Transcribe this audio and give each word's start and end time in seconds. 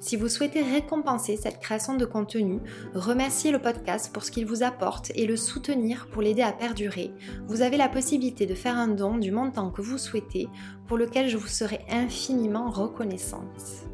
Si 0.00 0.16
vous 0.16 0.28
souhaitez 0.28 0.62
récompenser 0.62 1.36
cette 1.36 1.60
création 1.60 1.96
de 1.96 2.04
contenu, 2.04 2.60
remercier 2.94 3.50
le 3.50 3.58
podcast 3.58 4.12
pour 4.12 4.24
ce 4.24 4.30
qu'il 4.30 4.46
vous 4.46 4.62
apporte 4.62 5.10
et 5.14 5.26
le 5.26 5.36
soutenir 5.36 6.06
pour 6.08 6.22
l'aider 6.22 6.42
à 6.42 6.52
perdurer, 6.52 7.12
vous 7.48 7.62
avez 7.62 7.76
la 7.76 7.88
possibilité 7.88 8.46
de 8.46 8.54
faire 8.54 8.76
un 8.76 8.88
don 8.88 9.16
du 9.16 9.32
montant 9.32 9.70
que 9.70 9.82
vous 9.82 9.98
souhaitez, 9.98 10.48
pour 10.86 10.98
lequel 10.98 11.28
je 11.28 11.36
vous 11.36 11.46
serai 11.46 11.80
infiniment 11.90 12.70
reconnaissante. 12.70 13.86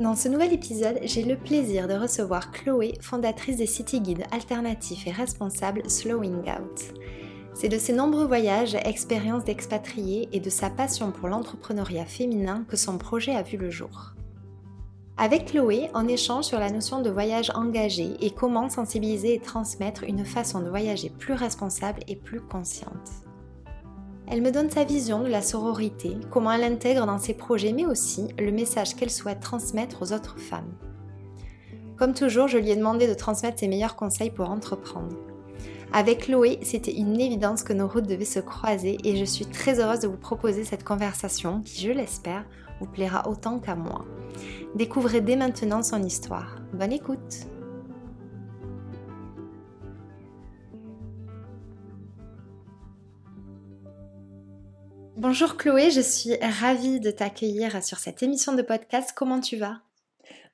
Dans 0.00 0.14
ce 0.14 0.28
nouvel 0.28 0.52
épisode, 0.52 0.98
j'ai 1.04 1.22
le 1.22 1.36
plaisir 1.36 1.88
de 1.88 1.94
recevoir 1.94 2.52
Chloé, 2.52 2.98
fondatrice 3.00 3.56
des 3.56 3.66
City 3.66 4.00
Guides 4.00 4.26
alternatifs 4.30 5.06
et 5.06 5.10
responsables 5.10 5.88
Slowing 5.88 6.42
Out. 6.50 6.92
C'est 7.54 7.70
de 7.70 7.78
ses 7.78 7.94
nombreux 7.94 8.26
voyages, 8.26 8.74
expériences 8.74 9.44
d'expatriés 9.44 10.28
et 10.32 10.40
de 10.40 10.50
sa 10.50 10.68
passion 10.68 11.12
pour 11.12 11.28
l'entrepreneuriat 11.28 12.04
féminin 12.04 12.66
que 12.68 12.76
son 12.76 12.98
projet 12.98 13.34
a 13.34 13.40
vu 13.40 13.56
le 13.56 13.70
jour. 13.70 14.15
Avec 15.18 15.46
Chloé, 15.46 15.88
on 15.94 16.08
échange 16.08 16.44
sur 16.44 16.58
la 16.58 16.70
notion 16.70 17.00
de 17.00 17.08
voyage 17.08 17.50
engagé 17.54 18.16
et 18.20 18.32
comment 18.32 18.68
sensibiliser 18.68 19.32
et 19.32 19.40
transmettre 19.40 20.04
une 20.04 20.26
façon 20.26 20.60
de 20.60 20.68
voyager 20.68 21.08
plus 21.08 21.32
responsable 21.32 22.00
et 22.06 22.16
plus 22.16 22.42
consciente. 22.42 23.24
Elle 24.28 24.42
me 24.42 24.50
donne 24.50 24.68
sa 24.68 24.84
vision 24.84 25.22
de 25.22 25.28
la 25.28 25.40
sororité, 25.40 26.18
comment 26.30 26.52
elle 26.52 26.64
intègre 26.64 27.06
dans 27.06 27.18
ses 27.18 27.32
projets, 27.32 27.72
mais 27.72 27.86
aussi 27.86 28.28
le 28.38 28.52
message 28.52 28.94
qu'elle 28.94 29.10
souhaite 29.10 29.40
transmettre 29.40 30.02
aux 30.02 30.12
autres 30.12 30.38
femmes. 30.38 30.74
Comme 31.96 32.12
toujours, 32.12 32.48
je 32.48 32.58
lui 32.58 32.70
ai 32.70 32.76
demandé 32.76 33.08
de 33.08 33.14
transmettre 33.14 33.58
ses 33.58 33.68
meilleurs 33.68 33.96
conseils 33.96 34.30
pour 34.30 34.50
entreprendre. 34.50 35.16
Avec 35.94 36.26
Chloé, 36.26 36.58
c'était 36.60 36.92
une 36.92 37.18
évidence 37.18 37.62
que 37.62 37.72
nos 37.72 37.88
routes 37.88 38.06
devaient 38.06 38.26
se 38.26 38.40
croiser 38.40 38.98
et 39.02 39.16
je 39.16 39.24
suis 39.24 39.46
très 39.46 39.80
heureuse 39.80 40.00
de 40.00 40.08
vous 40.08 40.18
proposer 40.18 40.64
cette 40.64 40.84
conversation 40.84 41.62
qui, 41.64 41.80
je 41.80 41.92
l'espère, 41.92 42.44
vous 42.80 42.86
plaira 42.86 43.28
autant 43.28 43.58
qu'à 43.58 43.74
moi. 43.74 44.04
Découvrez 44.74 45.20
dès 45.20 45.36
maintenant 45.36 45.82
son 45.82 46.02
histoire. 46.02 46.56
Bonne 46.72 46.92
écoute 46.92 47.46
Bonjour 55.16 55.56
Chloé, 55.56 55.90
je 55.90 56.02
suis 56.02 56.36
ravie 56.36 57.00
de 57.00 57.10
t'accueillir 57.10 57.82
sur 57.82 57.98
cette 57.98 58.22
émission 58.22 58.52
de 58.52 58.60
podcast. 58.60 59.12
Comment 59.16 59.40
tu 59.40 59.56
vas? 59.56 59.85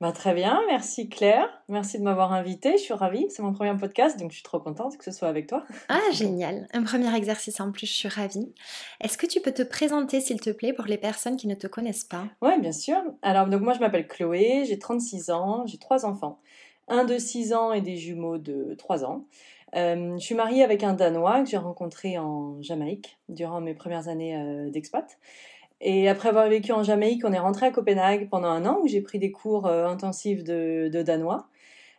Bah, 0.02 0.10
très 0.10 0.34
bien, 0.34 0.60
merci 0.66 1.08
Claire. 1.08 1.62
Merci 1.68 1.96
de 1.96 2.02
m'avoir 2.02 2.32
invitée. 2.32 2.72
Je 2.72 2.82
suis 2.82 2.92
ravie. 2.92 3.24
C'est 3.28 3.40
mon 3.40 3.52
premier 3.52 3.72
podcast, 3.78 4.18
donc 4.18 4.32
je 4.32 4.34
suis 4.34 4.42
trop 4.42 4.58
contente 4.58 4.98
que 4.98 5.04
ce 5.04 5.12
soit 5.12 5.28
avec 5.28 5.46
toi. 5.46 5.64
Ah, 5.88 6.00
génial. 6.10 6.66
Un 6.72 6.82
premier 6.82 7.14
exercice 7.14 7.60
en 7.60 7.70
plus, 7.70 7.86
je 7.86 7.92
suis 7.92 8.08
ravie. 8.08 8.52
Est-ce 9.00 9.16
que 9.16 9.26
tu 9.26 9.40
peux 9.40 9.52
te 9.52 9.62
présenter, 9.62 10.20
s'il 10.20 10.40
te 10.40 10.50
plaît, 10.50 10.72
pour 10.72 10.86
les 10.86 10.98
personnes 10.98 11.36
qui 11.36 11.46
ne 11.46 11.54
te 11.54 11.68
connaissent 11.68 12.02
pas? 12.02 12.24
Oui, 12.40 12.58
bien 12.60 12.72
sûr. 12.72 12.96
Alors, 13.22 13.46
donc 13.46 13.62
moi, 13.62 13.74
je 13.74 13.78
m'appelle 13.78 14.08
Chloé, 14.08 14.64
j'ai 14.66 14.76
36 14.76 15.30
ans, 15.30 15.66
j'ai 15.66 15.78
trois 15.78 16.04
enfants. 16.04 16.40
Un 16.88 17.04
de 17.04 17.16
6 17.16 17.54
ans 17.54 17.72
et 17.72 17.80
des 17.80 17.96
jumeaux 17.96 18.38
de 18.38 18.74
3 18.74 19.04
ans. 19.04 19.26
Euh, 19.76 20.18
je 20.18 20.24
suis 20.24 20.34
mariée 20.34 20.64
avec 20.64 20.82
un 20.82 20.94
Danois 20.94 21.44
que 21.44 21.48
j'ai 21.48 21.58
rencontré 21.58 22.18
en 22.18 22.60
Jamaïque 22.60 23.18
durant 23.28 23.60
mes 23.60 23.74
premières 23.74 24.08
années 24.08 24.36
euh, 24.36 24.68
d'expat. 24.68 25.16
Et 25.84 26.08
après 26.08 26.28
avoir 26.28 26.48
vécu 26.48 26.70
en 26.70 26.84
Jamaïque, 26.84 27.24
on 27.24 27.32
est 27.32 27.40
rentré 27.40 27.66
à 27.66 27.70
Copenhague 27.72 28.28
pendant 28.28 28.48
un 28.48 28.64
an 28.66 28.78
où 28.80 28.86
j'ai 28.86 29.00
pris 29.00 29.18
des 29.18 29.32
cours 29.32 29.66
euh, 29.66 29.88
intensifs 29.88 30.44
de, 30.44 31.02
danois. 31.04 31.48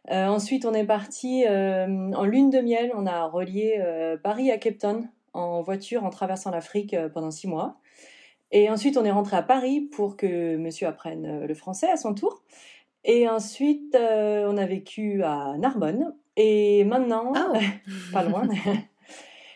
Euh, 0.10 0.28
ensuite, 0.28 0.66
on 0.66 0.74
est 0.74 0.86
parti 0.86 1.44
euh, 1.46 2.12
en 2.14 2.24
lune 2.24 2.50
de 2.50 2.60
miel. 2.60 2.94
On 2.96 3.06
a 3.06 3.26
relié 3.26 3.84
Paris 4.24 4.52
à 4.52 4.58
Cape 4.58 4.78
Town 4.78 5.10
en 5.34 5.62
voiture 5.62 6.06
en 6.06 6.10
traversant 6.10 6.50
l'Afrique 6.50 6.96
pendant 7.14 7.30
six 7.30 7.48
mois. 7.48 7.76
Et 8.52 8.70
ensuite, 8.70 8.96
on 8.96 9.04
est 9.04 9.12
rentré 9.12 9.36
à 9.36 9.42
Paris 9.42 9.82
pour 9.82 10.16
que 10.16 10.56
monsieur 10.56 10.88
apprenne 10.88 11.46
le 11.46 11.54
français 11.54 11.90
à 11.90 11.98
son 11.98 12.14
tour. 12.14 12.42
Et 13.04 13.28
ensuite, 13.28 13.98
on 14.00 14.58
a 14.58 14.66
vécu 14.66 15.24
à 15.24 15.58
Narbonne. 15.58 16.16
Et 16.38 16.86
maintenant, 16.86 17.34
oh. 17.36 17.58
pas 18.14 18.24
loin, 18.24 18.48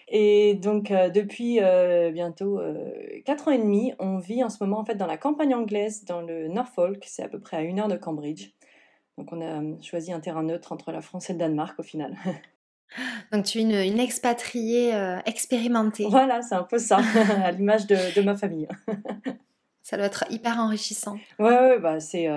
Et 0.10 0.56
donc, 0.56 0.92
euh, 0.92 1.10
depuis 1.10 1.60
euh, 1.62 2.12
bientôt 2.12 2.60
euh, 2.60 2.92
4 3.26 3.50
ans 3.50 3.52
et 3.52 3.58
demi, 3.58 3.94
on 4.00 4.18
vit 4.18 4.44
en 4.44 4.50
ce 4.50 4.64
moment 4.64 4.80
en 4.80 4.86
fait 4.86 4.96
dans 4.96 5.08
la 5.08 5.18
campagne 5.18 5.54
anglaise, 5.54 6.06
dans 6.06 6.22
le 6.22 6.48
Norfolk, 6.48 7.04
c'est 7.06 7.24
à 7.24 7.28
peu 7.28 7.40
près 7.40 7.58
à 7.58 7.62
une 7.62 7.80
heure 7.80 7.90
de 7.90 7.98
Cambridge. 7.98 8.52
Donc, 9.18 9.34
on 9.34 9.42
a 9.42 9.82
choisi 9.82 10.14
un 10.14 10.20
terrain 10.20 10.44
neutre 10.44 10.72
entre 10.72 10.92
la 10.92 11.02
France 11.02 11.30
et 11.30 11.34
le 11.34 11.40
Danemark 11.40 11.78
au 11.80 11.84
final. 11.84 12.16
Donc, 13.34 13.44
tu 13.44 13.58
es 13.58 13.62
une, 13.62 13.72
une 13.72 14.00
expatriée 14.00 14.94
expérimentée. 15.26 16.06
Voilà, 16.10 16.42
c'est 16.42 16.56
un 16.56 16.64
peu 16.64 16.78
ça, 16.78 17.00
à 17.44 17.52
l'image 17.52 17.88
de, 17.88 18.16
de, 18.16 18.22
ma 18.22 18.38
famille. 18.38 18.68
ça 19.82 19.98
doit 19.98 20.06
être 20.06 20.26
hyper 20.30 20.58
enrichissant. 20.60 21.18
Ouais, 21.40 21.50
ouais 21.50 21.80
bah, 21.80 22.00
c'est 22.00 22.30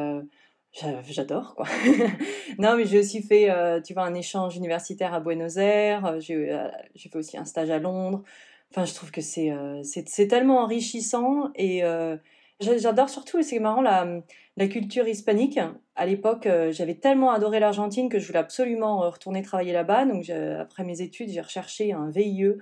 J'adore 0.73 1.57
quoi. 1.57 1.67
non 2.59 2.77
mais 2.77 2.87
j'ai 2.87 3.01
aussi 3.01 3.23
fait, 3.23 3.51
euh, 3.51 3.81
tu 3.81 3.93
vois, 3.93 4.05
un 4.05 4.15
échange 4.15 4.57
universitaire 4.57 5.13
à 5.13 5.21
Buenos 5.21 5.57
Aires. 5.57 6.07
Euh, 6.07 6.21
euh, 6.31 6.69
j'ai 6.95 7.09
fait 7.09 7.17
aussi 7.17 7.37
un 7.37 7.45
stage 7.45 7.71
à 7.71 7.79
Londres. 7.79 8.23
Enfin, 8.71 8.85
je 8.85 8.95
trouve 8.95 9.11
que 9.11 9.21
c'est 9.21 9.53
c'est 9.83 10.29
tellement 10.29 10.61
enrichissant 10.61 11.51
et 11.57 11.83
j'adore 12.61 13.11
surtout, 13.11 13.43
c'est 13.43 13.59
marrant 13.59 13.83
la, 13.83 14.21
la 14.57 14.69
culture 14.69 15.09
hispanique. 15.09 15.59
À 15.97 16.07
l'époque, 16.07 16.47
j'avais 16.71 16.95
tellement 16.95 17.33
adoré 17.33 17.59
l'Argentine 17.59 18.09
que 18.09 18.21
je 18.21 18.29
voulais 18.29 18.39
absolument 18.39 19.11
retourner 19.11 19.43
travailler 19.43 19.73
là-bas. 19.73 20.05
Donc 20.05 20.31
après 20.31 20.85
mes 20.85 21.03
études, 21.03 21.31
j'ai 21.31 21.41
recherché 21.41 21.93
un 21.93 22.11
VIE 22.11 22.53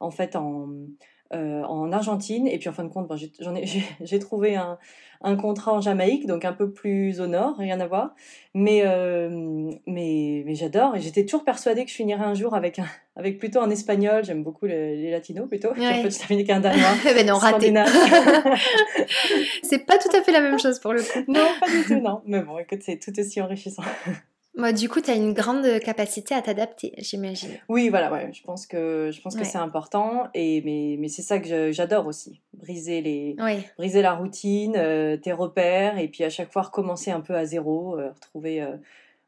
en 0.00 0.10
fait 0.10 0.34
en 0.34 0.68
euh, 1.34 1.62
en 1.62 1.92
Argentine. 1.92 2.46
Et 2.46 2.58
puis 2.58 2.68
en 2.68 2.72
fin 2.72 2.84
de 2.84 2.90
compte, 2.90 3.10
j'ai 4.00 4.18
trouvé 4.18 4.56
un, 4.56 4.78
un, 5.22 5.36
contrat 5.36 5.72
en 5.72 5.80
Jamaïque, 5.80 6.26
donc 6.26 6.44
un 6.44 6.52
peu 6.52 6.70
plus 6.70 7.20
au 7.20 7.26
nord, 7.26 7.56
rien 7.56 7.80
à 7.80 7.86
voir. 7.86 8.14
Mais, 8.54 8.82
euh, 8.84 9.70
mais, 9.86 10.42
mais 10.44 10.54
j'adore. 10.54 10.96
Et 10.96 11.00
j'étais 11.00 11.24
toujours 11.24 11.44
persuadée 11.44 11.84
que 11.84 11.90
je 11.90 11.96
finirais 11.96 12.24
un 12.24 12.34
jour 12.34 12.54
avec, 12.54 12.78
un, 12.78 12.86
avec 13.16 13.38
plutôt 13.38 13.60
un 13.60 13.70
espagnol. 13.70 14.24
J'aime 14.24 14.42
beaucoup 14.42 14.66
les, 14.66 15.10
latinos 15.10 15.48
plutôt. 15.48 15.72
Ouais. 15.72 15.86
en 15.86 16.02
fait, 16.02 16.10
je 16.10 16.18
terminais 16.18 16.44
qu'un 16.44 16.60
danois. 16.60 16.90
mais 17.04 17.24
non, 17.28 17.36
raté. 17.36 17.72
c'est 19.62 19.86
pas 19.86 19.98
tout 19.98 20.14
à 20.14 20.22
fait 20.22 20.32
la 20.32 20.40
même 20.40 20.58
chose 20.58 20.78
pour 20.80 20.92
le 20.92 21.00
coup. 21.00 21.24
Non, 21.28 21.46
pas 21.60 21.70
du 21.70 21.84
tout, 21.84 22.00
non. 22.00 22.20
Mais 22.26 22.42
bon, 22.42 22.58
écoute, 22.58 22.80
c'est 22.82 22.98
tout 22.98 23.18
aussi 23.18 23.40
enrichissant. 23.40 23.82
Moi, 24.54 24.72
du 24.74 24.88
coup, 24.88 25.00
tu 25.00 25.10
as 25.10 25.14
une 25.14 25.32
grande 25.32 25.66
capacité 25.80 26.34
à 26.34 26.42
t'adapter, 26.42 26.92
j'imagine. 26.98 27.52
Oui, 27.70 27.88
voilà, 27.88 28.12
ouais. 28.12 28.30
Je 28.34 28.42
pense 28.42 28.66
que, 28.66 29.10
je 29.10 29.20
pense 29.22 29.34
que 29.34 29.44
c'est 29.44 29.58
important. 29.58 30.28
Et, 30.34 30.60
mais, 30.62 30.96
mais 30.98 31.08
c'est 31.08 31.22
ça 31.22 31.38
que 31.38 31.72
j'adore 31.72 32.06
aussi. 32.06 32.40
Briser, 32.52 33.00
les, 33.00 33.34
briser 33.78 34.02
la 34.02 34.12
routine, 34.12 34.74
euh, 34.76 35.16
tes 35.16 35.32
repères, 35.32 35.96
et 35.98 36.08
puis 36.08 36.22
à 36.24 36.28
chaque 36.30 36.52
fois 36.52 36.62
recommencer 36.62 37.10
un 37.10 37.20
peu 37.20 37.34
à 37.34 37.46
zéro, 37.46 37.98
euh, 37.98 38.10
retrouver. 38.10 38.60
Euh, 38.60 38.76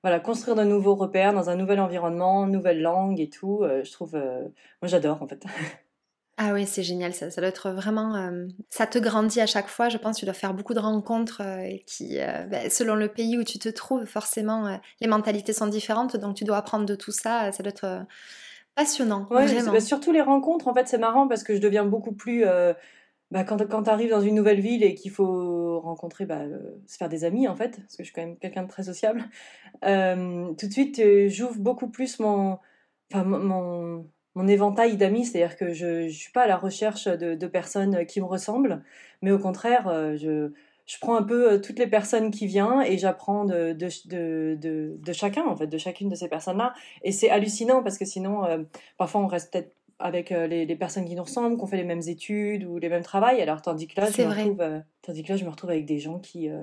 voilà, 0.03 0.21
construire 0.21 0.57
de 0.57 0.65
nouveaux 0.65 0.95
repères 0.95 1.33
dans 1.33 1.49
un 1.49 1.57
nouvel 1.57 1.81
environnement, 1.81 2.47
nouvelle 2.47 2.83
langue 2.83 3.19
et 3.21 3.31
tout. 3.31 3.63
je 3.63 3.91
trouve. 3.91 4.13
moi, 4.13 4.89
j'adore, 4.89 5.23
en 5.23 5.27
fait. 5.27 5.43
Ah 6.37 6.53
oui, 6.53 6.67
c'est 6.67 6.83
génial, 6.83 7.15
ça, 7.15 7.31
ça 7.31 7.41
doit 7.41 7.49
être 7.49 7.71
vraiment... 7.71 8.17
Euh, 8.17 8.47
ça 8.69 8.87
te 8.89 8.99
grandit 8.99 9.41
à 9.41 9.47
chaque 9.47 9.69
fois, 9.69 9.89
je 9.89 9.99
pense, 9.99 10.17
tu 10.19 10.25
dois 10.25 10.35
faire 10.35 10.53
beaucoup 10.53 10.75
de 10.75 10.81
rencontres 10.81 11.43
euh, 11.43 11.77
qui, 11.87 12.19
euh, 12.19 12.43
ben, 12.47 12.69
selon 12.71 12.97
le 12.97 13.07
pays 13.09 13.39
où 13.39 13.45
tu 13.45 13.61
te 13.61 13.69
trouves, 13.69 14.05
forcément, 14.05 14.81
les 15.01 15.07
mentalités 15.07 15.53
sont 15.53 15.69
différentes, 15.69 16.17
donc 16.17 16.35
tu 16.35 16.43
dois 16.45 16.57
apprendre 16.57 16.87
de 16.87 16.97
tout 16.97 17.13
ça, 17.13 17.53
ça 17.53 17.63
doit 17.63 17.71
être 17.71 18.05
Passionnant, 18.75 19.29
Ouais, 19.31 19.47
vraiment. 19.47 19.73
bah, 19.73 19.81
surtout 19.81 20.11
les 20.11 20.21
rencontres, 20.21 20.67
en 20.67 20.75
fait, 20.75 20.89
c'est 20.89 20.99
marrant 20.99 21.29
parce 21.29 21.45
que 21.45 21.55
je 21.55 21.61
deviens 21.61 21.85
beaucoup 21.85 22.13
plus. 22.13 22.45
euh, 22.45 22.75
bah, 23.31 23.45
quand 23.45 23.65
quand 23.69 23.85
tu 23.85 23.91
arrives 23.91 24.11
dans 24.11 24.21
une 24.21 24.35
nouvelle 24.35 24.61
ville 24.61 24.83
et 24.83 24.95
qu'il 24.95 25.13
faut 25.13 25.81
rencontrer, 25.81 26.27
bah, 26.27 26.41
euh, 26.43 26.59
se 26.89 26.97
faire 26.97 27.09
des 27.09 27.23
amis, 27.25 27.47
en 27.47 27.55
fait, 27.55 27.77
parce 27.81 27.97
que 27.97 28.03
je 28.03 28.05
suis 28.05 28.13
quand 28.13 28.23
même 28.23 28.37
quelqu'un 28.39 28.65
de 28.65 28.69
très 28.69 28.83
sociable, 28.83 29.25
euh, 29.85 30.53
tout 30.55 30.67
de 30.67 30.73
suite, 30.73 30.99
euh, 30.99 31.29
j'ouvre 31.29 31.59
beaucoup 31.61 31.89
plus 31.89 32.19
mon, 32.19 32.59
enfin, 33.13 33.23
mon, 33.25 34.09
mon, 34.35 34.47
éventail 34.49 34.97
d'amis, 34.97 35.25
c'est-à-dire 35.25 35.57
que 35.57 35.73
je 35.73 36.05
ne 36.05 36.09
suis 36.09 36.33
pas 36.33 36.43
à 36.43 36.47
la 36.47 36.57
recherche 36.57 37.07
de, 37.07 37.35
de 37.35 37.47
personnes 37.47 38.07
qui 38.07 38.21
me 38.21 38.27
ressemblent, 38.27 38.83
mais 39.23 39.31
au 39.31 39.39
contraire, 39.39 39.89
euh, 39.89 40.17
je, 40.17 40.53
je 40.87 40.99
prends 41.01 41.17
un 41.17 41.23
peu 41.23 41.53
euh, 41.53 41.59
toutes 41.59 41.79
les 41.79 41.87
personnes 41.87 42.31
qui 42.31 42.47
viennent 42.47 42.83
et 42.87 42.99
j'apprends 42.99 43.45
de, 43.45 43.73
de, 43.73 44.55
de, 44.57 45.13
chacun, 45.13 45.45
en 45.47 45.57
fait, 45.57 45.67
de 45.67 45.79
chacune 45.79 46.09
de 46.09 46.15
ces 46.15 46.29
personnes-là. 46.29 46.75
Et 47.03 47.13
c'est 47.13 47.31
hallucinant 47.31 47.83
parce 47.83 47.99
que 47.99 48.05
sinon, 48.05 48.45
euh, 48.45 48.63
parfois, 48.99 49.21
on 49.21 49.27
reste 49.27 49.53
peut-être 49.53 49.73
avec 49.99 50.31
les, 50.31 50.67
les 50.67 50.77
personnes 50.77 51.05
qui 51.05 51.15
nous 51.15 51.23
ressemblent, 51.23 51.57
qu'on 51.57 51.67
fait 51.67 51.77
les 51.77 51.85
mêmes 51.85 52.03
études 52.07 52.65
ou 52.65 52.79
les 52.79 52.89
mêmes 52.89 53.03
travails, 53.03 53.41
alors 53.41 53.63
tandis 53.63 53.87
que 53.87 54.01
là, 54.01 54.11
je 54.11 54.23
me 54.23 54.29
retrouve, 54.29 54.61
euh, 54.61 54.81
tandis 55.03 55.23
que 55.23 55.33
là, 55.33 55.37
je 55.37 55.45
me 55.45 55.51
retrouve 55.51 55.71
avec 55.71 55.87
des 55.87 55.99
gens 55.99 56.19
qui, 56.19 56.51
euh, 56.51 56.61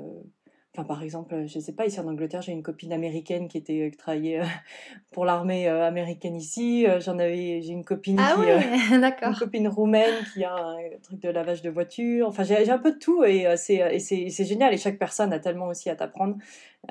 Enfin, 0.74 0.86
par 0.86 1.04
exemple, 1.04 1.48
je 1.48 1.60
sais 1.60 1.74
pas, 1.74 1.86
ici 1.86 2.00
en 2.00 2.08
Angleterre, 2.08 2.42
j'ai 2.42 2.54
une 2.54 2.64
copine 2.64 2.94
américaine 2.94 3.50
qui 3.50 3.58
était 3.58 3.90
qui 3.92 3.98
travaillait 3.98 4.40
euh, 4.40 4.46
pour 5.12 5.26
l'armée 5.26 5.68
euh, 5.68 5.86
américaine 5.86 6.38
ici. 6.38 6.88
Euh, 6.88 7.02
J'en 7.02 7.20
avais, 7.20 7.62
j'ai 7.62 7.74
une 7.74 7.84
copine 7.84 8.18
Ah 8.18 8.36
qui, 8.36 8.50
euh, 8.50 9.20
une 9.28 9.36
copine 9.36 9.68
roumaine 9.68 10.24
qui 10.34 10.46
a 10.46 10.56
un 10.56 10.78
truc 11.04 11.20
de 11.20 11.28
lavage 11.28 11.62
de 11.62 11.70
voiture. 11.70 12.30
Enfin, 12.30 12.44
j'ai 12.44 12.64
j'ai 12.64 12.72
un 12.72 12.78
peu 12.78 12.94
de 12.94 13.00
tout 13.00 13.26
et 13.26 13.48
euh, 13.48 13.56
c'est 13.58 14.46
génial. 14.46 14.74
Et 14.74 14.78
chaque 14.78 14.98
personne 14.98 15.34
a 15.34 15.40
tellement 15.40 15.68
aussi 15.68 15.90
à 15.90 15.96
t'apprendre. 15.98 16.38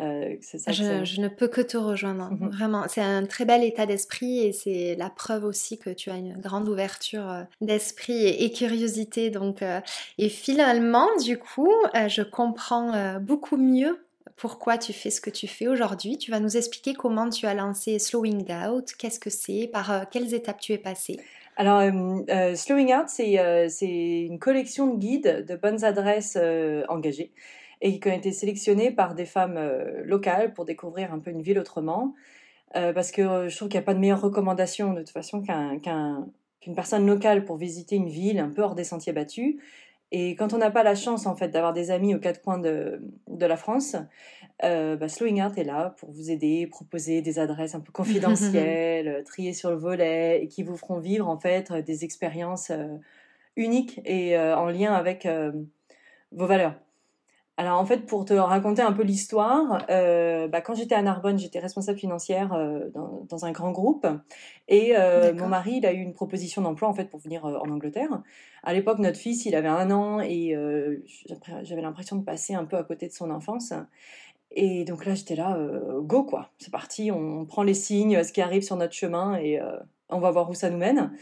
Euh, 0.00 0.36
ça 0.40 0.72
Je, 0.72 1.20
ne 1.20 1.28
peux 1.28 1.48
que 1.48 1.60
te 1.60 1.76
rejoindre, 1.76 2.30
Mhm. 2.30 2.50
vraiment. 2.50 2.84
C'est 2.88 3.02
un 3.02 3.26
très 3.26 3.44
bel 3.44 3.62
état 3.62 3.86
d'esprit 3.86 4.40
et 4.46 4.52
c'est 4.52 4.96
la 4.98 5.10
preuve 5.10 5.44
aussi 5.44 5.78
que 5.78 5.90
tu 5.90 6.10
as 6.10 6.16
une 6.16 6.38
grande 6.38 6.68
ouverture 6.68 7.28
euh, 7.28 7.42
d'esprit 7.60 8.24
et, 8.24 8.44
et 8.44 8.52
curiosité. 8.52 9.30
Donc, 9.30 9.62
euh, 9.62 9.80
et 10.18 10.28
finalement, 10.28 11.08
du 11.22 11.38
coup, 11.38 11.72
euh, 11.94 12.08
je 12.08 12.22
comprends 12.22 13.18
beaucoup 13.20 13.56
mieux 13.56 13.98
pourquoi 14.36 14.78
tu 14.78 14.92
fais 14.94 15.10
ce 15.10 15.20
que 15.20 15.28
tu 15.30 15.46
fais 15.46 15.68
aujourd'hui. 15.68 16.16
Tu 16.16 16.30
vas 16.30 16.40
nous 16.40 16.56
expliquer 16.56 16.94
comment 16.94 17.28
tu 17.28 17.46
as 17.46 17.52
lancé 17.54 17.98
Slowing 17.98 18.46
Out, 18.66 18.92
qu'est-ce 18.98 19.20
que 19.20 19.28
c'est, 19.30 19.68
par 19.70 20.08
quelles 20.10 20.32
étapes 20.32 20.60
tu 20.60 20.72
es 20.72 20.78
passé. 20.78 21.20
Alors, 21.56 21.82
Slowing 22.56 22.94
Out, 22.94 23.08
c'est 23.08 24.22
une 24.22 24.38
collection 24.38 24.94
de 24.94 24.98
guides 24.98 25.44
de 25.46 25.56
bonnes 25.56 25.84
adresses 25.84 26.38
engagées 26.88 27.32
et 27.80 27.98
qui 28.00 28.08
ont 28.08 28.12
été 28.12 28.32
sélectionnées 28.32 28.90
par 28.90 29.14
des 29.14 29.24
femmes 29.26 29.56
euh, 29.56 30.02
locales 30.04 30.52
pour 30.52 30.64
découvrir 30.64 31.12
un 31.12 31.18
peu 31.18 31.30
une 31.30 31.42
ville 31.42 31.58
autrement. 31.58 32.14
Euh, 32.76 32.92
parce 32.92 33.10
que 33.10 33.22
euh, 33.22 33.48
je 33.48 33.56
trouve 33.56 33.68
qu'il 33.68 33.78
n'y 33.78 33.82
a 33.82 33.86
pas 33.86 33.94
de 33.94 33.98
meilleure 33.98 34.20
recommandation 34.20 34.92
de 34.92 35.00
toute 35.00 35.10
façon 35.10 35.42
qu'un, 35.42 35.78
qu'un- 35.80 36.28
qu'une 36.60 36.74
personne 36.74 37.06
locale 37.06 37.44
pour 37.44 37.56
visiter 37.56 37.96
une 37.96 38.08
ville 38.08 38.38
un 38.38 38.48
peu 38.50 38.62
hors 38.62 38.74
des 38.76 38.84
sentiers 38.84 39.12
battus. 39.12 39.56
Et 40.12 40.34
quand 40.36 40.52
on 40.52 40.58
n'a 40.58 40.70
pas 40.70 40.82
la 40.82 40.94
chance 40.94 41.26
en 41.26 41.34
fait 41.36 41.48
d'avoir 41.48 41.72
des 41.72 41.90
amis 41.90 42.14
aux 42.14 42.18
quatre 42.18 42.42
coins 42.42 42.58
de, 42.58 43.00
de 43.28 43.46
la 43.46 43.56
France, 43.56 43.96
euh, 44.64 44.96
bah, 44.96 45.08
Slowing 45.08 45.40
Art 45.40 45.56
est 45.56 45.64
là 45.64 45.94
pour 45.98 46.10
vous 46.10 46.30
aider, 46.30 46.66
proposer 46.66 47.22
des 47.22 47.38
adresses 47.38 47.74
un 47.74 47.80
peu 47.80 47.92
confidentielles, 47.92 49.22
trier 49.26 49.52
sur 49.52 49.70
le 49.70 49.76
volet 49.76 50.42
et 50.42 50.48
qui 50.48 50.62
vous 50.64 50.76
feront 50.76 50.98
vivre 50.98 51.28
en 51.28 51.38
fait 51.38 51.72
des 51.72 52.04
expériences 52.04 52.70
euh, 52.70 52.86
uniques 53.56 54.00
et 54.04 54.36
euh, 54.36 54.56
en 54.56 54.66
lien 54.66 54.92
avec 54.92 55.26
vos 56.32 56.46
valeurs. 56.46 56.74
Alors 57.60 57.78
en 57.78 57.84
fait, 57.84 58.06
pour 58.06 58.24
te 58.24 58.32
raconter 58.32 58.80
un 58.80 58.92
peu 58.92 59.02
l'histoire, 59.02 59.84
euh, 59.90 60.48
bah, 60.48 60.62
quand 60.62 60.72
j'étais 60.72 60.94
à 60.94 61.02
Narbonne, 61.02 61.38
j'étais 61.38 61.58
responsable 61.58 61.98
financière 61.98 62.54
euh, 62.54 62.88
dans, 62.94 63.26
dans 63.28 63.44
un 63.44 63.52
grand 63.52 63.70
groupe 63.70 64.06
et 64.66 64.96
euh, 64.96 65.34
mon 65.34 65.46
mari, 65.46 65.74
il 65.74 65.84
a 65.84 65.92
eu 65.92 65.98
une 65.98 66.14
proposition 66.14 66.62
d'emploi 66.62 66.88
en 66.88 66.94
fait 66.94 67.10
pour 67.10 67.20
venir 67.20 67.44
en 67.44 67.68
Angleterre. 67.68 68.22
À 68.62 68.72
l'époque, 68.72 68.98
notre 68.98 69.18
fils, 69.18 69.44
il 69.44 69.54
avait 69.54 69.68
un 69.68 69.90
an 69.90 70.20
et 70.20 70.56
j'avais 71.60 71.82
l'impression 71.82 72.16
de 72.16 72.24
passer 72.24 72.54
un 72.54 72.64
peu 72.64 72.78
à 72.78 72.82
côté 72.82 73.08
de 73.08 73.12
son 73.12 73.30
enfance. 73.30 73.74
Et 74.52 74.86
donc 74.86 75.04
là, 75.04 75.14
j'étais 75.14 75.36
là, 75.36 75.58
go 76.00 76.24
quoi, 76.24 76.52
c'est 76.56 76.72
parti, 76.72 77.10
on 77.10 77.44
prend 77.44 77.62
les 77.62 77.74
signes, 77.74 78.24
ce 78.24 78.32
qui 78.32 78.40
arrive 78.40 78.62
sur 78.62 78.76
notre 78.76 78.94
chemin 78.94 79.36
et 79.36 79.60
on 80.10 80.18
va 80.18 80.30
voir 80.30 80.50
où 80.50 80.54
ça 80.54 80.70
nous 80.70 80.78
mène. 80.78 81.12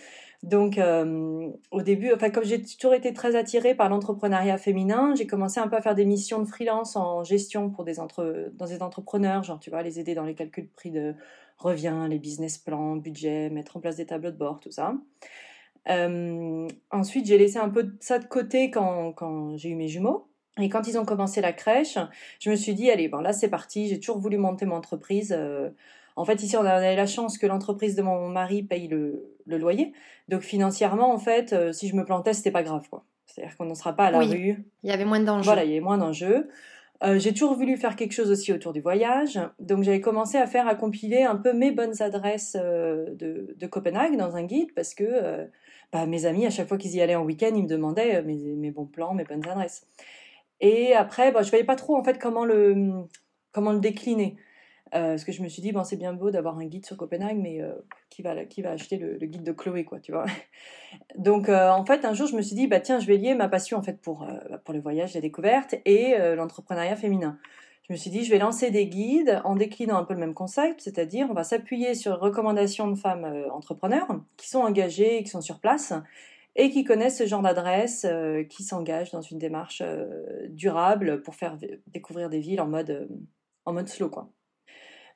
Donc 0.45 0.79
euh, 0.79 1.51
au 1.73 1.83
début, 1.83 2.13
enfin 2.15 2.31
comme 2.31 2.45
j'ai 2.45 2.63
toujours 2.63 2.95
été 2.95 3.13
très 3.13 3.35
attirée 3.35 3.75
par 3.75 3.89
l'entrepreneuriat 3.89 4.57
féminin, 4.57 5.15
j'ai 5.17 5.27
commencé 5.27 5.59
un 5.59 5.67
peu 5.67 5.77
à 5.77 5.83
faire 5.83 5.97
des 5.97 6.05
missions 6.05 6.39
de 6.41 6.47
freelance 6.47 6.95
en 6.95 7.25
gestion 7.25 7.71
pour 7.71 7.85
des 7.85 7.99
entre 7.99 8.53
dans 8.55 8.67
des 8.67 8.81
entrepreneurs, 8.81 9.43
genre 9.43 9.59
tu 9.59 9.71
vois, 9.71 9.83
les 9.83 9.99
aider 9.99 10.15
dans 10.15 10.25
les 10.25 10.35
calculs 10.35 10.67
de 10.67 10.71
prix 10.71 10.91
de 10.93 11.15
revient, 11.59 12.07
les 12.09 12.21
business 12.21 12.57
plans, 12.57 12.97
budget, 12.97 13.51
mettre 13.51 13.77
en 13.77 13.81
place 13.81 13.97
des 13.97 14.07
tableaux 14.07 14.31
de 14.31 14.37
bord, 14.37 14.61
tout 14.61 14.71
ça. 14.71 14.95
Euh, 15.89 16.69
ensuite, 16.91 17.27
j'ai 17.27 17.39
laissé 17.39 17.59
un 17.59 17.69
peu 17.69 17.93
ça 18.01 18.19
de 18.19 18.27
côté 18.27 18.71
quand, 18.71 19.13
quand 19.13 19.57
j'ai 19.57 19.71
eu 19.71 19.75
mes 19.75 19.89
jumeaux. 19.89 20.29
Et 20.61 20.69
quand 20.69 20.87
ils 20.89 20.99
ont 20.99 21.05
commencé 21.05 21.41
la 21.41 21.53
crèche, 21.53 21.99
je 22.41 22.51
me 22.51 22.57
suis 22.57 22.75
dit, 22.75 22.91
allez, 22.91 23.09
bon, 23.09 23.19
là, 23.19 23.33
c'est 23.33 23.49
parti. 23.49 23.89
J'ai 23.89 24.01
toujours 24.01 24.19
voulu 24.19 24.39
monter 24.39 24.67
mon 24.67 24.77
entreprise. 24.77 25.35
Euh, 25.37 25.71
en 26.19 26.25
fait, 26.25 26.43
ici, 26.43 26.57
on 26.57 26.65
avait 26.65 26.97
la 26.97 27.07
chance 27.07 27.39
que 27.39 27.47
l'entreprise 27.47 27.95
de 27.97 28.03
mon 28.03 28.29
mari 28.29 28.63
paye 28.63 28.89
le, 28.89 29.35
le 29.47 29.57
loyer. 29.59 29.93
Donc, 30.29 30.43
financièrement, 30.43 31.13
en 31.13 31.19
fait, 31.19 31.53
euh, 31.53 31.73
si 31.73 31.89
je 31.89 31.97
me 31.97 32.05
plantais, 32.05 32.33
c'était 32.35 32.51
pas 32.51 32.63
grave, 32.63 32.87
quoi. 32.91 33.05
C'est-à-dire 33.27 33.57
qu'on 33.57 33.67
n'en 33.67 33.75
sera 33.75 33.95
pas 33.95 34.07
à 34.07 34.11
la 34.11 34.19
Oui. 34.19 34.27
rue. 34.31 34.65
Il 34.83 34.91
y 34.91 34.93
avait 34.93 35.05
moins 35.05 35.21
d'enjeux. 35.21 35.45
Voilà, 35.45 35.65
il 35.65 35.69
y 35.71 35.73
avait 35.73 35.81
moins 35.81 35.99
d'enjeux. 35.99 36.49
Euh, 37.05 37.19
j'ai 37.19 37.33
toujours 37.33 37.55
voulu 37.55 37.77
faire 37.77 37.95
quelque 37.95 38.13
chose 38.13 38.31
aussi 38.31 38.53
autour 38.53 38.73
du 38.73 38.81
voyage. 38.81 39.39
Donc, 39.61 39.85
j'avais 39.85 40.01
commencé 40.01 40.37
à 40.37 40.47
faire, 40.47 40.67
à 40.67 40.75
compiler 40.75 41.23
un 41.23 41.37
peu 41.37 41.53
mes 41.53 41.71
bonnes 41.71 42.03
adresses 42.03 42.57
euh, 42.61 43.07
de, 43.15 43.55
de 43.57 43.67
Copenhague 43.69 44.17
dans 44.17 44.35
un 44.35 44.43
guide 44.43 44.75
parce 44.75 44.95
que 44.95 45.05
euh, 45.07 45.47
bah, 45.93 46.07
mes 46.07 46.27
amis, 46.27 46.45
à 46.47 46.51
chaque 46.51 46.67
fois 46.69 46.77
qu'ils 46.79 46.97
y 46.97 47.01
allaient 47.01 47.15
en 47.15 47.23
week-end, 47.25 47.53
ils 47.55 47.63
me 47.63 47.69
demandaient 47.69 48.23
mes, 48.23 48.35
mes 48.57 48.71
bons 48.73 48.87
plans, 48.87 49.15
mes 49.15 49.25
bonnes 49.25 49.47
adresses. 49.49 49.87
Et 50.61 50.93
après, 50.95 51.31
bah, 51.31 51.43
je 51.43 51.47
ne 51.47 51.51
voyais 51.51 51.65
pas 51.65 51.77
trop 51.77 51.97
en 51.97 52.03
fait 52.03 52.19
comment 52.19 52.45
le, 52.45 52.91
comment 53.53 53.73
le 53.73 53.79
décliner. 53.79 54.37
Euh, 54.95 55.11
parce 55.11 55.25
que 55.25 55.33
je 55.33 55.43
me 55.43 55.49
suis 55.49 55.63
dit, 55.63 55.73
bon, 55.73 55.85
c'est 55.85 55.97
bien 55.97 56.13
beau 56.13 56.31
d'avoir 56.31 56.59
un 56.59 56.65
guide 56.65 56.87
sur 56.87 56.97
Copenhague, 56.97 57.37
mais 57.37 57.61
euh, 57.61 57.73
qui, 58.11 58.23
va, 58.23 58.31
acheter 58.71 58.97
le, 58.97 59.19
guide 59.27 59.43
de 59.43 59.53
Chloé, 59.53 59.85
quoi, 59.85 60.01
tu 60.01 60.13
vois. 60.13 60.25
Donc, 61.19 61.49
euh, 61.49 61.71
en 61.71 61.85
fait, 61.85 62.05
un 62.05 62.15
jour, 62.15 62.27
je 62.27 62.37
me 62.37 62.43
suis 62.43 62.57
dit, 62.57 62.67
bah, 62.67 62.81
tiens, 62.81 62.99
je 62.99 63.07
vais 63.07 63.17
lier 63.17 63.35
ma 63.35 63.49
passion, 63.49 63.79
en 63.79 63.83
fait, 63.83 64.01
pour, 64.01 64.27
pour 64.65 64.75
le 64.75 64.81
voyage, 64.81 65.15
la 65.15 65.21
découverte 65.21 65.75
et 65.85 66.17
l'entrepreneuriat 66.37 66.97
féminin. 66.97 67.39
Je 67.89 67.95
me 67.95 67.99
suis 67.99 68.11
dit, 68.11 68.25
je 68.25 68.31
vais 68.31 68.39
lancer 68.39 68.71
des 68.71 68.87
guides 68.87 69.41
en 69.45 69.57
déclinant 69.57 69.97
un 69.97 70.05
peu 70.05 70.15
le 70.15 70.21
même 70.21 70.35
concept, 70.35 70.81
c'est-à-dire, 70.81 71.27
on 71.31 71.35
va 71.35 71.45
s'appuyer 71.45 71.95
sur 71.95 72.13
les 72.13 72.19
recommandations 72.19 72.89
de 72.89 72.97
femmes 72.97 73.47
entrepreneurs 73.51 74.09
qui 74.37 74.49
sont 74.49 74.61
engagées, 74.61 75.23
qui 75.23 75.31
sont 75.31 75.41
sur 75.41 75.59
place 75.59 75.95
et 76.55 76.71
qui 76.71 76.85
connaissent 76.85 77.17
ce 77.17 77.27
genre 77.27 77.41
d'adresse, 77.41 78.07
qui 78.51 78.63
s'engagent 78.63 79.11
dans 79.11 79.23
une 79.23 79.39
démarche 79.39 79.83
durable 80.51 81.23
pour 81.23 81.35
faire 81.35 81.57
découvrir 81.87 82.29
des 82.29 82.41
villes 82.41 82.61
en 82.61 82.67
mode, 82.67 83.09
en 83.65 83.73
mode 83.73 83.89
slow, 83.89 84.11
quoi. 84.11 84.29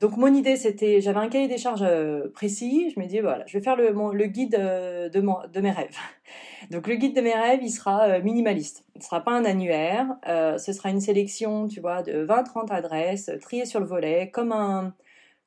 Donc 0.02 0.16
mon 0.16 0.34
idée, 0.34 0.56
c'était, 0.56 1.00
j'avais 1.00 1.20
un 1.20 1.28
cahier 1.28 1.46
des 1.46 1.58
charges 1.58 1.84
euh, 1.84 2.28
précis. 2.34 2.92
Je 2.92 2.98
me 2.98 3.06
dis 3.06 3.20
voilà, 3.20 3.44
je 3.46 3.56
vais 3.56 3.62
faire 3.62 3.76
le, 3.76 3.92
mon- 3.92 4.10
le 4.10 4.26
guide 4.26 4.56
euh, 4.56 5.08
de, 5.08 5.20
mon- 5.20 5.46
de 5.46 5.60
mes 5.60 5.70
rêves. 5.70 5.96
Donc 6.72 6.88
le 6.88 6.96
guide 6.96 7.14
de 7.14 7.20
mes 7.20 7.32
rêves, 7.32 7.60
il 7.62 7.70
sera 7.70 8.08
euh, 8.08 8.20
minimaliste. 8.20 8.84
Il 8.96 8.98
ne 8.98 9.04
sera 9.04 9.20
pas 9.20 9.30
un 9.30 9.44
annuaire. 9.44 10.08
euh, 10.26 10.58
ce 10.58 10.72
sera 10.72 10.90
une 10.90 11.00
sélection, 11.00 11.68
tu 11.68 11.80
vois, 11.80 12.02
de 12.02 12.24
20-30 12.24 12.72
adresses 12.72 13.30
triées 13.40 13.64
sur 13.64 13.78
le 13.78 13.86
volet, 13.86 14.28
comme 14.30 14.50
un, 14.50 14.92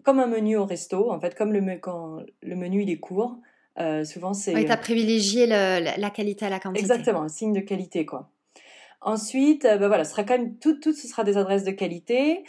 comme 0.03 0.19
un 0.21 0.27
menu 0.27 0.55
au 0.55 0.65
resto. 0.65 1.11
En 1.11 1.19
fait, 1.19 1.35
comme 1.35 1.51
le, 1.51 1.59
me- 1.59 1.75
quand 1.77 2.19
le 2.41 2.55
menu 2.55 2.83
il 2.83 2.89
est 2.89 2.99
court, 2.99 3.37
euh, 3.79 4.05
souvent 4.05 4.33
c'est 4.33 4.53
Oui, 4.55 4.65
tu 4.65 4.71
as 4.71 4.77
privilégié 4.77 5.47
le- 5.47 5.99
la 5.99 6.09
qualité 6.09 6.45
à 6.45 6.49
la 6.49 6.61
quantité. 6.61 6.79
Exactement, 6.79 7.23
un 7.23 7.27
signe 7.27 7.51
de 7.51 7.59
qualité, 7.59 8.05
quoi. 8.05 8.29
Ensuite, 9.01 9.63
ben 9.63 9.87
voilà, 9.87 10.03
ce 10.05 10.11
sera 10.11 10.23
quand 10.23 10.37
même 10.37 10.57
tout, 10.57 10.79
tout 10.79 10.93
ce 10.93 11.07
sera 11.07 11.23
des 11.25 11.35
adresses 11.37 11.65
de 11.65 11.71
qualité. 11.71 12.43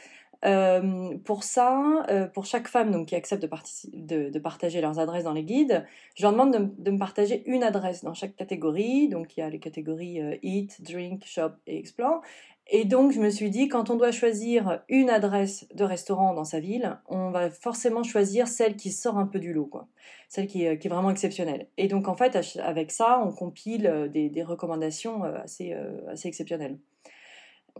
Euh, 0.45 1.16
pour 1.25 1.45
ça, 1.45 2.05
euh, 2.11 2.26
pour 2.26 2.45
chaque 2.45 2.69
femme 2.69 2.90
donc, 2.90 3.09
qui 3.09 3.14
accepte 3.14 3.43
de, 3.43 4.38
partager 4.38 4.81
leurs 4.81 4.99
adresses 4.99 5.25
dans 5.25 5.33
les 5.33 5.45
guides, 5.45 5.85
je 6.14 6.23
leur 6.23 6.33
demande 6.33 6.73
de, 6.78 6.90
me 6.90 6.99
partager 6.99 7.43
une 7.47 7.62
adresse 7.62 8.05
dans 8.05 8.14
chaque 8.14 8.37
catégorie. 8.37 9.09
Donc 9.09 9.37
il 9.37 9.40
y 9.40 9.43
a 9.43 9.50
les 9.50 9.59
catégories 9.59 10.21
euh, 10.21 10.37
Eat, 10.43 10.83
Drink, 10.83 11.25
Shop 11.25 11.52
et 11.66 11.78
Explore. 11.78 12.23
Et 12.69 12.85
donc 12.85 13.12
je 13.12 13.21
me 13.21 13.31
suis 13.31 13.50
dit, 13.50 13.69
quand 13.69 13.90
on 13.90 13.97
doit 13.97 14.11
choisir 14.11 14.83
une 14.88 15.09
adresse 15.09 15.66
de 15.75 15.85
restaurant 15.85 16.35
dans 16.35 16.45
sa 16.45 16.59
ville, 16.59 16.99
on 17.07 17.31
va 17.31 17.49
forcément 17.49 18.02
choisir 18.02 18.49
celle 18.49 18.76
qui 18.76 18.90
sort 18.90 19.19
un 19.19 19.26
peu 19.26 19.38
du 19.38 19.52
lot, 19.52 19.66
quoi. 19.66 19.87
Celle 20.28 20.49
qui 20.49 20.64
est, 20.64 20.88
vraiment 20.88 21.11
exceptionnelle. 21.11 21.69
Et 21.76 21.87
donc 21.87 22.09
en 22.09 22.16
fait, 22.16 22.37
avec 22.59 22.90
ça, 22.90 23.23
on 23.25 23.31
compile 23.31 24.11
des, 24.12 24.28
des 24.28 24.43
recommandations 24.43 25.23
assez, 25.23 25.76
assez 26.09 26.26
exceptionnelles. 26.26 26.76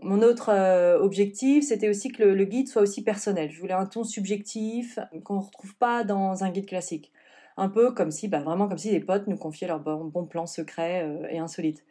Mon 0.01 0.21
autre 0.21 0.49
euh, 0.49 0.99
objectif, 0.99 1.65
c'était 1.65 1.89
aussi 1.89 2.11
que 2.11 2.23
le, 2.23 2.35
le 2.35 2.45
guide 2.45 2.67
soit 2.67 2.81
aussi 2.81 3.03
personnel. 3.03 3.49
Je 3.51 3.59
voulais 3.59 3.73
un 3.73 3.85
ton 3.85 4.03
subjectif 4.03 4.99
qu'on 5.23 5.35
ne 5.35 5.41
retrouve 5.41 5.75
pas 5.75 6.03
dans 6.03 6.43
un 6.43 6.49
guide 6.51 6.67
classique. 6.67 7.11
Un 7.57 7.69
peu 7.69 7.91
comme 7.91 8.11
si, 8.11 8.27
bah, 8.27 8.39
vraiment 8.39 8.67
comme 8.67 8.77
si 8.77 8.91
des 8.91 8.99
potes 8.99 9.27
nous 9.27 9.37
confiaient 9.37 9.67
leurs 9.67 9.79
bons, 9.79 10.05
bons 10.05 10.25
plans 10.25 10.45
secrets 10.45 11.03
euh, 11.03 11.27
et 11.29 11.39
insolites. 11.39 11.83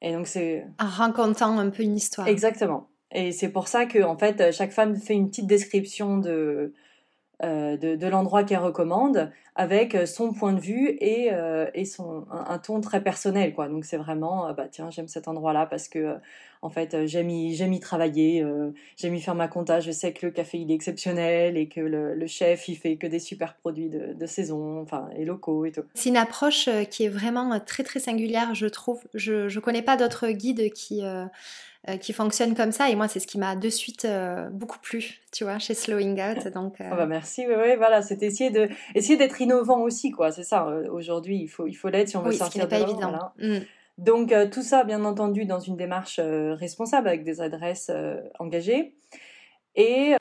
Et 0.00 0.12
donc 0.12 0.26
c'est 0.26 0.66
En 0.80 0.86
racontant 0.86 1.58
un 1.58 1.70
peu 1.70 1.82
une 1.82 1.96
histoire. 1.96 2.26
exactement. 2.26 2.88
Et 3.12 3.30
c'est 3.32 3.50
pour 3.50 3.68
ça 3.68 3.84
que 3.84 4.02
en 4.02 4.16
fait, 4.16 4.52
chaque 4.52 4.72
femme 4.72 4.96
fait 4.96 5.14
une 5.14 5.28
petite 5.28 5.46
description 5.46 6.16
de 6.16 6.72
euh, 7.44 7.76
de, 7.76 8.06
l'endroit 8.06 8.44
qu'elle 8.44 8.60
recommande 8.60 9.32
avec 9.56 9.96
euh, 9.96 10.06
son 10.06 10.32
point 10.32 10.52
de 10.52 10.60
vue 10.60 10.96
et, 11.00 11.30
euh, 11.32 11.66
et 11.74 11.84
son, 11.84 12.24
un, 12.30 12.56
ton 12.58 12.80
très 12.80 13.02
personnel. 13.02 13.52
Quoi. 13.52 13.68
Donc 13.68 13.84
c'est 13.84 13.96
vraiment, 13.96 14.52
bah 14.52 14.68
tiens, 14.70 14.90
j'aime 14.90 15.08
cet 15.08 15.26
endroit-là 15.26 15.66
parce 15.66 15.88
que 15.88 16.18
en 16.64 16.70
fait, 16.70 17.06
j'aime 17.06 17.30
y, 17.30 17.52
y 17.52 17.80
travailler, 17.80 18.46
j'aime 18.96 19.16
y 19.16 19.20
faire 19.20 19.34
ma 19.34 19.48
compta, 19.48 19.80
je 19.80 19.90
sais 19.90 20.12
que 20.12 20.26
le 20.26 20.30
café 20.30 20.58
il 20.58 20.70
est 20.70 20.74
exceptionnel 20.74 21.56
et 21.56 21.66
que 21.66 21.80
le, 21.80 22.26
chef 22.28 22.68
il 22.68 22.76
fait 22.76 22.94
que 22.94 23.08
des 23.08 23.18
super 23.18 23.56
produits 23.56 23.88
de, 23.88 24.26
saison, 24.26 24.80
enfin, 24.80 25.08
et 25.16 25.24
locaux 25.24 25.64
et 25.64 25.72
tout. 25.72 25.82
C'est 25.94 26.10
une 26.10 26.16
approche 26.16 26.68
qui 26.90 27.04
est 27.04 27.08
vraiment 27.08 27.58
très 27.58 27.82
très 27.82 27.98
singulière, 27.98 28.54
je 28.54 28.66
trouve. 28.66 29.02
Je 29.14 29.52
ne 29.52 29.60
connais 29.60 29.82
pas 29.82 29.96
d'autres 29.96 30.28
guides 30.28 30.72
qui 30.72 31.02
qui 32.00 32.12
fonctionne 32.12 32.54
comme 32.54 32.72
ça. 32.72 32.90
Et 32.90 32.94
moi, 32.94 33.08
c'est 33.08 33.20
ce 33.20 33.26
qui 33.26 33.38
m'a 33.38 33.56
de 33.56 33.68
suite 33.68 34.04
euh, 34.04 34.48
beaucoup 34.50 34.78
plu, 34.78 35.20
tu 35.32 35.44
vois, 35.44 35.58
chez 35.58 35.74
Slowing 35.74 36.20
Out. 36.20 36.48
Donc, 36.54 36.80
euh, 36.80 36.88
oh 36.92 36.96
bah 36.96 37.06
merci. 37.06 37.44
Oui, 37.46 37.76
voilà, 37.76 38.02
c'est 38.02 38.22
essayer 38.22 38.50
de 38.50 38.68
essayer 38.94 39.16
d'être 39.16 39.40
innovant 39.40 39.80
aussi, 39.80 40.10
quoi. 40.10 40.30
C'est 40.30 40.44
ça. 40.44 40.66
Aujourd'hui, 40.90 41.38
il 41.38 41.48
faut 41.48 41.66
il 41.66 41.74
faut 41.74 41.88
l'être 41.88 42.08
si 42.08 42.16
on 42.16 42.22
veut 42.22 42.32
sortir 42.32 42.62
ce 42.62 42.68
qui 42.68 42.74
n'est 42.74 42.84
pas 42.84 42.88
évident. 42.88 43.32
Mm. 43.38 43.58
Donc 43.98 44.34
tout 44.50 44.62
ça, 44.62 44.84
bien 44.84 45.04
entendu, 45.04 45.44
dans 45.44 45.60
une 45.60 45.76
démarche 45.76 46.18
responsable 46.18 47.08
avec 47.08 47.24
des 47.24 47.40
adresses 47.40 47.90
engagées. 48.38 48.96
Et 49.74 50.14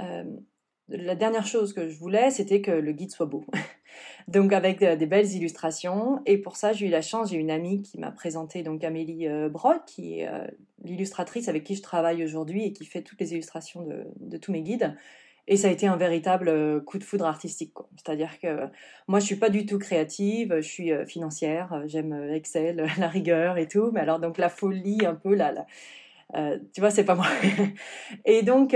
la 0.89 1.15
dernière 1.15 1.45
chose 1.45 1.73
que 1.73 1.87
je 1.87 1.97
voulais, 1.97 2.31
c'était 2.31 2.61
que 2.61 2.71
le 2.71 2.91
guide 2.91 3.11
soit 3.11 3.25
beau. 3.25 3.45
donc 4.27 4.53
avec 4.53 4.83
des 4.83 5.05
belles 5.05 5.31
illustrations. 5.31 6.21
Et 6.25 6.37
pour 6.37 6.55
ça, 6.55 6.73
j'ai 6.73 6.87
eu 6.87 6.89
la 6.89 7.01
chance, 7.01 7.31
j'ai 7.31 7.37
une 7.37 7.51
amie 7.51 7.81
qui 7.81 7.99
m'a 7.99 8.11
présenté 8.11 8.63
donc 8.63 8.83
Amélie 8.83 9.27
euh, 9.27 9.49
Brock, 9.49 9.83
qui 9.85 10.19
est 10.19 10.27
euh, 10.27 10.45
l'illustratrice 10.83 11.47
avec 11.47 11.63
qui 11.63 11.75
je 11.75 11.81
travaille 11.81 12.23
aujourd'hui 12.23 12.65
et 12.65 12.73
qui 12.73 12.85
fait 12.85 13.01
toutes 13.01 13.19
les 13.19 13.33
illustrations 13.33 13.85
de, 14.19 14.37
tous 14.37 14.51
mes 14.51 14.61
guides. 14.61 14.95
Et 15.47 15.57
ça 15.57 15.67
a 15.67 15.71
été 15.71 15.87
un 15.87 15.97
véritable 15.97 16.49
euh, 16.49 16.79
coup 16.79 16.97
de 16.97 17.03
foudre 17.03 17.25
artistique. 17.25 17.73
C'est-à-dire 17.97 18.39
que 18.39 18.67
moi, 19.07 19.19
je 19.19 19.25
suis 19.25 19.35
pas 19.35 19.49
du 19.49 19.65
tout 19.65 19.79
créative, 19.79 20.55
je 20.57 20.67
suis 20.67 20.91
financière, 21.05 21.83
j'aime 21.85 22.13
Excel, 22.31 22.87
la 22.99 23.07
rigueur 23.07 23.57
et 23.57 23.67
tout. 23.67 23.91
Mais 23.91 24.01
alors, 24.01 24.19
donc 24.19 24.37
la 24.37 24.49
folie, 24.49 25.05
un 25.05 25.15
peu, 25.15 25.35
là, 25.35 25.65
tu 26.73 26.79
vois, 26.79 26.91
c'est 26.91 27.03
pas 27.03 27.15
moi. 27.15 27.27
et 28.25 28.43
donc, 28.43 28.75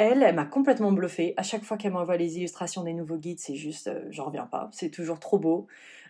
elle, 0.00 0.22
elle 0.22 0.34
m'a 0.34 0.46
complètement 0.46 0.92
bluffée. 0.92 1.34
À 1.36 1.42
chaque 1.42 1.62
fois 1.62 1.76
qu'elle 1.76 1.92
m'envoie 1.92 2.16
les 2.16 2.38
illustrations 2.38 2.82
des 2.82 2.94
nouveaux 2.94 3.16
guides, 3.16 3.38
c'est 3.38 3.54
juste, 3.54 3.88
euh, 3.88 4.00
j'en 4.10 4.24
reviens 4.24 4.46
pas. 4.46 4.70
C'est 4.72 4.88
toujours 4.88 5.20
trop 5.20 5.38
beau. 5.38 5.66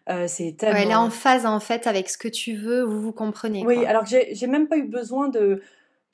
Euh, 0.09 0.26
c'est 0.28 0.52
tellement... 0.52 0.78
elle 0.78 0.90
est 0.90 0.94
en 0.94 1.11
phase 1.11 1.44
en 1.44 1.61
fait 1.61 1.87
avec 1.87 2.09
ce 2.09 2.16
que 2.16 2.28
tu 2.28 2.54
veux, 2.54 2.82
vous 2.82 3.00
vous 3.00 3.12
comprenez. 3.12 3.64
Oui, 3.66 3.85
alors 3.85 4.06
j'ai, 4.06 4.35
j'ai 4.35 4.47
même 4.47 4.68
pas 4.68 4.76
eu 4.76 4.85
besoin 4.85 5.28
de, 5.28 5.61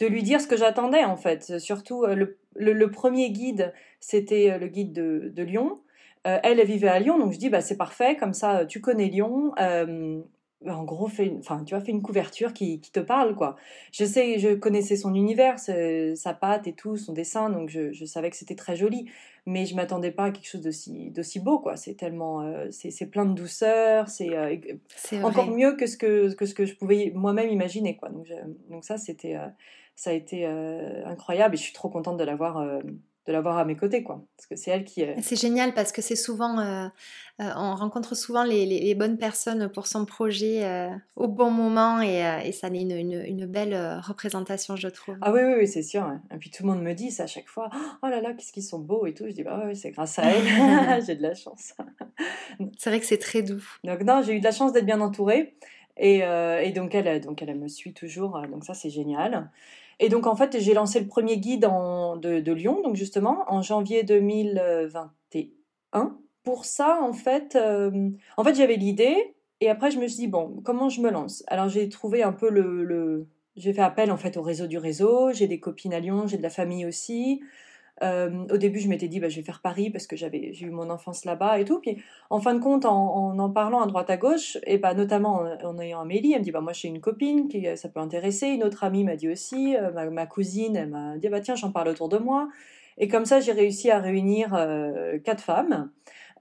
de 0.01 0.07
lui 0.07 0.23
dire 0.23 0.41
ce 0.41 0.47
que 0.47 0.57
j'attendais 0.57 1.05
en 1.05 1.17
fait. 1.17 1.59
Surtout 1.59 2.05
euh, 2.05 2.15
le, 2.15 2.73
le, 2.73 2.91
premier 2.91 3.31
guide, 3.31 3.73
c'était 4.01 4.59
le 4.59 4.67
guide 4.67 4.93
de, 4.93 5.31
de 5.35 5.43
Lyon. 5.43 5.79
elle, 6.25 6.59
elle 6.59 6.67
vivait 6.67 6.89
à 6.89 6.99
Lyon, 6.99 7.19
donc 7.19 7.33
je 7.33 7.39
dis 7.39 7.51
bah 7.51 7.61
c'est 7.61 7.77
parfait, 7.77 8.17
comme 8.17 8.33
ça 8.33 8.67
tu 8.67 8.81
connais 8.81 9.07
Lyon 9.07 9.53
en 10.69 10.85
gros, 10.85 11.09
fait 11.09 11.27
une, 11.27 11.39
enfin, 11.39 11.63
tu 11.65 11.75
vois, 11.75 11.85
fait 11.85 11.93
une 11.93 12.03
couverture 12.03 12.53
qui, 12.53 12.81
qui, 12.81 12.91
te 12.91 13.01
parle, 13.01 13.35
quoi. 13.35 13.57
Je 13.93 14.05
sais, 14.05 14.39
je 14.39 14.55
connaissais 14.55 14.97
son 14.97 15.15
univers, 15.15 15.59
sa 15.59 16.35
patte 16.35 16.67
et 16.67 16.73
tout, 16.73 16.97
son 16.97 17.13
dessin, 17.13 17.51
donc 17.51 17.69
je, 17.69 17.93
je 17.93 18.05
savais 18.05 18.31
que 18.31 18.37
c'était 18.37 18.55
très 18.55 18.77
joli, 18.77 19.09
mais 19.47 19.65
je 19.65 19.77
m'attendais 19.77 20.11
pas 20.11 20.25
à 20.25 20.31
quelque 20.31 20.49
chose 20.49 20.61
d'aussi, 20.61 21.11
d'aussi 21.11 21.41
beau, 21.41 21.59
quoi. 21.59 21.77
C'est 21.77 21.95
tellement, 21.95 22.43
euh, 22.43 22.67
c'est, 22.71 23.07
plein 23.07 23.25
de 23.25 23.35
douceur, 23.35 24.09
c'est, 24.09 24.37
euh, 24.37 24.57
encore 25.23 25.51
mieux 25.51 25.77
que 25.77 25.87
ce 25.87 25.97
que, 25.97 26.35
que 26.35 26.47
ce 26.47 26.55
que 26.55 26.67
je 26.67 26.75
pouvais 26.75 27.13
moi-même 27.15 27.51
imaginer, 27.51 27.97
quoi. 27.97 28.09
Donc, 28.09 28.27
donc 28.69 28.85
ça, 28.85 28.99
c'était, 28.99 29.37
euh, 29.37 29.47
ça 29.95 30.11
a 30.11 30.13
été 30.13 30.45
incroyable 30.45 31.55
et 31.55 31.59
je 31.59 31.63
suis 31.63 31.73
trop 31.73 31.89
contente 31.89 32.19
de 32.19 32.25
l'avoir 32.25 32.59
de 33.27 33.33
l'avoir 33.33 33.59
à 33.59 33.65
mes 33.65 33.77
côtés, 33.77 34.03
quoi. 34.03 34.23
Parce 34.37 34.47
que 34.47 34.57
c'est 34.57 34.71
elle 34.71 34.85
qui 34.85 35.01
est... 35.03 35.21
C'est 35.21 35.37
génial 35.37 35.75
parce 35.75 35.93
que 35.93 36.01
c'est 36.01 36.17
souvent... 36.17 36.59
Euh, 36.59 36.87
euh, 37.41 37.51
on 37.57 37.75
rencontre 37.75 38.15
souvent 38.15 38.45
les, 38.45 38.95
bonnes 38.95 39.19
personnes 39.19 39.69
pour 39.69 39.89
son 39.89 40.07
projet 40.07 40.65
euh, 40.65 40.89
au 41.17 41.29
bon 41.29 41.51
moment 41.51 42.01
et, 42.01 42.53
ça 42.53 42.69
est 42.69 42.81
une, 42.81 43.47
belle 43.47 44.01
représentation, 44.03 44.77
je 44.77 44.89
trouve. 44.89 45.17
Ah 45.21 45.33
oui, 45.33 45.41
oui, 45.43 45.55
oui 45.59 45.69
c'est 45.69 45.83
sûr. 45.83 46.11
Et 46.33 46.39
puis 46.39 46.51
tout 46.51 46.63
le 46.63 46.73
monde 46.73 46.83
me 46.83 46.95
dit 46.95 47.11
ça 47.11 47.25
à 47.25 47.27
chaque 47.27 47.49
fois. 47.49 47.69
Oh 48.03 48.07
là 48.07 48.21
là, 48.21 48.33
qu'est-ce 48.33 48.53
qu'ils 48.53 48.63
sont 48.63 48.79
beaux 48.79 49.07
et 49.07 49.13
tout. 49.13 49.25
Je 49.27 49.33
dis, 49.33 49.43
bah 49.43 49.65
oui, 49.67 49.77
c'est 49.77 49.91
grâce 49.91 50.19
à 50.19 50.23
elle. 50.31 51.05
j'ai 51.07 51.17
de 51.17 51.23
la 51.23 51.35
chance. 51.35 51.75
c'est 52.79 52.91
vrai 52.91 53.01
que 53.01 53.07
c'est 53.07 53.19
très 53.19 53.43
doux. 53.43 53.63
Donc 53.85 54.03
non, 54.03 54.23
j'ai 54.23 54.35
eu 54.35 54.39
de 54.39 54.45
la 54.45 54.53
chance 54.53 54.73
d'être 54.73 54.87
bien 54.87 55.01
entourée. 55.01 55.57
Et, 55.99 56.19
et, 56.19 56.73
donc, 56.73 56.95
elle, 56.95 57.21
donc 57.23 57.43
elle 57.43 57.59
me 57.59 57.69
suit 57.69 57.95
toujours. 57.95 58.41
Donc 58.51 58.65
ça, 58.65 58.75
c'est 58.75 58.91
génial. 58.91 59.51
Et 59.99 60.09
donc, 60.09 60.27
en 60.27 60.37
fait, 60.37 60.61
j'ai 60.61 60.75
lancé 60.75 61.01
le 61.01 61.07
premier 61.07 61.39
guide 61.39 61.63
de, 61.63 62.53
Lyon, 62.53 62.83
donc 62.83 62.97
justement, 62.97 63.45
en 63.49 63.63
janvier 63.63 64.03
2021. 64.03 66.19
Pour 66.43 66.65
ça, 66.65 66.99
en 67.03 67.13
fait, 67.13 67.57
euh, 67.57 68.11
en 68.37 68.45
fait 68.45 68.55
j'avais 68.55 68.77
l'idée, 68.77 69.35
et 69.61 69.71
après, 69.71 69.91
je 69.91 69.99
me 69.99 70.07
suis 70.07 70.19
dit, 70.19 70.29
bon, 70.29 70.61
comment 70.65 70.89
je 70.89 71.01
me 71.01 71.11
lance? 71.11 71.43
Alors, 71.47 71.69
j'ai 71.69 71.89
trouvé 71.89 72.23
un 72.23 72.33
peu 72.33 72.51
le... 72.51 73.27
J'ai 73.57 73.73
fait 73.73 73.83
appel, 73.83 74.13
en 74.13 74.19
fait, 74.19 74.37
au 74.37 74.43
réseau 74.43 74.67
du 74.67 74.77
réseau. 74.77 75.33
J'ai 75.33 75.47
des 75.47 75.61
copines 75.61 75.95
à 75.95 76.01
Lyon, 76.01 76.27
j'ai 76.27 76.37
de 76.37 76.43
la 76.43 76.51
famille 76.51 76.85
aussi. 76.85 77.41
Euh, 78.03 78.47
au 78.51 78.57
début, 78.57 78.79
je 78.79 78.89
m'étais 78.89 79.09
dit, 79.09 79.21
bah, 79.21 79.29
je 79.29 79.37
vais 79.37 79.43
faire 79.43 79.61
Paris 79.61 79.91
parce 79.91 80.07
que 80.07 80.17
j'avais, 80.17 80.53
j'ai 80.53 80.67
eu 80.67 80.71
mon 80.71 80.91
enfance 80.91 81.25
là-bas 81.25 81.59
et 81.59 81.65
tout. 81.65 81.81
Puis, 81.81 82.03
en 82.31 82.41
fin 82.41 82.55
de 82.55 82.61
compte, 82.61 82.85
en 82.85 83.39
en, 83.39 83.51
parlant 83.51 83.81
à 83.81 83.87
droite 83.87 84.11
à 84.11 84.17
gauche, 84.17 84.59
et 84.67 84.79
bah, 84.79 84.95
notamment 84.95 85.45
en, 85.63 85.79
ayant 85.79 86.01
Amélie, 86.01 86.33
elle 86.33 86.41
me 86.41 86.45
dit, 86.45 86.51
bah, 86.51 86.61
moi, 86.61 86.73
j'ai 86.73 86.89
une 86.89 87.01
copine 87.01 87.49
qui 87.49 87.67
ça 87.77 87.89
peut 87.89 88.01
intéresser. 88.01 88.49
Une 88.49 88.65
autre 88.65 88.85
amie 88.85 89.05
m'a 89.05 89.17
dit 89.17 89.29
aussi, 89.29 89.77
euh, 89.77 90.11
ma, 90.11 90.27
cousine, 90.27 90.77
elle 90.77 90.91
m'a 90.91 91.17
dit, 91.17 91.29
bah, 91.29 91.41
tiens, 91.41 91.55
j'en 91.55 91.71
parle 91.71 91.89
autour 91.89 92.09
de 92.09 92.19
moi. 92.19 92.49
Et 92.99 93.09
comme 93.09 93.27
ça, 93.27 93.41
j'ai 93.41 93.53
réussi 93.53 93.91
à 93.91 93.99
réunir 93.99 94.55
euh, 94.55 95.19
quatre 95.19 95.43
femmes. 95.43 95.91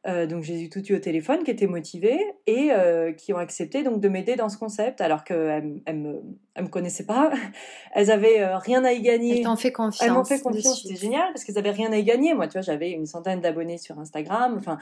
Euh, 0.08 0.28
donc 0.28 0.44
j'ai 0.44 0.62
eu 0.62 0.70
tout 0.70 0.86
eu 0.86 0.96
au 0.96 1.00
téléphone 1.00 1.44
qui 1.44 1.50
étaient 1.50 1.66
motivées 1.66 2.20
et 2.46 2.72
euh, 2.72 3.12
qui 3.12 3.34
ont 3.34 3.38
accepté 3.38 3.82
donc 3.82 4.02
de 4.02 4.08
m'aider 4.08 4.36
dans 4.36 4.50
ce 4.50 4.58
concept 4.58 5.02
alors 5.02 5.24
qu'elles 5.24 5.82
elles 5.86 5.98
me, 5.98 6.22
me 6.60 6.68
connaissaient 6.68 7.08
pas, 7.08 7.32
elles 7.94 8.12
avaient 8.12 8.42
euh, 8.42 8.58
rien 8.58 8.84
à 8.84 8.92
y 8.92 9.02
gagner. 9.02 9.40
Elles 9.40 9.46
t'ont 9.46 9.56
fait 9.56 9.72
confiance. 9.72 10.04
Elles 10.04 10.14
m'ont 10.14 10.24
fait 10.24 10.42
confiance, 10.42 10.84
c'était 10.84 10.96
génial 10.96 11.34
parce 11.34 11.44
qu'elles 11.44 11.58
avaient 11.58 11.72
rien 11.72 11.92
à 11.92 11.98
y 11.98 12.04
gagner. 12.04 12.36
Moi, 12.36 12.48
tu 12.48 12.54
vois, 12.54 12.62
j'avais 12.62 12.92
une 12.92 13.08
centaine 13.08 13.42
d'abonnés 13.42 13.80
sur 13.80 13.98
Instagram. 13.98 14.56
Enfin, 14.60 14.78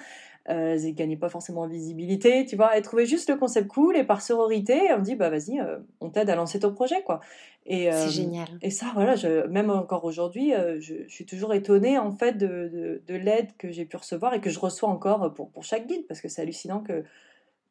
euh, 0.49 0.73
elles 0.73 0.93
gagnaient 0.93 1.17
pas 1.17 1.29
forcément 1.29 1.61
en 1.61 1.67
visibilité, 1.67 2.45
tu 2.45 2.55
vois. 2.55 2.75
Elles 2.75 2.83
trouvaient 2.83 3.05
juste 3.05 3.29
le 3.29 3.37
concept 3.37 3.67
cool 3.67 3.97
et 3.97 4.03
par 4.03 4.21
sororité, 4.21 4.79
on 4.93 4.99
me 4.99 5.03
dit 5.03 5.15
bah 5.15 5.29
vas-y, 5.29 5.61
on 6.01 6.09
t'aide 6.09 6.29
à 6.29 6.35
lancer 6.35 6.59
ton 6.59 6.73
projet 6.73 7.01
quoi. 7.03 7.19
Et, 7.65 7.89
c'est 7.91 8.09
génial. 8.09 8.47
Et 8.61 8.69
ça, 8.69 8.87
voilà, 8.93 9.15
je, 9.15 9.47
même 9.47 9.69
encore 9.69 10.03
aujourd'hui, 10.03 10.51
je, 10.79 11.05
je, 11.07 11.13
suis 11.13 11.25
toujours 11.25 11.53
étonnée 11.53 11.97
en 11.97 12.11
fait 12.11 12.33
de, 12.33 12.47
de, 12.47 13.01
de 13.07 13.15
l'aide 13.15 13.55
que 13.57 13.71
j'ai 13.71 13.85
pu 13.85 13.95
recevoir 13.95 14.33
et 14.33 14.41
que 14.41 14.49
je 14.49 14.59
reçois 14.59 14.89
encore 14.89 15.33
pour, 15.33 15.49
pour 15.49 15.63
chaque 15.63 15.87
guide 15.87 16.05
parce 16.07 16.19
que 16.19 16.27
c'est 16.27 16.41
hallucinant 16.41 16.81
que, 16.81 17.03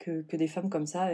que, 0.03 0.23
que, 0.23 0.37
des 0.37 0.49
femmes 0.49 0.69
comme 0.69 0.87
ça 0.87 1.09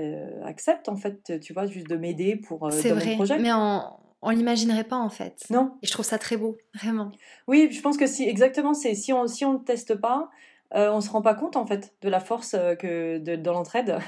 acceptent 0.44 0.88
en 0.88 0.96
fait, 0.96 1.40
tu 1.40 1.52
vois, 1.52 1.66
juste 1.66 1.88
de 1.88 1.96
m'aider 1.96 2.36
pour 2.36 2.66
euh, 2.66 2.70
dans 2.70 2.94
vrai, 2.94 3.10
mon 3.10 3.14
projet. 3.16 3.38
Mais 3.38 3.52
on, 3.52 3.82
on 4.22 4.30
l'imaginerait 4.30 4.84
pas 4.84 4.96
en 4.96 5.10
fait. 5.10 5.44
Non. 5.50 5.72
Et 5.82 5.86
je 5.86 5.92
trouve 5.92 6.04
ça 6.04 6.18
très 6.18 6.36
beau, 6.36 6.56
vraiment. 6.74 7.12
Oui, 7.46 7.68
je 7.70 7.80
pense 7.80 7.96
que 7.96 8.06
si 8.06 8.24
exactement, 8.24 8.74
c'est 8.74 8.94
si 8.94 9.12
on 9.12 9.26
si 9.26 9.44
on 9.44 9.54
le 9.54 9.64
teste 9.64 9.94
pas, 9.94 10.30
euh, 10.75 10.90
on 10.90 11.00
se 11.00 11.10
rend 11.10 11.22
pas 11.22 11.34
compte 11.34 11.56
en 11.56 11.66
fait 11.66 11.94
de 12.02 12.08
la 12.08 12.20
force 12.20 12.56
que 12.78 13.18
de, 13.18 13.37
dans 13.37 13.52
l'entraide. 13.52 13.98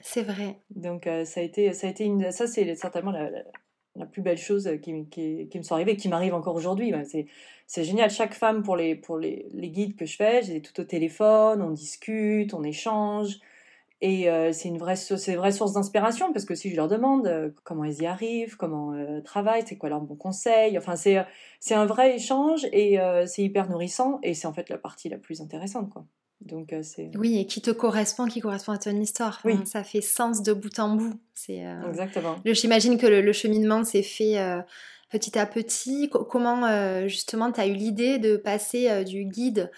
C'est 0.00 0.22
vrai. 0.22 0.58
Donc 0.70 1.08
ça 1.24 1.40
a 1.40 1.42
été 1.42 1.72
ça 1.72 1.86
a 1.86 1.90
été 1.90 2.04
une 2.04 2.32
ça 2.32 2.46
c'est 2.46 2.74
certainement 2.74 3.10
la, 3.10 3.30
la 3.96 4.06
plus 4.06 4.22
belle 4.22 4.38
chose 4.38 4.70
qui, 4.82 5.06
qui, 5.08 5.48
qui 5.48 5.58
me 5.58 5.62
sont 5.62 5.74
arrivées, 5.74 5.96
qui 5.96 6.08
m'arrive 6.08 6.34
encore 6.34 6.54
aujourd'hui. 6.54 6.92
C'est 7.66 7.84
génial. 7.84 8.10
Chaque 8.10 8.34
femme, 8.34 8.62
pour 8.62 8.76
les, 8.76 8.94
pour 8.94 9.18
les, 9.18 9.46
les 9.52 9.70
guides 9.70 9.96
que 9.96 10.06
je 10.06 10.16
fais, 10.16 10.42
j'ai 10.42 10.62
tout 10.62 10.80
au 10.80 10.84
téléphone, 10.84 11.62
on 11.62 11.70
discute, 11.70 12.54
on 12.54 12.62
échange. 12.62 13.38
Et 14.02 14.30
euh, 14.30 14.52
c'est 14.52 14.68
une 14.68 14.78
vraie, 14.78 14.96
c'est 14.96 15.32
une 15.32 15.36
vraie 15.36 15.52
source 15.52 15.74
d'inspiration 15.74 16.32
parce 16.32 16.46
que 16.46 16.54
si 16.54 16.70
je 16.70 16.76
leur 16.76 16.88
demande 16.88 17.26
euh, 17.26 17.50
comment 17.64 17.84
elles 17.84 18.00
y 18.00 18.06
arrivent, 18.06 18.56
comment 18.56 18.92
euh, 18.92 19.20
travaillent, 19.20 19.64
c'est 19.66 19.76
quoi 19.76 19.90
leurs 19.90 20.00
bons 20.00 20.16
conseils, 20.16 20.78
enfin 20.78 20.96
c'est, 20.96 21.24
c'est 21.60 21.74
un 21.74 21.84
vrai 21.84 22.16
échange 22.16 22.66
et 22.72 22.98
c'est 23.26 23.42
hyper 23.42 23.68
nourrissant 23.68 24.18
et 24.22 24.34
c'est 24.34 24.46
en 24.46 24.52
fait 24.52 24.70
la 24.70 24.78
partie 24.78 25.08
la 25.08 25.18
plus 25.18 25.40
intéressante 25.42 25.90
quoi. 25.90 26.04
Donc 26.40 26.72
euh, 26.72 26.80
c'est 26.82 27.10
oui 27.18 27.38
et 27.38 27.46
qui 27.46 27.60
te 27.60 27.70
correspond, 27.70 28.26
qui 28.26 28.40
correspond 28.40 28.72
à 28.72 28.78
ton 28.78 28.96
histoire. 28.98 29.40
oui. 29.44 29.58
Ça 29.66 29.84
fait 29.84 30.00
sens 30.00 30.42
de 30.42 30.52
bout 30.52 30.78
en 30.78 30.96
bout. 30.96 31.14
C'est 31.34 31.66
euh, 31.66 31.88
exactement. 31.88 32.36
J'imagine 32.44 32.96
que 32.96 33.06
le, 33.06 33.32
cheminement 33.32 33.84
s'est 33.84 34.02
fait 34.02 34.38
euh, 34.38 34.60
petit 35.10 35.38
à 35.38 35.44
petit. 35.44 36.10
comment 36.10 37.06
justement 37.08 37.52
tu 37.52 37.60
as 37.60 37.66
eu 37.66 37.74
l'idée 37.74 38.18
de 38.18 38.36
passer 38.36 39.04
du 39.04 39.24
guide 39.24 39.70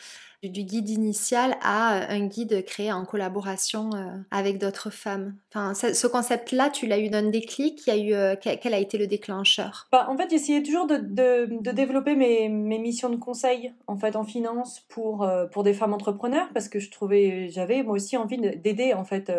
du 0.48 0.64
guide 0.64 0.88
initial 0.90 1.56
à 1.62 1.96
euh, 1.96 2.06
un 2.08 2.26
guide 2.26 2.64
créé 2.64 2.92
en 2.92 3.04
collaboration 3.04 3.90
euh, 3.94 4.10
avec 4.30 4.58
d'autres 4.58 4.90
femmes. 4.90 5.36
Enfin, 5.54 5.74
ce 5.74 6.06
concept-là, 6.06 6.70
tu 6.70 6.86
l'as 6.86 6.98
eu 6.98 7.08
d'un 7.08 7.28
déclic? 7.28 7.86
Il 7.86 7.90
y 7.90 7.92
a 7.92 7.96
eu, 7.96 8.14
euh, 8.14 8.34
quel 8.40 8.74
a 8.74 8.78
été 8.78 8.98
le 8.98 9.06
déclencheur? 9.06 9.88
Bah, 9.92 10.06
En 10.08 10.16
fait, 10.16 10.30
j'essayais 10.30 10.62
toujours 10.62 10.86
de, 10.86 11.72
développer 11.72 12.16
mes, 12.16 12.48
mes, 12.48 12.78
missions 12.78 13.10
de 13.10 13.16
conseil 13.16 13.72
en 13.86 13.96
fait 13.96 14.16
en 14.16 14.24
finance 14.24 14.80
pour, 14.88 15.28
pour 15.52 15.62
des 15.62 15.72
femmes 15.72 15.94
entrepreneurs 15.94 16.48
parce 16.52 16.68
que 16.68 16.80
je 16.80 16.90
trouvais, 16.90 17.48
j'avais 17.48 17.82
moi 17.82 17.94
aussi 17.94 18.16
envie 18.16 18.38
d'aider 18.38 18.92
en 18.94 19.04
fait. 19.04 19.30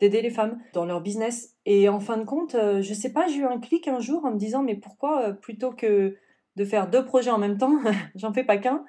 d'aider 0.00 0.22
les 0.22 0.30
femmes 0.30 0.58
dans 0.72 0.86
leur 0.86 1.02
business. 1.02 1.54
Et 1.66 1.88
en 1.88 2.00
fin 2.00 2.16
de 2.16 2.24
compte, 2.24 2.56
je 2.56 2.94
sais 2.94 3.12
pas, 3.12 3.26
j'ai 3.26 3.38
eu 3.38 3.44
un 3.44 3.60
clic 3.60 3.86
un 3.88 4.00
jour 4.00 4.24
en 4.24 4.30
me 4.30 4.38
disant 4.38 4.62
mais 4.62 4.76
pourquoi 4.76 5.32
plutôt 5.34 5.72
que 5.72 6.16
de 6.56 6.64
faire 6.64 6.88
deux 6.88 7.04
projets 7.04 7.30
en 7.30 7.38
même 7.38 7.58
temps, 7.58 7.78
j'en 8.14 8.32
fais 8.32 8.44
pas 8.44 8.56
qu'un 8.56 8.84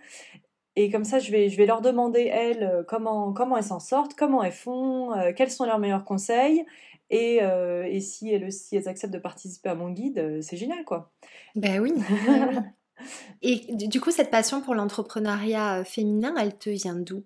Et 0.76 0.90
comme 0.90 1.04
ça, 1.04 1.20
je 1.20 1.32
vais, 1.32 1.50
je 1.50 1.58
vais 1.58 1.66
leur 1.66 1.82
demander, 1.82 2.22
elles, 2.22 2.64
euh, 2.64 2.84
comment, 2.84 3.32
comment 3.32 3.58
elles 3.58 3.64
s'en 3.64 3.80
sortent, 3.80 4.16
comment 4.16 4.44
elles 4.44 4.52
font, 4.52 5.14
euh, 5.14 5.32
quels 5.36 5.52
sont 5.52 5.66
leurs 5.66 5.80
meilleurs 5.80 6.06
conseils. 6.06 6.66
Et, 7.10 7.42
et 7.42 8.00
si, 8.00 8.32
elles, 8.32 8.52
si 8.52 8.76
elles 8.76 8.88
acceptent 8.88 9.14
de 9.14 9.20
participer 9.20 9.70
à 9.70 9.76
mon 9.76 9.92
guide, 9.92 10.42
c'est 10.42 10.58
génial, 10.58 10.84
quoi. 10.84 11.12
Ben 11.56 11.80
oui. 11.80 11.94
et 13.44 13.68
du 13.70 14.02
coup, 14.02 14.10
cette 14.10 14.32
passion 14.32 14.62
pour 14.62 14.74
l'entrepreneuriat 14.74 15.84
féminin, 15.84 16.34
elle 16.40 16.58
te 16.58 16.72
vient 16.72 16.96
d'où? 16.96 17.24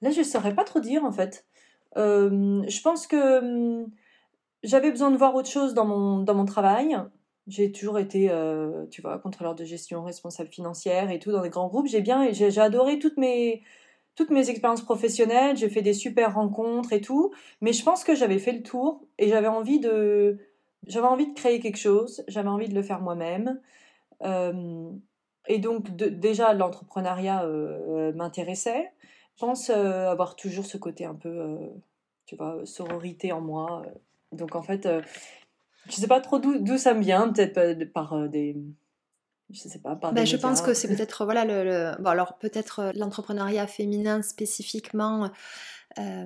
Là, 0.00 0.10
je 0.10 0.20
ne 0.20 0.24
saurais 0.24 0.54
pas 0.54 0.64
trop 0.64 0.80
dire, 0.80 1.04
en 1.04 1.12
fait. 1.12 1.44
je 1.96 2.80
pense 2.82 3.06
que 3.06 3.40
hum, 3.40 3.90
j'avais 4.62 4.90
besoin 4.90 5.10
de 5.10 5.18
voir 5.18 5.34
autre 5.34 5.50
chose 5.50 5.74
dans 5.74 5.84
mon, 5.84 6.20
dans 6.20 6.34
mon 6.34 6.46
travail. 6.46 6.96
J'ai 7.46 7.72
toujours 7.72 7.98
été, 7.98 8.30
euh, 8.30 8.86
tu 8.90 9.02
vois, 9.02 9.18
contrôleur 9.18 9.54
de 9.54 9.64
gestion, 9.64 10.02
responsable 10.02 10.48
financière 10.48 11.10
et 11.10 11.18
tout 11.18 11.30
dans 11.30 11.42
des 11.42 11.50
grands 11.50 11.68
groupes. 11.68 11.86
J'ai 11.86 12.00
bien, 12.00 12.32
j'ai 12.32 12.58
adoré 12.58 12.98
toutes 12.98 13.18
mes, 13.18 13.62
toutes 14.14 14.30
mes 14.30 14.48
expériences 14.48 14.82
professionnelles. 14.82 15.56
J'ai 15.56 15.68
fait 15.68 15.82
des 15.82 15.92
super 15.92 16.34
rencontres 16.34 16.94
et 16.94 17.02
tout. 17.02 17.34
Mais 17.60 17.74
je 17.74 17.84
pense 17.84 18.02
que 18.02 18.14
j'avais 18.14 18.38
fait 18.38 18.52
le 18.52 18.62
tour 18.62 19.04
et 19.18 19.28
j'avais 19.28 19.48
envie 19.48 19.78
de, 19.78 20.38
j'avais 20.86 21.06
envie 21.06 21.26
de 21.26 21.34
créer 21.34 21.60
quelque 21.60 21.76
chose. 21.76 22.24
J'avais 22.28 22.48
envie 22.48 22.68
de 22.68 22.74
le 22.74 22.82
faire 22.82 23.00
moi-même. 23.00 23.60
Euh, 24.22 24.90
et 25.46 25.58
donc 25.58 25.94
déjà 25.96 26.54
l'entrepreneuriat 26.54 27.44
euh, 27.44 28.12
m'intéressait. 28.14 28.90
Je 29.36 29.44
pense 29.44 29.68
avoir 29.68 30.36
toujours 30.36 30.64
ce 30.64 30.78
côté 30.78 31.04
un 31.04 31.14
peu, 31.14 31.58
tu 32.24 32.36
vois, 32.36 32.64
sororité 32.64 33.32
en 33.32 33.42
moi. 33.42 33.82
Donc 34.32 34.54
en 34.54 34.62
fait, 34.62 34.88
je 35.88 35.96
sais 35.96 36.06
pas 36.06 36.20
trop 36.20 36.38
d'où 36.38 36.78
ça 36.78 36.94
me 36.94 37.00
vient, 37.00 37.28
peut-être 37.28 37.92
par 37.92 38.14
euh, 38.14 38.28
des. 38.28 38.56
Je 39.50 39.60
sais 39.60 39.78
pas, 39.78 39.94
par 39.94 40.12
bah, 40.12 40.24
Je 40.24 40.36
pense 40.36 40.62
que 40.62 40.72
c'est 40.72 40.88
peut-être, 40.88 41.24
voilà, 41.24 41.44
le, 41.44 42.00
Bon, 42.00 42.10
alors 42.10 42.38
peut-être 42.38 42.80
euh, 42.80 42.92
l'entrepreneuriat 42.94 43.66
féminin 43.66 44.22
spécifiquement, 44.22 45.30
euh, 45.98 46.24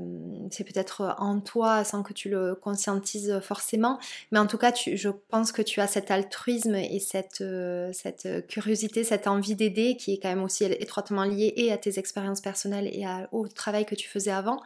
c'est 0.50 0.62
peut-être 0.62 1.16
en 1.18 1.40
toi 1.40 1.82
sans 1.82 2.04
que 2.04 2.12
tu 2.12 2.30
le 2.30 2.54
conscientises 2.54 3.40
forcément, 3.42 3.98
mais 4.30 4.38
en 4.38 4.46
tout 4.46 4.56
cas, 4.56 4.70
tu, 4.70 4.96
je 4.96 5.08
pense 5.08 5.50
que 5.50 5.62
tu 5.62 5.80
as 5.80 5.88
cet 5.88 6.12
altruisme 6.12 6.76
et 6.76 7.00
cette, 7.00 7.44
cette 7.92 8.46
curiosité, 8.46 9.02
cette 9.02 9.26
envie 9.26 9.56
d'aider 9.56 9.96
qui 9.96 10.14
est 10.14 10.18
quand 10.18 10.28
même 10.28 10.44
aussi 10.44 10.64
étroitement 10.64 11.24
liée 11.24 11.52
et 11.56 11.72
à 11.72 11.76
tes 11.76 11.98
expériences 11.98 12.40
personnelles 12.40 12.86
et 12.86 13.04
au 13.32 13.48
travail 13.48 13.84
que 13.84 13.96
tu 13.96 14.08
faisais 14.08 14.30
avant. 14.30 14.62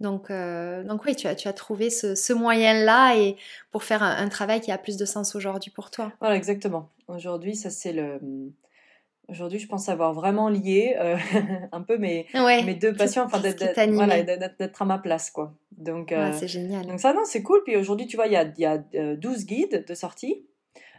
Donc, 0.00 0.30
euh, 0.30 0.84
donc 0.84 1.04
oui, 1.04 1.16
tu 1.16 1.26
as, 1.26 1.34
tu 1.34 1.48
as 1.48 1.52
trouvé 1.52 1.88
ce, 1.90 2.32
moyen-là 2.32 3.16
et 3.16 3.36
pour 3.70 3.82
faire 3.82 4.02
un, 4.02 4.28
travail 4.28 4.60
qui 4.60 4.70
a 4.70 4.78
plus 4.78 4.96
de 4.96 5.04
sens 5.04 5.34
aujourd'hui 5.34 5.70
pour 5.70 5.90
toi. 5.90 6.12
Voilà, 6.20 6.36
exactement. 6.36 6.90
Aujourd'hui, 7.08 7.56
ça 7.56 7.70
c'est 7.70 7.92
le. 7.92 8.20
Aujourd'hui, 9.28 9.58
je 9.58 9.66
pense 9.66 9.88
avoir 9.88 10.12
vraiment 10.12 10.48
lié 10.48 10.94
euh, 11.00 11.16
un 11.72 11.82
peu 11.82 11.98
mes, 11.98 12.26
mes 12.34 12.74
deux 12.74 12.94
passions, 12.94 13.24
enfin 13.24 13.40
d'être 13.40 13.64
voilà, 13.90 14.16
à 14.78 14.84
ma 14.84 14.98
place, 14.98 15.30
quoi. 15.30 15.52
Donc, 15.76 16.12
euh, 16.12 16.30
c'est 16.32 16.46
génial. 16.46 16.86
Donc 16.86 17.00
ça, 17.00 17.12
non, 17.12 17.22
c'est 17.24 17.42
cool. 17.42 17.60
Puis 17.64 17.76
aujourd'hui, 17.76 18.06
tu 18.06 18.16
vois, 18.16 18.26
il 18.26 18.32
y 18.32 18.36
a, 18.36 18.44
y 18.56 18.64
a 18.64 18.78
12 19.16 19.46
guides 19.46 19.84
de 19.86 19.94
sortie. 19.94 20.44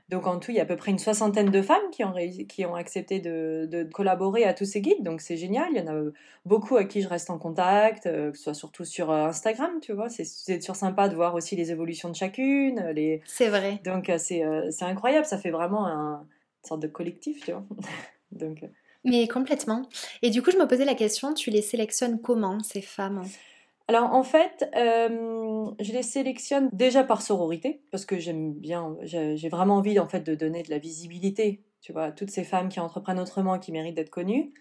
Donc 0.09 0.25
en 0.25 0.39
tout, 0.39 0.51
il 0.51 0.57
y 0.57 0.59
a 0.59 0.63
à 0.63 0.65
peu 0.65 0.77
près 0.77 0.91
une 0.91 0.99
soixantaine 0.99 1.51
de 1.51 1.61
femmes 1.61 1.89
qui 1.91 2.05
ont, 2.05 2.13
qui 2.47 2.65
ont 2.65 2.75
accepté 2.75 3.19
de, 3.19 3.87
collaborer 3.93 4.45
à 4.45 4.53
tous 4.53 4.65
ces 4.65 4.79
guides. 4.79 5.03
Donc 5.03 5.19
c'est 5.19 5.35
génial. 5.35 5.67
Il 5.71 5.77
y 5.77 5.81
en 5.81 5.87
a 5.87 6.11
beaucoup 6.45 6.77
à 6.77 6.85
qui 6.85 7.01
je 7.01 7.09
reste 7.09 7.29
en 7.29 7.37
contact, 7.37 8.05
euh, 8.05 8.31
que 8.31 8.37
ce 8.37 8.43
soit 8.45 8.53
surtout 8.53 8.85
sur 8.85 9.11
euh, 9.11 9.25
Instagram, 9.25 9.79
tu 9.81 9.91
vois. 9.91 10.07
C'est 10.09 10.59
toujours 10.59 10.77
sympa 10.77 11.09
de 11.09 11.15
voir 11.15 11.35
aussi 11.35 11.57
les 11.57 11.71
évolutions 11.71 12.09
de 12.09 12.15
chacune. 12.15 12.79
Les... 12.95 13.21
C'est 13.25 13.49
vrai. 13.49 13.81
Donc 13.83 14.09
euh, 14.09 14.17
c'est 14.17 14.43
incroyable. 14.81 15.25
Ça 15.25 15.37
fait 15.37 15.51
vraiment 15.51 15.85
un, 15.85 16.21
une 16.21 16.67
sorte 16.67 16.81
de 16.81 16.87
collectif, 16.87 17.43
tu 17.43 17.51
vois. 17.51 17.65
Donc... 18.31 18.63
Mais 19.03 19.27
complètement. 19.27 19.83
Et 20.21 20.29
du 20.29 20.41
coup, 20.41 20.51
je 20.51 20.57
me 20.57 20.67
posais 20.67 20.83
la 20.83 20.95
question, 20.95 21.33
tu 21.33 21.49
les 21.49 21.61
sélectionnes 21.61 22.19
comment, 22.21 22.59
ces 22.59 22.81
femmes? 22.81 23.23
Alors 23.87 24.13
en 24.13 24.23
fait, 24.23 24.69
euh, 24.75 25.71
je 25.79 25.93
les 25.93 26.03
sélectionne 26.03 26.69
déjà 26.73 27.05
par 27.05 27.21
sororité 27.21 27.81
parce 27.89 28.05
que 28.05 28.19
j'aime 28.19 28.53
bien, 28.53 28.97
j'ai 29.03 29.49
vraiment 29.49 29.77
envie 29.77 29.97
en 29.97 30.07
fait 30.07 30.19
de 30.21 30.35
donner 30.35 30.61
de 30.63 30.69
la 30.69 30.77
visibilité, 30.77 31.63
tu 31.79 31.93
vois, 31.93 32.05
à 32.05 32.11
toutes 32.11 32.31
ces 32.31 32.43
femmes 32.43 32.67
qui 32.67 32.81
entreprennent 32.81 33.19
autrement, 33.19 33.59
qui 33.59 33.71
méritent 33.71 33.95
d'être 33.95 34.09
connues. 34.09 34.51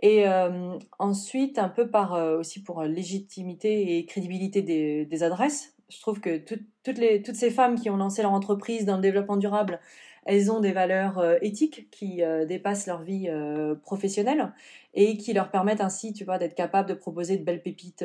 Et 0.00 0.28
euh, 0.28 0.78
ensuite, 0.98 1.58
un 1.58 1.68
peu 1.68 1.88
par 1.88 2.14
euh, 2.14 2.38
aussi 2.38 2.62
pour 2.62 2.82
légitimité 2.82 3.98
et 3.98 4.06
crédibilité 4.06 4.62
des, 4.62 5.22
adresses. 5.22 5.71
Je 5.94 6.00
trouve 6.00 6.20
que 6.20 6.38
toutes, 6.38 6.98
les, 6.98 7.22
toutes 7.22 7.34
ces 7.34 7.50
femmes 7.50 7.78
qui 7.78 7.90
ont 7.90 7.96
lancé 7.96 8.22
leur 8.22 8.32
entreprise 8.32 8.84
dans 8.86 8.96
le 8.96 9.02
développement 9.02 9.36
durable, 9.36 9.80
elles 10.24 10.50
ont 10.50 10.60
des 10.60 10.72
valeurs 10.72 11.18
euh, 11.18 11.36
éthiques 11.42 11.90
qui 11.90 12.22
euh, 12.22 12.46
dépassent 12.46 12.86
leur 12.86 13.02
vie 13.02 13.28
euh, 13.28 13.74
professionnelle 13.74 14.52
et 14.94 15.16
qui 15.16 15.32
leur 15.32 15.50
permettent 15.50 15.80
ainsi, 15.80 16.12
tu 16.12 16.24
vois, 16.24 16.38
d'être 16.38 16.54
capables 16.54 16.88
de 16.88 16.94
proposer 16.94 17.36
de 17.36 17.44
belles 17.44 17.62
pépites 17.62 18.04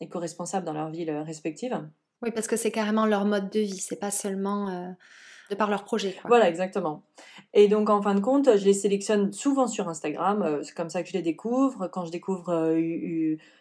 éco-responsables 0.00 0.66
dans 0.66 0.72
leur 0.72 0.90
vie 0.90 1.08
respective. 1.10 1.86
Oui, 2.22 2.30
parce 2.30 2.46
que 2.46 2.56
c'est 2.56 2.70
carrément 2.70 3.06
leur 3.06 3.24
mode 3.24 3.50
de 3.50 3.60
vie, 3.60 3.78
c'est 3.78 4.00
pas 4.00 4.10
seulement 4.10 4.94
de 5.50 5.54
par 5.54 5.68
leur 5.68 5.84
projet. 5.84 6.16
Voilà, 6.24 6.48
exactement. 6.48 7.02
Et 7.52 7.68
donc, 7.68 7.90
en 7.90 8.00
fin 8.00 8.14
de 8.14 8.20
compte, 8.20 8.56
je 8.56 8.64
les 8.64 8.72
sélectionne 8.72 9.34
souvent 9.34 9.66
sur 9.66 9.90
Instagram. 9.90 10.60
C'est 10.62 10.74
comme 10.74 10.88
ça 10.88 11.02
que 11.02 11.10
je 11.10 11.12
les 11.12 11.22
découvre. 11.22 11.88
Quand 11.88 12.06
je 12.06 12.10
découvre 12.10 12.74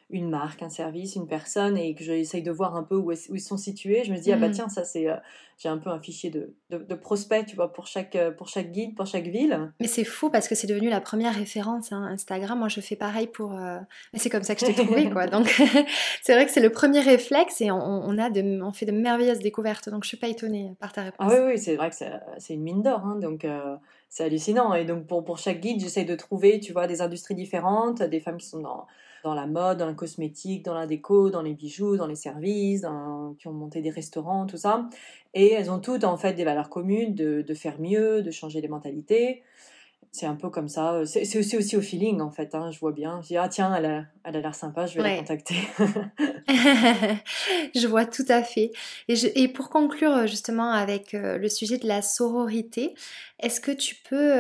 une 0.10 0.30
marque, 0.30 0.62
un 0.62 0.70
service, 0.70 1.16
une 1.16 1.28
personne 1.28 1.78
et 1.78 1.96
que 1.96 2.04
j'essaye 2.04 2.44
de 2.44 2.52
voir 2.52 2.76
un 2.76 2.84
peu 2.84 2.96
où, 2.96 3.12
ils 3.12 3.42
sont 3.42 3.58
situés, 3.58 4.04
je 4.04 4.12
me 4.12 4.18
dis, 4.18 4.32
ah 4.32 4.38
bah 4.38 4.50
mmh. 4.50 4.52
tiens, 4.52 4.70
ça 4.70 4.84
c'est. 4.84 5.10
Euh, 5.10 5.16
j'ai 5.60 5.70
un 5.70 5.78
peu 5.78 5.92
un 5.92 6.00
fichier 6.00 6.30
de, 6.30 6.54
de, 6.72 6.96
prospects, 6.96 7.46
tu 7.46 7.56
vois, 7.56 7.72
pour 7.72 7.86
chaque, 7.88 8.16
euh, 8.16 8.32
pour 8.32 8.48
chaque 8.48 8.72
guide, 8.72 8.96
pour 8.96 9.06
chaque 9.06 9.28
ville. 9.28 9.72
Mais 9.80 9.88
c'est 9.88 10.04
fou 10.04 10.30
parce 10.30 10.48
que 10.48 10.56
c'est 10.56 10.68
devenu 10.68 10.90
la 10.90 11.00
première 11.00 11.34
référence, 11.34 11.92
hein, 11.92 12.04
Instagram. 12.12 12.58
Moi, 12.60 12.70
je 12.70 12.82
fais 12.82 12.96
pareil 12.96 13.28
pour. 13.28 13.54
Euh, 13.54 13.78
c'est 14.16 14.30
comme 14.30 14.44
ça 14.44 14.56
que 14.56 14.62
je 14.62 14.66
t'ai 14.66 14.74
trouvé, 14.84 15.10
quoi. 15.10 15.28
Donc, 15.28 15.48
c'est 16.22 16.34
vrai 16.34 16.46
que 16.46 16.52
c'est 16.52 16.60
le 16.60 16.72
premier 16.72 17.02
réflexe 17.02 17.62
et 17.62 17.72
on, 17.72 18.18
a 18.18 18.30
de, 18.30 18.62
on 18.62 18.74
fait 18.74 18.88
de 18.88 18.92
merveilleuses 18.92 19.40
découvertes. 19.40 19.90
Donc, 19.90 20.04
je 20.04 20.10
suis 20.10 20.18
pas 20.18 20.28
étonnée 20.28 20.76
par 20.80 20.92
ta 20.92 21.04
réponse. 21.04 21.32
Ah 21.32 21.36
oui, 21.36 21.54
oui, 21.54 21.58
c'est 21.58 21.76
vrai 21.76 21.90
que 21.92 21.96
c'est 21.96 22.54
une 22.54 22.64
mine 22.64 22.82
d'or. 22.82 23.06
Hein, 23.06 23.20
donc. 23.22 23.46
c'est 24.10 24.24
hallucinant. 24.24 24.74
Et 24.74 24.86
donc, 24.86 25.06
pour, 25.08 25.24
pour 25.24 25.38
chaque 25.38 25.60
guide, 25.60 25.80
j'essaye 25.80 26.06
de 26.06 26.16
trouver, 26.16 26.60
tu 26.60 26.74
vois, 26.74 26.88
des 26.88 27.02
industries 27.02 27.36
différentes, 27.36 28.02
des 28.02 28.20
femmes 28.20 28.38
qui 28.38 28.48
sont 28.48 28.60
dans, 28.60 28.86
dans 29.24 29.34
la 29.34 29.48
mode, 29.48 29.78
dans 29.78 29.86
la 29.86 29.94
cosmétique, 29.94 30.66
dans 30.66 30.74
la 30.74 30.86
déco, 30.86 31.30
dans 31.30 31.42
les 31.42 31.54
bijoux, 31.54 31.98
dans 31.98 32.08
les 32.08 32.16
services, 32.16 32.86
qui 33.40 33.48
ont 33.48 33.54
monté 33.54 33.82
des 33.82 33.90
restaurants, 33.90 34.46
tout 34.46 34.58
ça. 34.58 34.90
Et 35.34 35.54
elles 35.54 35.72
ont 35.72 35.80
toutes 35.80 36.04
en 36.04 36.18
fait 36.18 36.34
des 36.34 36.44
valeurs 36.44 36.70
communes 36.70 37.16
de, 37.16 37.42
de 37.42 37.54
faire 37.54 37.80
mieux, 37.80 38.22
de 38.22 38.32
changer 38.32 38.62
les 38.62 38.68
mentalités 38.68 39.44
c'est 40.16 40.28
un 40.28 40.36
peu 40.36 40.52
comme 40.52 40.70
ça. 40.70 41.02
C'est 41.08 41.40
aussi, 41.40 41.58
aussi 41.58 41.76
au 41.76 41.82
feeling, 41.82 42.22
en 42.22 42.30
fait. 42.30 42.54
Hein, 42.54 42.70
je 42.70 42.80
vois 42.80 42.92
bien. 42.92 43.20
Je 43.24 43.30
dis, 43.30 43.38
ah 43.38 43.50
tiens, 43.50 43.74
elle 43.76 43.86
a, 43.88 44.06
elle 44.24 44.36
a 44.36 44.42
l'air 44.42 44.54
sympa, 44.54 44.86
je 44.86 45.00
vais 45.00 45.10
la 45.10 45.18
contacter. 45.18 45.56
je 47.76 47.88
vois 47.88 48.06
tout 48.06 48.26
à 48.30 48.44
fait. 48.44 48.72
Et, 49.08 49.16
et, 49.42 49.48
pour 49.48 49.72
conclure 49.72 50.28
justement 50.28 50.70
avec 50.70 51.14
le 51.14 51.50
sujet 51.50 51.80
de 51.80 51.88
la 51.88 52.04
sororité, 52.04 52.94
est-ce 53.40 53.60
que 53.60 53.72
tu 53.72 53.96
peux 54.08 54.36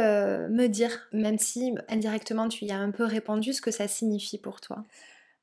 me 0.48 0.68
dire, 0.68 1.08
même 1.12 1.40
si 1.40 1.74
indirectement 1.90 2.50
tu 2.50 2.66
y 2.66 2.72
as 2.72 2.78
un 2.78 2.92
peu 2.92 3.04
répondu, 3.04 3.52
ce 3.52 3.62
que 3.62 3.72
ça 3.72 3.88
signifie 3.88 4.38
pour 4.38 4.62
toi? 4.62 4.84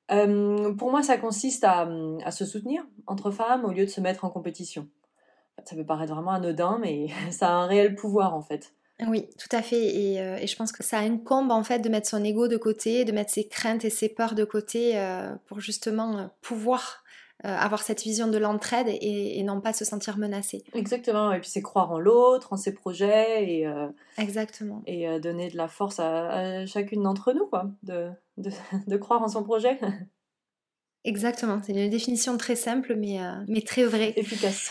Pour 0.08 0.92
moi, 0.92 1.02
ça 1.02 1.18
consiste 1.18 1.64
à, 1.64 1.88
à, 2.24 2.30
se 2.30 2.44
soutenir 2.44 2.84
entre 3.08 3.32
femmes 3.32 3.64
au 3.64 3.72
lieu 3.72 3.84
de 3.84 3.90
se 3.90 4.00
mettre 4.00 4.24
en 4.24 4.30
compétition. 4.30 4.86
Ça 5.64 5.74
peut 5.74 5.84
paraître 5.84 6.14
vraiment 6.14 6.30
anodin, 6.30 6.78
mais 6.80 7.08
ça 7.32 7.48
a 7.48 7.52
un 7.52 7.66
réel 7.66 7.96
pouvoir 7.96 8.32
en 8.34 8.42
fait. 8.42 8.72
Oui, 9.06 9.26
tout 9.38 9.54
à 9.54 9.62
fait. 9.62 10.18
Euh, 10.18 10.36
et, 10.36 10.46
je 10.46 10.56
pense 10.56 10.72
que 10.72 10.82
ça 10.82 10.98
incombe 10.98 11.50
en 11.50 11.62
fait 11.62 11.78
de 11.78 11.88
mettre 11.88 12.08
son 12.08 12.22
ego 12.22 12.48
de 12.48 12.56
côté, 12.56 13.04
de 13.04 13.12
mettre 13.12 13.30
ses 13.30 13.48
craintes 13.48 13.84
et 13.84 13.90
ses 13.90 14.08
peurs 14.08 14.34
de 14.34 14.44
côté 14.44 14.98
euh, 14.98 15.34
pour 15.46 15.60
justement 15.60 16.18
euh, 16.18 16.26
pouvoir 16.40 17.04
avoir 17.42 17.80
cette 17.80 18.02
vision 18.02 18.28
de 18.28 18.36
l'entraide 18.36 18.88
et, 18.88 19.42
non 19.44 19.62
pas 19.62 19.72
se 19.72 19.82
sentir 19.82 20.18
menacé. 20.18 20.62
Exactement. 20.74 21.32
Et 21.32 21.40
puis 21.40 21.48
c'est 21.48 21.62
croire 21.62 21.90
en 21.90 21.98
l'autre, 21.98 22.52
en 22.52 22.58
ses 22.58 22.74
projets 22.74 23.50
et 23.50 23.66
exactement. 24.18 24.82
Et 24.84 25.18
donner 25.20 25.48
de 25.48 25.56
la 25.56 25.66
force 25.66 26.00
à, 26.00 26.66
chacune 26.66 27.02
d'entre 27.02 27.32
nous, 27.32 27.46
quoi, 27.46 27.70
de, 27.82 28.10
de, 28.36 28.50
de, 28.86 28.96
croire 28.98 29.22
en 29.22 29.28
son 29.28 29.42
projet. 29.42 29.80
Exactement. 31.04 31.62
C'est 31.64 31.72
une 31.72 31.88
définition 31.88 32.36
très 32.36 32.56
simple, 32.56 32.94
mais, 32.94 33.18
mais 33.48 33.62
très 33.62 33.84
vraie. 33.84 34.12
Efficace. 34.16 34.70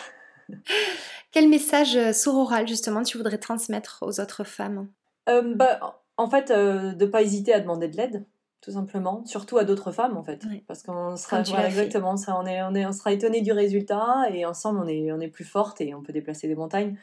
Quel 1.31 1.47
message 1.47 1.95
euh, 1.95 2.11
sororal, 2.11 2.67
justement, 2.67 3.03
tu 3.03 3.17
voudrais 3.17 3.37
transmettre 3.37 3.99
aux 4.01 4.19
autres 4.19 4.43
femmes? 4.43 4.87
Euh, 5.29 5.53
bah, 5.55 6.01
En 6.17 6.29
fait, 6.29 6.51
euh, 6.51 6.93
de 6.93 7.05
ne 7.05 7.09
pas 7.09 7.21
hésiter 7.21 7.53
à 7.53 7.59
demander 7.59 7.87
de 7.87 7.97
l'aide, 7.97 8.25
tout 8.61 8.71
simplement. 8.71 9.23
Surtout 9.25 9.57
à 9.57 9.63
d'autres 9.63 9.91
femmes, 9.91 10.17
en 10.17 10.23
fait. 10.23 10.43
Parce 10.67 10.83
qu'on 10.83 11.15
sera, 11.15 11.43
exactement, 11.67 12.15
on, 12.27 12.45
est, 12.45 12.61
on, 12.63 12.73
est, 12.73 12.85
on 12.85 12.91
sera 12.91 13.11
étonné 13.11 13.41
du 13.41 13.51
résultat 13.51 14.25
et 14.33 14.45
ensemble, 14.45 14.79
on 14.83 14.87
est, 14.87 15.11
on 15.11 15.19
est 15.19 15.27
plus 15.27 15.45
forte 15.45 15.81
et 15.81 15.93
on 15.93 16.01
peut 16.01 16.13
déplacer 16.13 16.47
des 16.47 16.55
montagnes. 16.55 16.97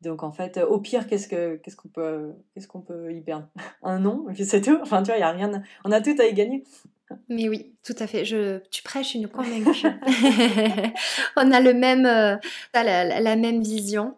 Donc 0.00 0.24
en 0.24 0.32
fait, 0.32 0.58
au 0.58 0.78
pire, 0.80 1.06
qu'est-ce 1.06 1.28
que 1.28 1.54
qu'est-ce 1.56 1.76
qu'on 1.76 1.88
peut 1.88 2.32
qu'est-ce 2.52 2.66
qu'on 2.66 2.80
peut 2.80 3.12
y 3.12 3.20
perdre? 3.20 3.46
Un 3.84 4.00
nom, 4.00 4.28
et 4.28 4.32
puis 4.32 4.44
c'est 4.44 4.60
tout. 4.60 4.76
Enfin, 4.82 5.00
tu 5.02 5.12
vois, 5.12 5.16
il 5.16 5.20
y 5.20 5.22
a 5.22 5.30
rien. 5.30 5.62
On 5.84 5.92
a 5.92 6.00
tout 6.00 6.16
à 6.18 6.24
y 6.24 6.34
gagner. 6.34 6.64
Mais 7.28 7.48
oui, 7.48 7.74
tout 7.84 7.94
à 7.98 8.06
fait. 8.06 8.24
Je, 8.24 8.58
tu 8.70 8.82
prêches 8.82 9.14
une 9.14 9.28
convaincue. 9.28 9.86
On 11.36 11.50
a 11.52 11.60
le 11.60 11.74
même, 11.74 12.06
euh, 12.06 12.36
la, 12.74 13.36
même 13.36 13.62
vision. 13.62 14.16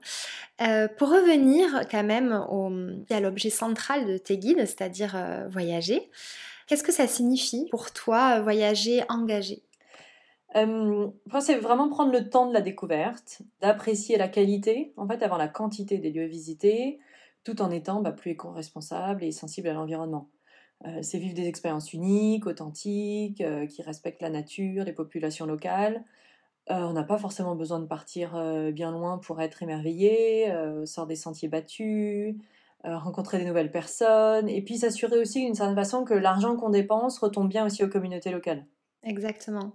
pour 0.58 1.08
revenir 1.10 1.86
quand 1.90 2.04
même 2.04 2.44
au, 2.50 2.70
à 3.10 3.20
l'objet 3.20 3.50
central 3.50 4.06
de 4.06 4.18
tes 4.18 4.38
guides, 4.38 4.66
c'est-à-dire 4.66 5.16
voyager, 5.48 6.10
qu'est-ce 6.66 6.84
que 6.84 6.92
ça 6.92 7.06
signifie 7.06 7.68
pour 7.70 7.92
toi 7.92 8.40
voyager 8.40 9.02
engagé? 9.08 9.62
Euh, 10.56 11.08
c'est 11.40 11.56
vraiment 11.56 11.88
prendre 11.88 12.12
le 12.12 12.28
temps 12.28 12.46
de 12.46 12.54
la 12.54 12.60
découverte, 12.60 13.42
d'apprécier 13.60 14.16
la 14.16 14.28
qualité, 14.28 14.92
en 14.96 15.06
fait, 15.08 15.22
avant 15.22 15.36
la 15.36 15.48
quantité 15.48 15.98
des 15.98 16.10
lieux 16.10 16.26
visités, 16.26 17.00
tout 17.42 17.60
en 17.60 17.70
étant 17.70 18.00
bah, 18.00 18.12
plus 18.12 18.32
éco-responsable 18.32 19.24
et 19.24 19.32
sensible 19.32 19.68
à 19.68 19.72
l'environnement. 19.72 20.28
Euh, 20.86 20.98
c'est 21.02 21.18
vivre 21.18 21.34
des 21.34 21.46
expériences 21.48 21.92
uniques, 21.92 22.46
authentiques, 22.46 23.40
euh, 23.40 23.66
qui 23.66 23.82
respectent 23.82 24.22
la 24.22 24.30
nature, 24.30 24.84
les 24.84 24.92
populations 24.92 25.46
locales. 25.46 26.04
on 26.68 26.92
n'a 26.92 27.04
pas 27.04 27.18
forcément 27.18 27.54
besoin 27.56 27.78
de 27.78 27.86
partir 27.86 28.32
bien 28.72 28.90
loin 28.90 29.18
pour 29.18 29.40
être 29.42 29.62
émerveillé, 29.62 30.50
sort 30.86 31.06
des 31.06 31.14
sentiers 31.14 31.48
battus, 31.48 32.36
rencontrer 32.84 33.36
des 33.36 33.44
nouvelles 33.44 33.70
personnes, 33.70 34.48
et 34.48 34.62
puis 34.62 34.78
s'assurer 34.78 35.18
aussi 35.18 35.44
d'une 35.44 35.54
certaine 35.54 35.76
façon 35.76 36.04
que 36.04 36.14
l'argent 36.14 36.56
qu'on 36.56 36.70
dépense 36.70 37.18
retombe 37.18 37.50
bien 37.50 37.66
aussi 37.66 37.84
aux 37.84 37.90
communautés 37.90 38.30
locales. 38.30 38.64
Exactement. 39.02 39.74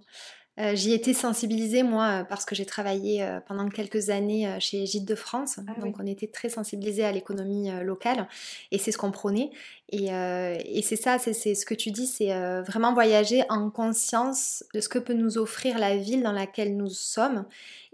Euh, 0.58 0.74
j'y 0.74 0.92
étais 0.92 1.14
sensibilisée, 1.14 1.82
moi, 1.82 2.20
euh, 2.20 2.24
parce 2.24 2.44
que 2.44 2.54
j'ai 2.54 2.66
travaillé 2.66 3.22
euh, 3.22 3.40
pendant 3.46 3.68
quelques 3.68 4.10
années 4.10 4.56
chez 4.60 4.84
Gîtes 4.84 5.06
de 5.06 5.14
France. 5.14 5.58
Ah 5.66 5.80
donc, 5.80 5.96
on 6.00 6.06
était 6.06 6.26
très 6.26 6.48
sensibilisés 6.48 7.04
à 7.04 7.12
l'économie 7.12 7.70
locale 7.82 8.28
et 8.70 8.78
c'est 8.78 8.92
ce 8.92 8.98
qu'on 8.98 9.10
prônait. 9.10 9.50
Et, 9.92 10.06
et 10.06 10.82
c'est 10.82 10.96
ça, 10.96 11.18
c'est 11.18 11.32
ce 11.32 11.66
que 11.66 11.74
tu 11.74 11.90
dis, 11.90 12.06
c'est 12.06 12.32
vraiment 12.62 12.92
voyager 12.94 13.42
en 13.48 13.70
conscience 13.70 14.64
de 14.72 14.80
ce 14.80 14.88
que 14.88 14.98
peut 14.98 15.14
nous 15.14 15.38
offrir 15.38 15.78
la 15.78 15.96
ville 15.96 16.22
dans 16.22 16.32
laquelle 16.32 16.76
nous 16.76 16.88
sommes 16.88 17.44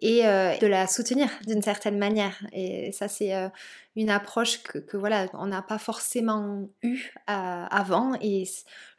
et 0.01 0.23
de 0.23 0.67
la 0.67 0.87
soutenir 0.87 1.29
d'une 1.47 1.63
certaine 1.63 1.99
manière. 1.99 2.37
Et 2.53 2.93
ça, 2.93 3.09
c'est 3.09 3.33
une 3.97 4.11
approche 4.11 4.63
que, 4.63 4.79
que 4.79 4.97
voilà, 4.97 5.27
on 5.33 5.47
n'a 5.47 5.63
pas 5.63 5.79
forcément 5.79 6.69
eu 6.83 7.15
avant. 7.27 8.13
Et 8.21 8.45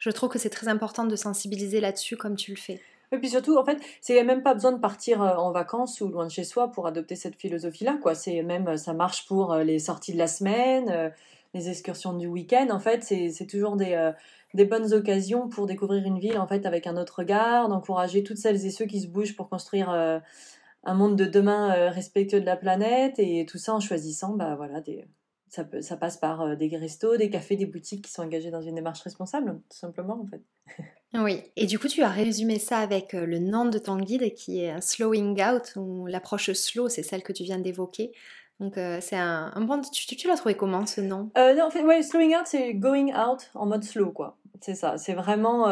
je 0.00 0.10
trouve 0.10 0.28
que 0.28 0.38
c'est 0.38 0.50
très 0.50 0.68
important 0.68 1.04
de 1.04 1.16
sensibiliser 1.16 1.80
là-dessus 1.80 2.16
comme 2.16 2.36
tu 2.36 2.50
le 2.50 2.56
fais. 2.56 2.80
Et 3.12 3.18
puis 3.18 3.30
surtout, 3.30 3.56
en 3.56 3.64
fait, 3.64 3.78
c'est 4.00 4.22
même 4.22 4.42
pas 4.42 4.54
besoin 4.54 4.72
de 4.72 4.78
partir 4.78 5.22
euh, 5.22 5.34
en 5.36 5.50
vacances 5.50 6.00
ou 6.00 6.08
loin 6.08 6.26
de 6.26 6.30
chez 6.30 6.44
soi 6.44 6.70
pour 6.70 6.86
adopter 6.86 7.16
cette 7.16 7.36
philosophie-là, 7.36 7.98
quoi. 8.02 8.14
C'est 8.14 8.42
même, 8.42 8.68
euh, 8.68 8.76
ça 8.76 8.92
marche 8.92 9.26
pour 9.26 9.52
euh, 9.52 9.64
les 9.64 9.78
sorties 9.78 10.12
de 10.12 10.18
la 10.18 10.26
semaine, 10.26 11.12
les 11.54 11.70
excursions 11.70 12.12
du 12.12 12.26
week-end. 12.26 12.68
En 12.70 12.80
fait, 12.80 13.02
c'est 13.02 13.46
toujours 13.46 13.76
des, 13.76 14.12
des 14.52 14.64
bonnes 14.66 14.92
occasions 14.92 15.48
pour 15.48 15.66
découvrir 15.66 16.04
une 16.04 16.18
ville, 16.18 16.38
en 16.38 16.46
fait, 16.46 16.66
avec 16.66 16.86
un 16.86 16.96
autre 16.96 17.20
regard, 17.20 17.68
d'encourager 17.68 18.22
toutes 18.22 18.36
celles 18.36 18.66
et 18.66 18.70
ceux 18.70 18.84
qui 18.84 19.00
se 19.00 19.06
bougent 19.06 19.34
pour 19.34 19.48
construire 19.48 19.88
un 19.88 20.94
monde 20.94 21.16
de 21.16 21.24
demain 21.24 21.90
respectueux 21.90 22.40
de 22.40 22.46
la 22.46 22.56
planète 22.56 23.18
et 23.18 23.46
tout 23.46 23.58
ça 23.58 23.74
en 23.74 23.80
choisissant, 23.80 24.34
bah 24.34 24.56
voilà, 24.56 24.82
des, 24.82 25.06
ça, 25.50 25.64
peut, 25.64 25.82
ça 25.82 25.96
passe 25.96 26.16
par 26.16 26.56
des 26.56 26.76
restos, 26.76 27.16
des 27.16 27.30
cafés, 27.30 27.56
des 27.56 27.66
boutiques 27.66 28.04
qui 28.04 28.10
sont 28.10 28.22
engagés 28.22 28.50
dans 28.50 28.62
une 28.62 28.74
démarche 28.74 29.00
responsable, 29.00 29.60
tout 29.70 29.76
simplement, 29.76 30.20
en 30.20 30.26
fait. 30.26 30.42
Oui, 31.14 31.42
et 31.56 31.64
du 31.64 31.78
coup, 31.78 31.88
tu 31.88 32.02
as 32.02 32.08
résumé 32.10 32.58
ça 32.58 32.78
avec 32.78 33.14
euh, 33.14 33.24
le 33.24 33.38
nom 33.38 33.64
de 33.64 33.78
ton 33.78 33.96
guide 33.96 34.34
qui 34.34 34.60
est 34.60 34.78
Slowing 34.80 35.42
Out, 35.42 35.72
ou 35.76 36.06
l'approche 36.06 36.52
slow, 36.52 36.90
c'est 36.90 37.02
celle 37.02 37.22
que 37.22 37.32
tu 37.32 37.44
viens 37.44 37.58
d'évoquer. 37.58 38.12
Donc, 38.60 38.76
euh, 38.76 38.98
c'est 39.00 39.16
un, 39.16 39.50
bon. 39.62 39.80
Tu, 39.80 40.16
tu, 40.16 40.28
l'as 40.28 40.36
trouvé 40.36 40.54
comment 40.54 40.84
ce 40.84 41.00
nom? 41.00 41.30
Euh, 41.38 41.54
Non, 41.54 41.64
en 41.64 41.70
fait, 41.70 41.82
ouais, 41.82 42.02
Slowing 42.02 42.36
Out, 42.36 42.46
c'est 42.46 42.74
going 42.74 43.14
out 43.14 43.50
en 43.54 43.64
mode 43.64 43.84
slow, 43.84 44.10
quoi. 44.10 44.36
C'est 44.60 44.74
ça. 44.74 44.98
C'est 44.98 45.14
vraiment. 45.14 45.68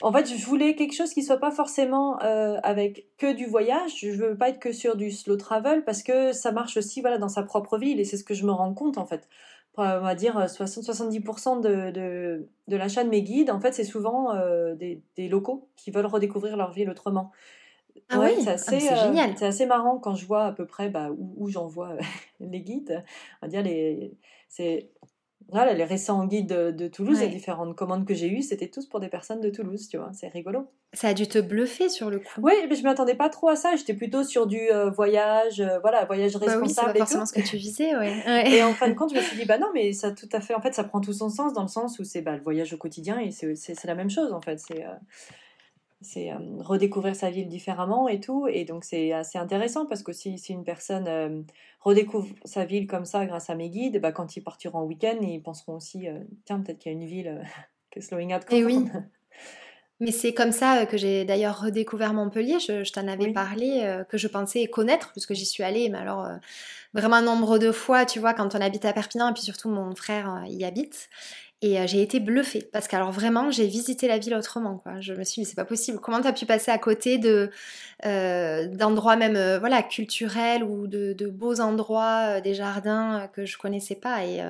En 0.00 0.12
fait, 0.12 0.26
je 0.26 0.46
voulais 0.46 0.76
quelque 0.76 0.94
chose 0.94 1.12
qui 1.12 1.22
soit 1.24 1.38
pas 1.38 1.50
forcément 1.50 2.18
avec 2.18 3.08
que 3.16 3.32
du 3.32 3.46
voyage. 3.46 3.96
Je 3.96 4.10
veux 4.10 4.36
pas 4.36 4.50
être 4.50 4.60
que 4.60 4.72
sur 4.72 4.96
du 4.96 5.10
slow 5.10 5.36
travel 5.36 5.84
parce 5.84 6.04
que 6.04 6.32
ça 6.32 6.52
marche 6.52 6.76
aussi, 6.76 7.00
voilà, 7.00 7.18
dans 7.18 7.28
sa 7.28 7.42
propre 7.42 7.78
ville 7.78 7.98
et 7.98 8.04
c'est 8.04 8.16
ce 8.16 8.22
que 8.22 8.34
je 8.34 8.46
me 8.46 8.52
rends 8.52 8.74
compte 8.74 8.96
en 8.96 9.06
fait 9.06 9.28
on 9.78 10.00
va 10.00 10.14
dire 10.14 10.38
60-70% 10.38 11.60
de, 11.60 11.90
de, 11.90 12.48
de 12.66 12.76
l'achat 12.76 13.04
de 13.04 13.08
mes 13.08 13.22
guides, 13.22 13.50
en 13.50 13.60
fait, 13.60 13.72
c'est 13.72 13.84
souvent 13.84 14.34
euh, 14.34 14.74
des, 14.74 15.02
des, 15.16 15.28
locaux 15.28 15.68
qui 15.76 15.90
veulent 15.90 16.06
redécouvrir 16.06 16.56
leur 16.56 16.72
ville 16.72 16.90
autrement. 16.90 17.30
Ah 18.08 18.20
oui, 18.20 18.30
c'est 18.40 18.50
ah, 18.50 18.52
assez, 18.54 18.90
euh, 18.90 18.96
génial. 18.96 19.34
c'est 19.36 19.46
assez 19.46 19.66
marrant 19.66 19.98
quand 19.98 20.14
je 20.14 20.26
vois 20.26 20.46
à 20.46 20.52
peu 20.52 20.66
près 20.66 20.88
bah, 20.88 21.10
où, 21.10 21.34
où 21.36 21.48
j'envoie 21.48 21.96
les 22.40 22.60
guides. 22.60 23.04
On 23.40 23.46
va 23.46 23.50
dire 23.50 23.62
les, 23.62 24.16
c'est 24.48 24.90
voilà, 25.50 25.72
les 25.72 25.84
récents 25.84 26.26
guides 26.26 26.46
de, 26.46 26.88
Toulouse, 26.88 27.20
les 27.20 27.28
différentes 27.28 27.74
commandes 27.74 28.06
que 28.06 28.12
j'ai 28.12 28.28
eues, 28.28 28.42
c'était 28.42 28.68
tous 28.68 28.86
pour 28.86 29.00
des 29.00 29.08
personnes 29.08 29.40
de 29.40 29.48
Toulouse, 29.48 29.88
tu 29.88 29.96
vois, 29.96 30.10
c'est 30.12 30.28
rigolo. 30.28 30.68
Ça 30.92 31.08
a 31.08 31.14
dû 31.14 31.26
te 31.26 31.38
bluffer 31.38 31.88
sur 31.88 32.10
le 32.10 32.18
coup. 32.18 32.40
Oui, 32.42 32.52
mais 32.68 32.76
je 32.76 32.82
m'attendais 32.82 33.14
pas 33.14 33.30
trop 33.30 33.48
à 33.48 33.56
ça, 33.56 33.74
j'étais 33.74 33.94
plutôt 33.94 34.24
sur 34.24 34.46
du 34.46 34.58
euh, 34.70 34.90
voyage, 34.90 35.60
euh, 35.60 35.78
voilà, 35.80 36.04
voyage 36.04 36.36
responsable. 36.36 36.60
Bah 36.60 36.66
oui, 36.66 36.74
c'est 36.74 36.92
pas 36.92 36.98
forcément 36.98 37.26
ce 37.26 37.32
que 37.32 37.40
tu 37.40 37.56
visais, 37.56 37.96
ouais. 37.96 38.50
Et 38.50 38.62
en 38.62 38.74
fin 38.74 38.88
de 38.88 38.94
compte, 38.94 39.10
je 39.10 39.16
me 39.16 39.22
suis 39.22 39.38
dit, 39.38 39.46
bah 39.46 39.58
non, 39.58 39.68
mais 39.72 39.92
ça 39.94 40.12
tout 40.12 40.28
à 40.32 40.40
fait, 40.40 40.54
en 40.54 40.60
fait, 40.60 40.74
ça 40.74 40.84
prend 40.84 41.00
tout 41.00 41.14
son 41.14 41.30
sens 41.30 41.54
dans 41.54 41.62
le 41.62 41.68
sens 41.68 41.98
où 41.98 42.04
c'est 42.04 42.20
bah, 42.20 42.36
le 42.36 42.42
voyage 42.42 42.74
au 42.74 42.76
quotidien 42.76 43.18
et 43.18 43.30
c'est 43.30 43.84
la 43.84 43.94
même 43.94 44.10
chose, 44.10 44.32
en 44.32 44.42
fait, 44.42 44.58
c'est... 44.58 44.84
Euh, 44.84 44.94
c'est 46.00 46.32
euh, 46.32 46.36
redécouvrir 46.60 47.16
sa 47.16 47.30
ville 47.30 47.48
différemment 47.48 48.08
et 48.08 48.20
tout. 48.20 48.46
Et 48.48 48.64
donc 48.64 48.84
c'est 48.84 49.12
assez 49.12 49.38
intéressant 49.38 49.86
parce 49.86 50.02
que 50.02 50.12
si, 50.12 50.38
si 50.38 50.52
une 50.52 50.64
personne 50.64 51.08
euh, 51.08 51.42
redécouvre 51.80 52.28
sa 52.44 52.64
ville 52.64 52.86
comme 52.86 53.04
ça 53.04 53.26
grâce 53.26 53.50
à 53.50 53.54
mes 53.54 53.68
guides, 53.68 54.00
bah, 54.00 54.12
quand 54.12 54.36
ils 54.36 54.42
partiront 54.42 54.80
en 54.80 54.84
week-end, 54.84 55.18
ils 55.20 55.42
penseront 55.42 55.76
aussi, 55.76 56.08
euh, 56.08 56.20
tiens, 56.44 56.60
peut-être 56.60 56.78
qu'il 56.78 56.92
y 56.92 56.94
a 56.94 56.98
une 56.98 57.06
ville 57.06 57.42
que 57.90 58.00
Slowing 58.00 58.34
Out. 58.34 58.42
Et 58.50 58.64
oui. 58.64 58.84
Mais 60.00 60.12
c'est 60.12 60.32
comme 60.32 60.52
ça 60.52 60.86
que 60.86 60.96
j'ai 60.96 61.24
d'ailleurs 61.24 61.60
redécouvert 61.60 62.14
Montpellier. 62.14 62.60
Je, 62.60 62.92
t'en 62.92 63.08
avais 63.08 63.32
parlé, 63.32 64.04
que 64.08 64.16
je 64.16 64.28
pensais 64.28 64.68
connaître, 64.68 65.10
puisque 65.10 65.34
j'y 65.34 65.44
suis 65.44 65.64
allée, 65.64 65.88
mais 65.88 65.98
alors 65.98 66.24
vraiment 66.94 67.20
nombre 67.20 67.58
de 67.58 67.72
fois, 67.72 68.06
tu 68.06 68.20
vois, 68.20 68.32
quand 68.32 68.54
on 68.54 68.60
habite 68.60 68.84
à 68.84 68.92
Perpignan, 68.92 69.30
et 69.30 69.32
puis 69.32 69.42
surtout 69.42 69.68
mon 69.68 69.96
frère 69.96 70.44
y 70.46 70.64
habite. 70.64 71.08
Et 71.60 71.80
euh, 71.80 71.88
j'ai 71.88 72.02
été 72.02 72.20
bluffée 72.20 72.68
parce 72.72 72.86
qu'alors 72.86 73.10
vraiment 73.10 73.50
j'ai 73.50 73.66
visité 73.66 74.06
la 74.06 74.18
ville 74.18 74.34
autrement 74.34 74.78
quoi. 74.78 75.00
Je 75.00 75.12
me 75.12 75.24
suis 75.24 75.42
dit 75.42 75.48
c'est 75.48 75.56
pas 75.56 75.64
possible. 75.64 75.98
Comment 75.98 76.20
t'as 76.20 76.32
pu 76.32 76.46
passer 76.46 76.70
à 76.70 76.78
côté 76.78 77.18
de 77.18 77.50
euh, 78.06 78.68
d'endroits 78.68 79.16
même 79.16 79.34
euh, 79.34 79.58
voilà 79.58 79.82
culturels 79.82 80.62
ou 80.62 80.86
de, 80.86 81.14
beaux 81.26 81.60
endroits, 81.60 82.40
des 82.40 82.54
jardins 82.54 83.28
que 83.32 83.44
je 83.44 83.58
connaissais 83.58 83.96
pas? 83.96 84.24
Et, 84.24 84.40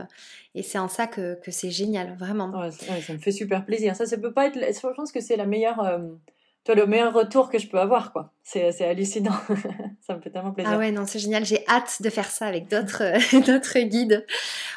et 0.55 0.63
c'est 0.63 0.79
en 0.79 0.89
ça 0.89 1.07
que, 1.07 1.39
que 1.43 1.51
c'est 1.51 1.71
génial 1.71 2.15
vraiment. 2.19 2.71
Ça 2.71 3.13
me 3.15 3.19
fait 3.19 3.33
super 3.33 3.65
plaisir. 3.65 3.97
Ça 3.97 4.05
ça 4.05 4.19
peut 4.19 4.33
pas 4.33 4.47
être. 4.47 4.59
Je 4.59 4.95
pense 4.95 5.11
que 5.11 5.21
c'est 5.21 5.37
la 5.37 5.47
meilleure 5.47 6.01
le 6.75 6.87
meilleur 6.87 7.13
retour 7.13 7.51
que 7.51 7.59
je 7.59 7.69
peux 7.69 7.79
avoir, 7.79 8.13
quoi. 8.13 8.33
C'est 8.43 8.81
hallucinant. 8.81 9.37
ça 10.07 10.17
me 10.17 10.23
fait 10.23 10.31
tellement 10.31 10.53
plaisir. 10.53 10.73
Ah 10.75 10.79
ouais, 10.79 10.91
non, 10.91 11.05
c'est 11.07 11.19
génial. 11.19 11.45
J'ai 11.45 11.67
hâte 11.69 12.01
de 12.01 12.09
faire 12.09 12.31
ça 12.31 12.47
avec 12.47 12.69
d'autres 12.69 13.03
d'autres 13.47 13.79
guides. 13.81 14.25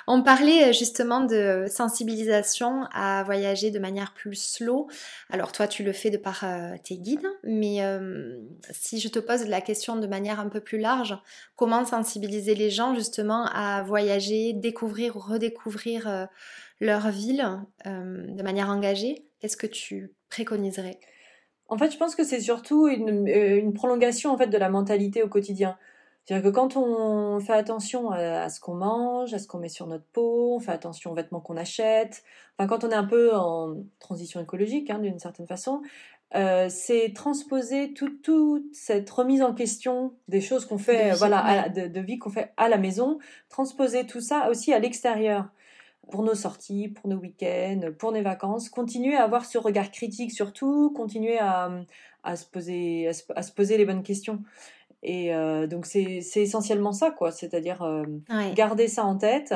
On 0.07 0.23
parlait 0.23 0.69
euh, 0.69 0.73
justement 0.73 1.21
de 1.21 1.65
sensibilisation 1.69 2.83
à 2.91 3.23
voyager 3.23 3.71
de 3.71 3.79
manière 3.79 4.13
plus 4.13 4.35
slow. 4.35 4.89
Alors 5.29 5.53
toi, 5.53 5.67
tu 5.67 5.83
le 5.83 5.93
fais 5.93 6.09
de 6.09 6.17
par 6.17 6.43
euh, 6.43 6.75
tes 6.83 6.97
guides, 6.97 7.27
mais 7.43 7.83
euh, 7.83 8.39
si 8.71 8.99
je 8.99 9.07
te 9.07 9.19
pose 9.19 9.47
la 9.47 9.61
question 9.61 9.95
de 9.95 10.07
manière 10.07 10.41
un 10.41 10.49
peu 10.49 10.59
plus 10.59 10.79
large, 10.79 11.17
comment 11.55 11.85
sensibiliser 11.85 12.55
les 12.55 12.69
gens 12.69 12.93
justement 12.93 13.45
à 13.53 13.83
voyager, 13.83 14.51
découvrir 14.51 15.15
ou 15.15 15.19
redécouvrir 15.19 16.27
leur 16.79 17.09
ville 17.09 17.59
de 17.85 18.43
manière 18.43 18.69
engagée? 18.69 19.25
Qu'est-ce 19.39 19.57
que 19.57 19.67
tu 19.67 20.13
préconiserais? 20.29 20.99
En 21.71 21.77
fait, 21.77 21.89
je 21.89 21.97
pense 21.97 22.15
que 22.15 22.25
c'est 22.25 22.41
surtout 22.41 22.87
une, 22.87 23.29
euh, 23.29 23.57
une, 23.57 23.73
prolongation 23.73 24.31
en 24.31 24.37
fait 24.37 24.47
de 24.47 24.57
la 24.57 24.69
mentalité 24.69 25.23
au 25.23 25.29
quotidien. 25.29 25.77
C'est-à-dire 26.25 26.51
que 26.51 26.53
quand 26.53 26.75
on 26.75 27.39
fait 27.39 27.53
attention 27.53 28.11
à, 28.11 28.49
ce 28.49 28.59
qu'on 28.59 28.75
mange, 28.75 29.33
à 29.33 29.39
ce 29.39 29.47
qu'on 29.47 29.57
met 29.57 29.69
sur 29.69 29.87
notre 29.87 30.03
peau, 30.11 30.55
on 30.57 30.59
fait 30.59 30.73
attention 30.73 31.11
aux 31.11 31.15
vêtements 31.15 31.39
qu'on 31.39 31.57
achète, 31.57 32.23
enfin 32.57 32.67
quand 32.67 32.83
on 32.83 32.91
est 32.91 32.95
un 32.95 33.05
peu 33.05 33.33
en 33.33 33.77
transition 33.99 34.41
écologique 34.41 34.89
hein, 34.89 34.99
d'une 34.99 35.17
certaine 35.17 35.47
façon, 35.47 35.81
euh, 36.35 36.67
c'est 36.69 37.13
transposer 37.15 37.93
toute 37.93 38.29
cette 38.73 39.09
remise 39.09 39.41
en 39.41 39.53
question 39.53 40.13
des 40.27 40.41
choses 40.41 40.65
qu'on 40.65 40.77
fait, 40.77 41.13
voilà, 41.13 41.69
de, 41.69 41.87
de 41.87 41.99
vie 42.01 42.19
qu'on 42.19 42.29
fait 42.29 42.53
à 42.57 42.69
la 42.69 42.77
maison, 42.77 43.17
transposer 43.49 44.05
tout 44.05 44.21
ça 44.21 44.49
aussi 44.49 44.73
à 44.73 44.79
l'extérieur 44.79 45.47
pour 46.09 46.23
nos 46.23 46.35
sorties, 46.35 46.89
pour 46.89 47.09
nos 47.09 47.17
week-ends, 47.17 47.91
pour 47.97 48.11
nos 48.11 48.21
vacances, 48.21 48.69
continuer 48.69 49.15
à 49.15 49.23
avoir 49.23 49.45
ce 49.45 49.57
regard 49.57 49.91
critique 49.91 50.31
surtout, 50.31 50.91
continuer 50.91 51.37
à, 51.39 51.71
à, 52.23 52.35
se, 52.35 52.45
poser, 52.45 53.07
à 53.35 53.43
se, 53.43 53.51
poser 53.51 53.77
les 53.77 53.85
bonnes 53.85 54.03
questions. 54.03 54.41
Et 55.03 55.33
euh, 55.33 55.67
donc 55.67 55.85
c'est 55.85 56.21
essentiellement 56.35 56.93
ça, 56.93 57.11
quoi, 57.11 57.31
c'est-à-dire 57.31 57.81
euh, 57.81 58.03
garder 58.55 58.87
ça 58.87 59.03
en 59.03 59.17
tête. 59.17 59.53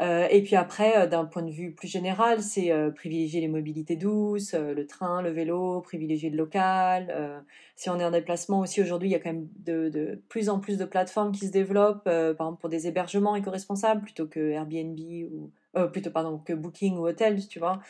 Euh, 0.00 0.26
et 0.30 0.42
puis 0.42 0.56
après, 0.56 1.08
d'un 1.08 1.24
point 1.24 1.42
de 1.42 1.50
vue 1.50 1.72
plus 1.72 1.88
général, 1.88 2.42
c'est 2.42 2.72
privilégier 2.94 3.40
les 3.40 3.48
mobilités 3.48 3.96
douces, 3.96 4.54
le 4.54 4.86
train, 4.86 5.22
le 5.22 5.30
vélo, 5.30 5.80
privilégier 5.80 6.30
le 6.30 6.36
local. 6.36 7.44
si 7.76 7.90
on 7.90 7.98
est 7.98 8.04
en 8.04 8.10
déplacement 8.10 8.60
aussi, 8.60 8.82
aujourd'hui, 8.82 9.08
il 9.08 9.12
y 9.12 9.14
a 9.14 9.20
quand 9.20 9.32
même 9.32 9.48
de, 9.64 10.20
plus 10.28 10.48
en 10.48 10.60
plus 10.60 10.78
de 10.78 10.84
plateformes 10.84 11.32
qui 11.32 11.46
se 11.46 11.52
développent, 11.52 12.04
par 12.04 12.32
exemple 12.32 12.60
pour 12.60 12.68
des 12.68 12.86
hébergements 12.86 13.36
éco-responsables 13.36 14.02
plutôt 14.02 14.26
que 14.26 14.50
Airbnb 14.50 14.98
ou 15.32 15.50
euh, 15.76 15.88
plutôt 15.88 16.10
pardon, 16.10 16.38
que 16.38 16.54
Booking 16.54 16.96
ou 16.96 17.06
Hotels, 17.06 17.46
tu 17.48 17.58
vois. 17.58 17.80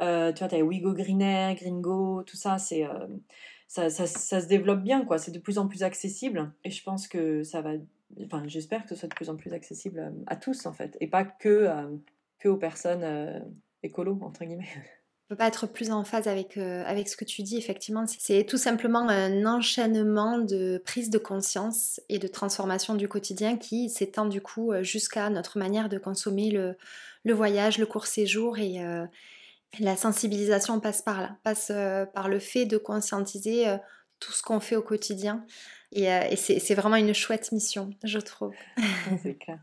Euh, 0.00 0.32
tu 0.32 0.38
vois, 0.40 0.48
tu 0.48 0.54
as 0.54 0.64
Wigo 0.64 0.94
Greenair, 0.94 1.54
Gringo, 1.54 2.22
tout 2.22 2.36
ça, 2.36 2.56
c'est 2.58 2.84
euh, 2.86 3.06
ça, 3.68 3.90
ça, 3.90 4.06
ça, 4.06 4.40
se 4.40 4.46
développe 4.46 4.82
bien, 4.82 5.04
quoi. 5.04 5.18
C'est 5.18 5.32
de 5.32 5.38
plus 5.38 5.58
en 5.58 5.68
plus 5.68 5.82
accessible 5.82 6.52
et 6.64 6.70
je 6.70 6.82
pense 6.82 7.08
que 7.08 7.42
ça 7.42 7.60
va 7.60 7.72
enfin, 8.24 8.42
j'espère 8.46 8.82
que 8.84 8.90
ce 8.90 8.94
soit 8.94 9.08
de 9.08 9.14
plus 9.14 9.30
en 9.30 9.36
plus 9.36 9.52
accessible 9.52 10.12
à, 10.26 10.36
tous, 10.36 10.66
en 10.66 10.72
fait, 10.72 10.96
et 11.00 11.06
pas 11.06 11.24
que, 11.24 11.68
que 12.38 12.48
aux 12.48 12.56
personnes 12.56 13.44
écolo, 13.82 14.18
entre 14.22 14.44
guillemets. 14.44 14.68
ne 15.28 15.34
peut 15.34 15.38
pas 15.38 15.48
être 15.48 15.66
plus 15.66 15.90
en 15.90 16.04
phase 16.04 16.28
avec, 16.28 16.56
euh, 16.56 16.84
avec 16.86 17.08
ce 17.08 17.16
que 17.16 17.24
tu 17.24 17.42
dis, 17.42 17.56
effectivement. 17.56 18.04
C'est 18.06 18.44
tout 18.44 18.58
simplement 18.58 19.08
un 19.08 19.44
enchaînement 19.44 20.38
de 20.38 20.80
prise 20.84 21.10
de 21.10 21.18
conscience 21.18 22.00
et 22.08 22.20
de 22.20 22.28
transformation 22.28 22.94
du 22.94 23.08
quotidien 23.08 23.56
qui 23.56 23.90
s'étend 23.90 24.26
du 24.26 24.40
coup 24.40 24.72
euh, 24.72 24.84
jusqu'à 24.84 25.28
notre 25.30 25.58
manière 25.58 25.88
de 25.88 25.98
consommer 25.98 26.50
le, 26.50 26.76
le 27.24 27.34
voyage, 27.34 27.78
le 27.78 27.86
court 27.86 28.06
séjour 28.06 28.58
et 28.58 28.84
euh, 28.84 29.04
la 29.80 29.96
sensibilisation 29.96 30.78
passe 30.78 31.02
par 31.02 31.20
là, 31.20 31.36
passe 31.42 31.72
par 32.14 32.28
le 32.28 32.38
fait 32.38 32.64
de 32.64 32.78
conscientiser 32.78 33.66
tout 34.20 34.32
ce 34.32 34.42
qu'on 34.42 34.60
fait 34.60 34.76
au 34.76 34.80
quotidien. 34.80 35.44
Et, 35.96 36.04
et 36.04 36.36
c'est 36.36 36.74
vraiment 36.74 36.96
une 36.96 37.14
chouette 37.14 37.50
mission, 37.52 37.90
je 38.04 38.18
trouve. 38.18 38.52
c'est 39.22 39.34
clair 39.34 39.58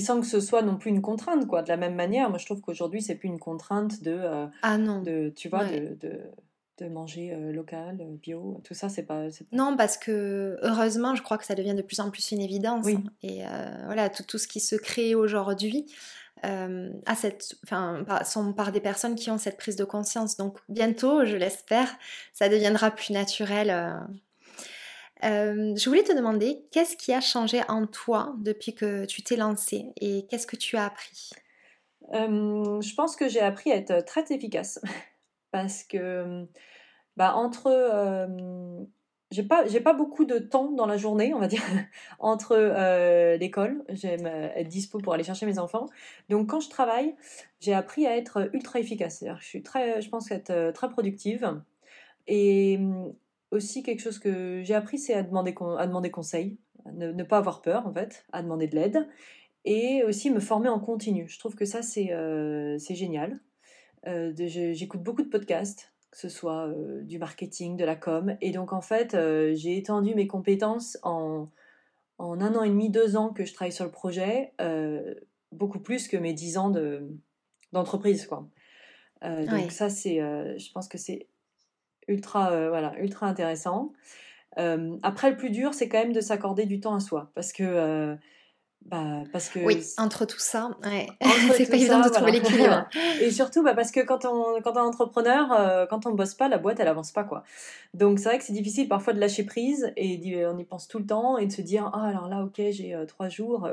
sans 0.00 0.20
que 0.20 0.26
ce 0.26 0.40
soit 0.40 0.62
non 0.62 0.76
plus 0.76 0.90
une 0.90 1.02
contrainte, 1.02 1.46
quoi. 1.46 1.62
De 1.62 1.68
la 1.68 1.76
même 1.76 1.94
manière, 1.94 2.28
moi 2.30 2.38
je 2.38 2.46
trouve 2.46 2.60
qu'aujourd'hui 2.60 3.02
c'est 3.02 3.14
plus 3.14 3.28
une 3.28 3.38
contrainte 3.38 4.02
de, 4.02 4.12
euh, 4.12 4.46
ah 4.62 4.78
non, 4.78 5.02
de, 5.02 5.32
tu 5.34 5.48
vois, 5.48 5.64
de, 5.64 5.96
de, 6.00 6.88
manger 6.88 7.32
euh, 7.32 7.52
local, 7.52 7.98
euh, 8.00 8.16
bio, 8.20 8.60
tout 8.64 8.74
ça 8.74 8.88
c'est 8.88 9.04
pas, 9.04 9.28
Non, 9.52 9.76
parce 9.76 9.96
que 9.96 10.58
heureusement, 10.62 11.14
je 11.14 11.22
crois 11.22 11.38
que 11.38 11.46
ça 11.46 11.54
devient 11.54 11.74
de 11.74 11.82
plus 11.82 12.00
en 12.00 12.10
plus 12.10 12.32
une 12.32 12.40
évidence. 12.40 12.84
Oui. 12.84 12.98
Et 13.22 13.42
voilà, 13.86 14.08
tout, 14.10 14.22
tout, 14.22 14.38
ce 14.38 14.48
qui 14.48 14.60
se 14.60 14.76
crée 14.76 15.14
aujourd'hui. 15.14 15.86
à 16.42 17.14
cette, 17.14 17.54
enfin, 17.64 18.04
sont 18.24 18.52
par 18.52 18.70
des 18.72 18.80
personnes 18.80 19.14
qui 19.14 19.30
ont 19.30 19.38
cette 19.38 19.56
prise 19.56 19.76
de 19.76 19.84
conscience. 19.84 20.36
Donc 20.36 20.58
bientôt, 20.68 21.24
je 21.24 21.36
l'espère, 21.36 21.88
ça 22.32 22.48
deviendra 22.48 22.90
plus 22.90 23.12
naturel 23.12 23.70
euh, 25.24 25.74
je 25.76 25.88
voulais 25.88 26.02
te 26.02 26.12
demander, 26.12 26.64
qu'est-ce 26.70 26.96
qui 26.96 27.12
a 27.12 27.20
changé 27.20 27.62
en 27.68 27.86
toi 27.86 28.34
depuis 28.38 28.74
que 28.74 29.04
tu 29.06 29.22
t'es 29.22 29.36
lancée 29.36 29.92
et 30.00 30.26
qu'est-ce 30.28 30.46
que 30.46 30.56
tu 30.56 30.76
as 30.76 30.84
appris? 30.84 31.30
Euh, 32.12 32.80
Je 32.80 32.94
pense 32.94 33.16
que 33.16 33.28
j'ai 33.28 33.40
appris 33.40 33.72
à 33.72 33.76
être 33.76 34.04
très 34.04 34.24
efficace 34.30 34.80
parce 35.50 35.82
que 35.82 36.46
bah, 37.16 37.34
entre... 37.34 37.66
Euh, 37.66 38.84
j'ai 39.30 39.42
pas, 39.42 39.66
j'ai 39.66 39.80
pas 39.80 39.94
beaucoup 39.94 40.26
de 40.26 40.38
temps 40.38 40.70
dans 40.70 40.86
la 40.86 40.96
journée, 40.96 41.34
on 41.34 41.40
va 41.40 41.48
dire, 41.48 41.62
entre 42.20 42.56
l'école, 43.36 43.82
j'aime 43.88 44.26
être 44.26 44.68
dispo 44.68 44.98
pour 44.98 45.12
aller 45.12 45.24
chercher 45.24 45.46
mes 45.46 45.58
enfants. 45.58 45.86
Donc 46.28 46.50
quand 46.50 46.60
je 46.60 46.70
travaille, 46.70 47.16
j'ai 47.58 47.74
appris 47.74 48.06
à 48.06 48.16
être 48.16 48.48
ultra 48.52 48.78
efficace. 48.78 49.24
Je 49.40 49.44
suis 49.44 49.62
très, 49.62 50.00
je 50.02 50.08
pense 50.08 50.30
être 50.30 50.70
très 50.72 50.88
productive. 50.88 51.60
Et 52.28 52.78
aussi 53.50 53.82
quelque 53.82 54.00
chose 54.00 54.18
que 54.18 54.62
j'ai 54.62 54.74
appris, 54.74 54.98
c'est 54.98 55.14
à 55.14 55.22
demander, 55.22 55.54
à 55.78 55.86
demander 55.86 56.10
conseil, 56.10 56.58
à 56.84 56.92
ne, 56.92 57.22
pas 57.22 57.38
avoir 57.38 57.62
peur 57.62 57.86
en 57.86 57.92
fait, 57.92 58.24
à 58.32 58.42
demander 58.42 58.66
de 58.66 58.74
l'aide, 58.74 59.08
et 59.64 60.02
aussi 60.04 60.30
me 60.30 60.40
former 60.40 60.68
en 60.68 60.80
continu. 60.80 61.28
Je 61.28 61.38
trouve 61.38 61.54
que 61.54 61.64
ça 61.64 61.82
c'est 61.82 62.12
euh, 62.12 62.78
génial. 62.78 63.40
Euh, 64.06 64.32
j'écoute 64.36 65.02
beaucoup 65.02 65.22
de 65.22 65.28
podcasts, 65.28 65.92
que 66.10 66.18
ce 66.18 66.28
soit 66.28 66.68
euh, 66.68 67.00
du 67.02 67.18
marketing, 67.18 67.76
de 67.76 67.84
la 67.84 67.96
com, 67.96 68.36
et 68.40 68.50
donc 68.50 68.72
en 68.72 68.82
fait 68.82 69.16
j'ai 69.54 69.78
étendu 69.78 70.14
mes 70.14 70.26
compétences 70.26 70.98
en, 71.02 71.48
en, 72.18 72.40
un 72.40 72.54
an 72.54 72.62
et 72.62 72.68
demi, 72.68 72.90
deux 72.90 73.16
ans 73.16 73.30
que 73.30 73.44
je 73.44 73.54
travaille 73.54 73.72
sur 73.72 73.84
le 73.84 73.90
projet, 73.90 74.52
beaucoup 75.52 75.80
plus 75.80 76.08
que 76.08 76.16
mes 76.16 76.32
dix 76.32 76.58
ans 76.58 76.72
d'entreprise 77.72 78.26
quoi. 78.26 78.48
donc 79.22 79.70
ça 79.70 79.88
c'est, 79.88 80.16
je 80.18 80.72
pense 80.72 80.88
que 80.88 80.98
c'est 80.98 81.28
ultra, 82.08 82.50
euh, 82.52 82.68
voilà, 82.68 82.98
ultra 83.00 83.26
intéressant. 83.26 83.92
Euh, 84.58 84.96
après, 85.02 85.30
le 85.30 85.36
plus 85.36 85.50
dur, 85.50 85.74
c'est 85.74 85.88
quand 85.88 85.98
même 85.98 86.12
de 86.12 86.20
s'accorder 86.20 86.66
du 86.66 86.80
temps 86.80 86.94
à 86.94 87.00
soi, 87.00 87.30
parce 87.34 87.52
que 87.52 87.64
euh, 87.64 88.14
bah, 88.82 89.24
parce 89.32 89.48
que 89.48 89.60
oui, 89.60 89.82
entre 89.98 90.26
tout 90.26 90.38
ça, 90.38 90.70
ouais. 90.84 91.08
c'est 91.56 91.68
pas 91.68 91.76
évident 91.76 92.00
de 92.00 92.08
trouver 92.10 92.32
l'équilibre. 92.32 92.86
et 93.20 93.30
surtout, 93.30 93.62
bah, 93.62 93.74
parce 93.74 93.90
que 93.90 94.00
quand 94.00 94.24
on, 94.24 94.60
quand 94.62 94.72
on 94.72 94.76
est 94.76 94.86
entrepreneur, 94.86 95.88
quand 95.88 96.06
on 96.06 96.12
bosse 96.12 96.34
pas, 96.34 96.48
la 96.48 96.58
boîte, 96.58 96.78
elle 96.80 96.88
avance 96.88 97.10
pas, 97.10 97.24
quoi. 97.24 97.42
Donc, 97.94 98.18
c'est 98.18 98.28
vrai 98.28 98.38
que 98.38 98.44
c'est 98.44 98.52
difficile 98.52 98.88
parfois 98.88 99.12
de 99.12 99.20
lâcher 99.20 99.44
prise 99.44 99.92
et 99.96 100.46
on 100.46 100.58
y 100.58 100.64
pense 100.64 100.86
tout 100.86 100.98
le 100.98 101.06
temps 101.06 101.38
et 101.38 101.46
de 101.46 101.52
se 101.52 101.62
dire, 101.62 101.90
ah, 101.94 102.08
alors 102.08 102.28
là, 102.28 102.44
ok, 102.44 102.60
j'ai 102.70 102.96
trois 103.08 103.28
jours 103.28 103.68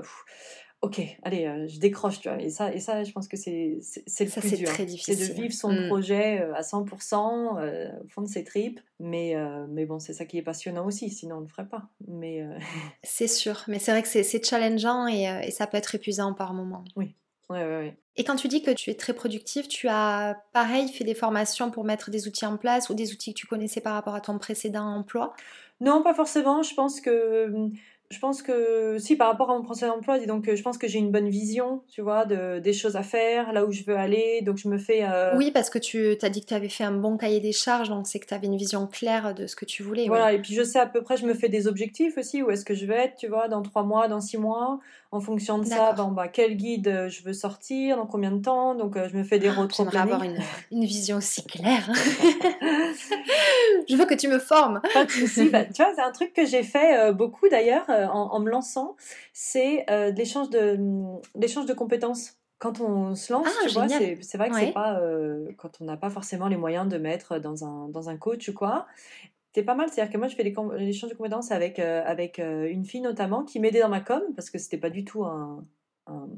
ok, 0.82 1.02
allez, 1.24 1.46
euh, 1.46 1.67
je 1.67 1.80
décroche, 1.80 2.20
tu 2.20 2.30
vois. 2.30 2.41
Et 2.41 2.50
ça, 2.50 2.74
et 2.74 2.80
ça 2.80 3.04
je 3.04 3.12
pense 3.12 3.28
que 3.28 3.38
c'est 3.38 3.78
le 4.20 4.28
ça, 4.30 4.41
plus 4.41 4.58
dur. 4.58 4.70
très 4.70 4.86
difficile. 4.86 5.15
C'est 5.15 5.34
de 5.34 5.41
vivre 5.41 5.54
son 5.54 5.72
mm. 5.72 5.88
projet 5.88 6.41
euh, 6.41 6.56
à 6.56 6.62
100%, 6.62 7.60
euh, 7.60 7.89
au 8.04 8.08
fond 8.08 8.22
de 8.22 8.28
ses 8.28 8.44
tripes. 8.44 8.80
Mais, 9.00 9.36
mais 9.70 9.86
bon, 9.86 9.98
c'est 9.98 10.13
ça 10.13 10.26
qui 10.26 10.38
est 10.38 10.44
passionnant 10.44 10.86
aussi, 10.86 11.10
sinon 11.10 11.38
on 11.38 11.39
ne 11.39 11.46
le 11.46 11.50
ferait 11.50 11.67
pas. 11.67 11.89
Mais 12.08 12.46
C'est 13.04 13.28
sûr, 13.28 13.63
mais 13.67 13.80
c'est 13.80 13.91
vrai 13.91 14.04
que 14.04 14.08
c'est 14.08 14.46
challengeant 14.46 15.08
et, 15.08 15.24
et, 15.24 15.50
ça 15.50 15.65
peut 15.65 15.78
être 15.78 15.96
épuisant 15.96 16.34
par 16.34 16.54
moments. 16.54 16.84
Oui. 16.96 17.15
Ouais, 17.50 17.63
ouais, 17.63 17.78
ouais. 17.78 17.98
Et 18.15 18.24
quand 18.24 18.36
tu 18.36 18.48
dis 18.48 18.62
que 18.62 18.72
tu 18.72 18.91
es 18.91 18.94
très 18.94 19.13
productive, 19.13 19.67
tu 19.67 19.88
as 19.89 20.38
pareil 20.54 20.88
fait 20.89 21.04
des 21.04 21.15
formations 21.15 21.72
pour 21.72 21.84
mettre 21.84 22.12
des 22.12 22.28
outils 22.28 22.46
en 22.46 22.58
place 22.58 22.89
ou 22.89 22.94
des 22.94 23.12
outils 23.12 23.34
que 23.34 23.39
tu 23.39 23.48
connaissais 23.48 23.82
par 23.82 23.94
rapport 23.94 24.13
à 24.13 24.22
ton 24.22 24.38
précédent 24.38 24.86
emploi? 24.86 25.34
Non, 25.80 26.04
pas 26.04 26.13
forcément. 26.13 26.62
Je 26.62 26.76
pense 26.76 27.02
que 27.02 27.48
hum, 27.48 27.72
je 28.12 28.19
pense 28.19 28.41
que 28.41 28.97
si 29.00 29.15
par 29.15 29.30
rapport 29.30 29.50
à 29.50 29.56
mon 29.56 29.63
précédent 29.63 29.95
emploi, 29.95 30.19
donc 30.26 30.54
je 30.54 30.62
pense 30.62 30.78
que 30.78 30.88
j'ai 30.88 31.00
une 31.00 31.12
bonne 31.12 31.30
vision, 31.30 31.82
tu 31.89 32.02
vois, 32.02 32.26
de, 32.26 32.60
des 32.60 32.74
choses 32.74 32.95
à 32.95 33.04
faire, 33.04 33.54
là 33.54 33.65
où 33.65 33.71
je 33.71 33.84
veux 33.84 33.95
aller, 33.95 34.41
donc 34.41 34.58
je 34.58 34.67
me 34.67 34.78
fais... 34.78 35.04
Euh, 35.04 35.36
oui, 35.38 35.52
parce 35.52 35.69
que 35.69 35.80
tu 35.80 36.17
as 36.21 36.30
dit 36.30 36.41
que 36.41 36.47
tu 36.47 36.54
avais 36.54 36.69
fait 36.69 36.84
un 36.84 36.91
bon 36.91 37.17
cahier 37.17 37.39
des 37.39 37.54
charges, 37.54 37.89
donc 37.89 38.08
c'est 38.08 38.19
que 38.19 38.28
tu 38.28 38.34
avais 38.34 38.47
une 38.47 38.58
vision 38.58 38.86
claire 38.86 39.34
de 39.34 39.47
ce 39.47 39.56
que 39.56 39.65
tu 39.65 39.82
voulais. 39.82 40.08
Voilà, 40.08 40.34
et 40.34 40.39
puis 40.39 40.54
je 40.54 40.63
sais 40.63 40.80
à 40.80 40.86
peu 40.86 41.02
près, 41.02 41.17
je 41.17 41.26
me 41.26 41.34
fais 41.34 41.50
des 41.50 41.67
objectifs 41.67 42.17
aussi, 42.17 42.43
où 42.43 42.52
est-ce 42.52 42.65
que 42.65 42.76
je 42.76 42.86
vais 42.86 42.95
être, 42.95 43.15
tu 43.15 43.28
vois, 43.28 43.47
dans 43.47 43.62
trois 43.62 43.84
mois, 43.84 44.08
dans 44.08 44.21
six 44.21 44.38
mois, 44.38 44.80
en 45.12 45.19
fonction 45.19 45.60
de 45.60 45.65
ça, 45.65 45.91
bon, 45.93 46.10
bah, 46.12 46.28
quel 46.28 46.56
guide 46.56 46.88
euh, 46.88 47.10
je 47.10 47.24
veux 47.24 47.34
sortir, 47.34 47.97
dans 47.97 48.08
combien 48.08 48.32
de 48.32 48.41
temps, 48.41 48.76
donc 48.76 48.95
euh, 48.95 49.10
je 49.10 49.17
me 49.17 49.24
fais 49.24 49.39
des 49.39 49.50
oh, 49.50 49.67
J'aimerais 49.76 49.97
avoir 49.97 50.24
une, 50.24 50.39
une, 50.71 50.86
vision 50.86 51.17
aussi 51.17 51.43
claire. 51.45 51.89
je 53.89 53.95
veux 53.95 54.06
que 54.06 54.13
tu 54.13 54.28
me 54.28 54.39
formes. 54.39 54.82
Pas 54.93 55.06
de 55.06 55.12
souci, 55.12 55.50
bah, 55.50 55.65
tu 55.65 55.84
vois, 55.84 55.93
c'est 55.95 56.02
un 56.02 56.12
truc 56.12 56.34
que 56.34 56.45
j'ai 56.45 56.63
fait 56.63 57.12
beaucoup 57.13 57.50
d'ailleurs 57.50 57.89
en, 57.89 58.39
me 58.39 58.50
lançant, 58.50 58.95
c'est 59.34 59.86
euh, 59.89 60.12
l'échange 60.12 60.50
de, 60.50 60.78
l'échange 61.36 61.65
de 61.65 61.74
compétences. 61.74 62.38
Quand 62.60 62.80
on 62.80 63.15
se 63.15 63.34
lance, 63.34 63.47
ah, 63.47 63.67
tu 63.67 63.74
vois, 63.74 63.88
c'est, 63.88 64.38
vrai 64.38 64.50
que 64.50 64.56
c'est 64.56 64.71
pas 64.71 65.00
euh, 65.00 65.47
quand 65.58 65.82
on 65.82 65.86
n'a 65.86 65.97
pas 65.97 66.12
forcément 66.12 66.47
les 66.47 66.58
moyens 66.58 66.88
de 66.88 67.00
mettre 67.00 67.39
dans 67.39 67.65
un, 67.65 67.89
dans 67.89 68.10
un 68.10 68.17
coach 68.17 68.50
ou 68.50 68.54
quoi. 68.54 68.86
C'est 69.53 69.63
pas 69.63 69.75
mal, 69.75 69.89
c'est-à-dire 69.89 70.13
que 70.13 70.17
moi 70.17 70.27
je 70.27 70.35
fais 70.35 70.43
l'échange 70.43 71.09
de 71.09 71.15
compétences 71.15 71.51
avec, 71.51 71.79
euh, 71.79 72.03
avec 72.05 72.39
une 72.39 72.85
fille 72.85 73.01
notamment 73.01 73.43
qui 73.43 73.59
m'aidait 73.59 73.81
dans 73.81 73.89
ma 73.89 73.99
com 73.99 74.21
parce 74.35 74.49
que 74.49 74.57
c'était 74.57 74.77
pas 74.77 74.89
du 74.89 75.03
tout 75.03 75.25
un, 75.25 75.65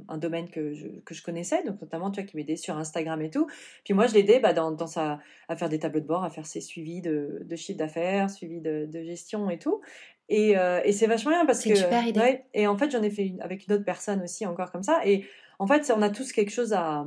un, 0.08 0.18
domaine 0.18 0.50
que 0.50 0.74
je, 0.74 0.88
que 1.06 1.14
je, 1.14 1.24
connaissais, 1.24 1.64
donc 1.64 1.82
notamment 1.82 2.12
tu 2.12 2.20
vois, 2.20 2.28
qui 2.28 2.36
m'aidait 2.36 2.56
sur 2.56 2.78
Instagram 2.78 3.22
et 3.22 3.30
tout. 3.30 3.48
Puis 3.84 3.94
moi, 3.94 4.08
je 4.08 4.14
l'aidais 4.14 4.40
bah, 4.40 4.54
dans, 4.54 4.72
dans 4.72 4.88
sa, 4.88 5.20
à 5.48 5.56
faire 5.56 5.70
des 5.70 5.80
tableaux 5.80 6.02
de 6.02 6.06
bord, 6.06 6.24
à 6.24 6.30
faire 6.30 6.46
ses 6.46 6.62
suivis 6.62 7.02
de, 7.02 7.42
de 7.44 7.56
chiffre 7.56 7.78
d'affaires, 7.78 8.30
suivis 8.30 8.62
de, 8.62 8.88
de, 8.92 9.04
gestion 9.04 9.50
et 9.50 9.60
tout. 9.60 9.82
Et, 10.30 10.58
euh, 10.58 10.82
et 10.84 10.92
c'est 10.92 11.08
vachement 11.08 11.32
bien 11.32 11.46
parce 11.46 11.64
que. 11.64 11.76
super 11.76 12.06
idée. 12.08 12.42
et 12.54 12.68
en 12.68 12.78
fait, 12.78 12.92
j'en 12.92 13.02
ai 13.02 13.10
fait 13.10 13.34
avec 13.40 13.68
une 13.68 13.74
autre 13.74 13.86
personne 13.86 14.22
aussi, 14.22 14.46
encore 14.46 14.72
comme 14.72 14.84
ça. 14.84 15.02
Et 15.06 15.26
en 15.60 15.68
fait, 15.68 15.92
on 15.96 16.02
a 16.02 16.10
tous 16.10 16.32
quelque 16.32 16.52
chose 16.52 16.74
à. 16.74 17.06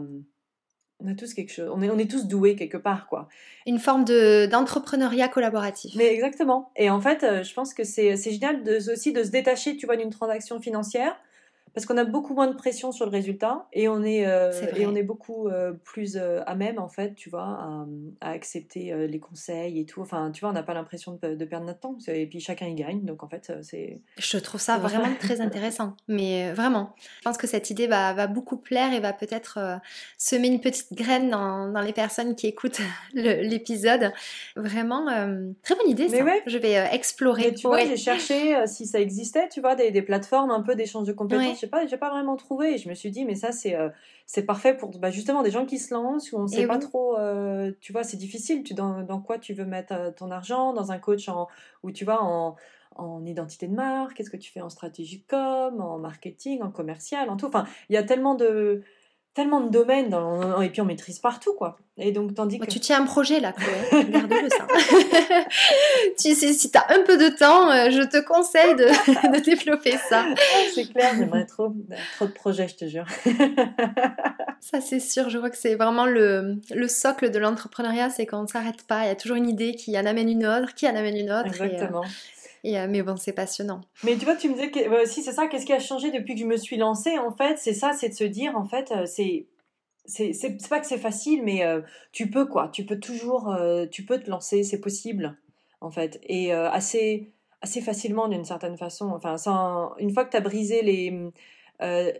On 1.04 1.10
a 1.10 1.14
tous 1.14 1.34
quelque 1.34 1.52
chose. 1.52 1.70
On 1.74 1.82
est, 1.82 1.90
on 1.90 1.98
est 1.98 2.10
tous 2.10 2.26
doués 2.26 2.56
quelque 2.56 2.78
part, 2.78 3.06
quoi. 3.06 3.28
Une 3.66 3.78
forme 3.78 4.04
de, 4.04 4.46
d'entrepreneuriat 4.46 5.28
collaboratif. 5.28 5.94
Mais 5.94 6.06
exactement. 6.06 6.70
Et 6.76 6.88
en 6.88 7.00
fait, 7.00 7.22
euh, 7.22 7.42
je 7.42 7.52
pense 7.52 7.74
que 7.74 7.84
c'est, 7.84 8.16
c'est 8.16 8.32
génial 8.32 8.62
de, 8.62 8.76
aussi 8.90 9.12
de 9.12 9.22
se 9.22 9.30
détacher, 9.30 9.76
tu 9.76 9.86
vois, 9.86 9.96
d'une 9.96 10.10
transaction 10.10 10.60
financière 10.60 11.14
parce 11.76 11.84
qu'on 11.84 11.98
a 11.98 12.04
beaucoup 12.04 12.32
moins 12.32 12.46
de 12.46 12.54
pression 12.54 12.90
sur 12.90 13.04
le 13.04 13.10
résultat 13.10 13.66
et 13.74 13.86
on 13.86 14.02
est, 14.02 14.26
euh, 14.26 14.50
et 14.76 14.86
on 14.86 14.94
est 14.94 15.02
beaucoup 15.02 15.48
euh, 15.48 15.74
plus 15.84 16.16
euh, 16.16 16.40
à 16.46 16.54
même 16.54 16.78
en 16.78 16.88
fait 16.88 17.14
tu 17.14 17.28
vois 17.28 17.86
à, 18.22 18.30
accepter 18.30 19.06
les 19.06 19.20
conseils 19.20 19.78
et 19.78 19.84
tout. 19.84 20.00
Enfin 20.00 20.30
tu 20.30 20.40
vois 20.40 20.48
on 20.48 20.54
n'a 20.54 20.62
pas 20.62 20.72
l'impression 20.72 21.18
de, 21.20 21.44
perdre 21.44 21.66
notre 21.66 21.80
temps. 21.80 21.98
Et 22.08 22.24
puis 22.26 22.40
chacun 22.40 22.66
y 22.66 22.74
gagne. 22.74 23.04
Donc 23.04 23.22
en 23.22 23.28
fait 23.28 23.52
c'est 23.60 24.00
je 24.16 24.38
trouve 24.38 24.58
ça 24.58 24.78
vraiment 24.78 25.14
très 25.20 25.42
intéressant. 25.42 25.94
Mais 26.08 26.50
vraiment 26.54 26.94
je 27.18 27.24
pense 27.24 27.36
que 27.36 27.46
cette 27.46 27.68
idée 27.68 27.88
va, 27.88 28.14
va 28.14 28.26
beaucoup 28.26 28.56
plaire 28.56 28.94
et 28.94 29.00
va 29.00 29.12
peut-être 29.12 29.78
semer 30.16 30.48
une 30.48 30.62
petite 30.62 30.94
graine 30.94 31.28
dans, 31.28 31.70
dans 31.70 31.82
les 31.82 31.92
personnes 31.92 32.36
qui 32.36 32.46
écoutent 32.46 32.80
l'épisode. 33.12 34.14
Vraiment 34.56 35.04
très 35.62 35.74
bonne 35.74 35.90
idée 35.90 36.08
ça. 36.08 36.24
je 36.46 36.56
vais 36.56 36.72
explorer. 36.94 37.52
Tu 37.52 37.66
vois 37.66 37.84
j'ai 37.84 37.98
cherché 37.98 38.66
si 38.66 38.86
ça 38.86 38.98
existait 38.98 39.50
tu 39.50 39.60
vois 39.60 39.74
des, 39.74 39.90
des 39.90 40.00
plateformes 40.00 40.50
un 40.50 40.62
peu 40.62 40.74
d'échange 40.74 41.06
de 41.06 41.12
compétences 41.12 41.65
j'ai 41.66 41.70
pas, 41.70 41.86
j'ai 41.86 41.96
pas 41.96 42.10
vraiment 42.10 42.36
trouvé. 42.36 42.74
Et 42.74 42.78
je 42.78 42.88
me 42.88 42.94
suis 42.94 43.10
dit, 43.10 43.24
mais 43.24 43.34
ça, 43.34 43.50
c'est, 43.50 43.74
euh, 43.74 43.88
c'est 44.24 44.44
parfait 44.44 44.76
pour 44.76 44.96
bah, 44.98 45.10
justement 45.10 45.42
des 45.42 45.50
gens 45.50 45.66
qui 45.66 45.78
se 45.78 45.92
lancent, 45.92 46.32
où 46.32 46.38
on 46.38 46.46
sait 46.46 46.66
pas 46.66 46.78
trop, 46.78 47.18
euh, 47.18 47.72
tu 47.80 47.92
vois, 47.92 48.04
c'est 48.04 48.16
difficile. 48.16 48.62
Tu, 48.62 48.74
dans, 48.74 49.02
dans, 49.02 49.20
quoi 49.20 49.38
tu 49.38 49.52
veux 49.52 49.64
mettre 49.64 49.92
euh, 49.92 50.10
ton 50.12 50.30
argent? 50.30 50.72
Dans 50.72 50.92
un 50.92 50.98
coach 50.98 51.28
en, 51.28 51.48
où 51.82 51.90
tu 51.90 52.04
vas 52.04 52.22
en, 52.22 52.54
en 52.94 53.24
identité 53.26 53.66
de 53.66 53.74
marque? 53.74 54.14
Qu'est-ce 54.14 54.30
que 54.30 54.36
tu 54.36 54.52
fais 54.52 54.60
en 54.60 54.70
stratégie 54.70 55.22
com, 55.22 55.80
en 55.80 55.98
marketing, 55.98 56.62
en 56.62 56.70
commercial, 56.70 57.28
en 57.30 57.36
tout. 57.36 57.46
Enfin, 57.46 57.66
il 57.88 57.94
y 57.94 57.98
a 57.98 58.04
tellement 58.04 58.36
de 58.36 58.82
tellement 59.36 59.60
de 59.60 59.68
domaines 59.68 60.08
dans, 60.08 60.62
et 60.62 60.70
puis 60.70 60.80
on 60.80 60.86
maîtrise 60.86 61.18
partout 61.18 61.52
quoi. 61.52 61.76
Et 61.98 62.10
donc 62.10 62.34
tandis 62.34 62.58
que 62.58 62.64
tu 62.64 62.80
tiens 62.80 63.02
un 63.02 63.04
projet 63.04 63.38
là, 63.38 63.52
Chloé. 63.52 64.02
Regarde-le 64.04 64.48
ça. 64.48 64.66
tu 66.18 66.34
sais, 66.34 66.54
si 66.54 66.70
tu 66.70 66.78
as 66.78 66.86
un 66.88 67.02
peu 67.04 67.18
de 67.18 67.28
temps, 67.28 67.70
euh, 67.70 67.90
je 67.90 68.02
te 68.02 68.24
conseille 68.24 68.74
de, 68.76 68.86
de 69.36 69.44
développer 69.44 69.98
ça. 70.08 70.24
c'est 70.74 70.90
clair, 70.90 71.12
j'aimerais 71.18 71.44
trop, 71.44 71.74
trop 72.16 72.26
de 72.26 72.32
projets, 72.32 72.66
je 72.66 72.76
te 72.76 72.84
jure. 72.86 73.04
ça 74.60 74.80
c'est 74.80 75.00
sûr. 75.00 75.28
Je 75.28 75.36
vois 75.36 75.50
que 75.50 75.58
c'est 75.58 75.74
vraiment 75.74 76.06
le, 76.06 76.56
le 76.74 76.88
socle 76.88 77.30
de 77.30 77.38
l'entrepreneuriat, 77.38 78.08
c'est 78.08 78.24
qu'on 78.24 78.42
ne 78.42 78.48
s'arrête 78.48 78.84
pas. 78.84 79.04
Il 79.04 79.08
y 79.08 79.10
a 79.10 79.16
toujours 79.16 79.36
une 79.36 79.50
idée 79.50 79.74
qui 79.74 79.98
en 79.98 80.06
amène 80.06 80.30
une 80.30 80.46
autre, 80.46 80.74
qui 80.74 80.88
en 80.88 80.96
amène 80.96 81.16
une 81.18 81.30
autre. 81.30 81.50
Euh, 81.60 82.00
Euh, 82.74 82.86
mais 82.88 83.02
bon, 83.02 83.16
c'est 83.16 83.32
passionnant. 83.32 83.80
Mais 84.04 84.16
tu 84.16 84.24
vois, 84.24 84.36
tu 84.36 84.48
me 84.48 84.54
disais 84.54 84.70
que 84.70 85.06
si 85.06 85.22
c'est 85.22 85.32
ça, 85.32 85.46
qu'est-ce 85.46 85.66
qui 85.66 85.72
a 85.72 85.78
changé 85.78 86.10
depuis 86.10 86.34
que 86.34 86.40
je 86.40 86.46
me 86.46 86.56
suis 86.56 86.76
lancée 86.76 87.18
En 87.18 87.30
fait, 87.30 87.58
c'est 87.58 87.74
ça, 87.74 87.92
c'est 87.92 88.08
de 88.08 88.14
se 88.14 88.24
dire, 88.24 88.56
en 88.56 88.64
fait, 88.64 88.92
euh, 88.92 89.06
c'est 89.06 89.46
c'est 90.08 90.68
pas 90.68 90.78
que 90.78 90.86
c'est 90.86 90.98
facile, 90.98 91.42
mais 91.42 91.64
euh, 91.64 91.80
tu 92.12 92.30
peux 92.30 92.46
quoi, 92.46 92.68
tu 92.68 92.84
peux 92.84 93.00
toujours, 93.00 93.56
tu 93.90 94.04
peux 94.04 94.20
te 94.20 94.30
lancer, 94.30 94.62
c'est 94.62 94.80
possible, 94.80 95.36
en 95.80 95.90
fait, 95.90 96.20
et 96.22 96.52
assez 96.52 97.32
assez 97.60 97.80
facilement 97.80 98.28
d'une 98.28 98.44
certaine 98.44 98.76
façon. 98.76 99.10
Enfin, 99.10 99.36
sans, 99.36 99.96
une 99.96 100.12
fois 100.12 100.24
que 100.24 100.30
tu 100.30 100.36
as 100.36 100.40
brisé 100.40 100.82
les 100.82 101.32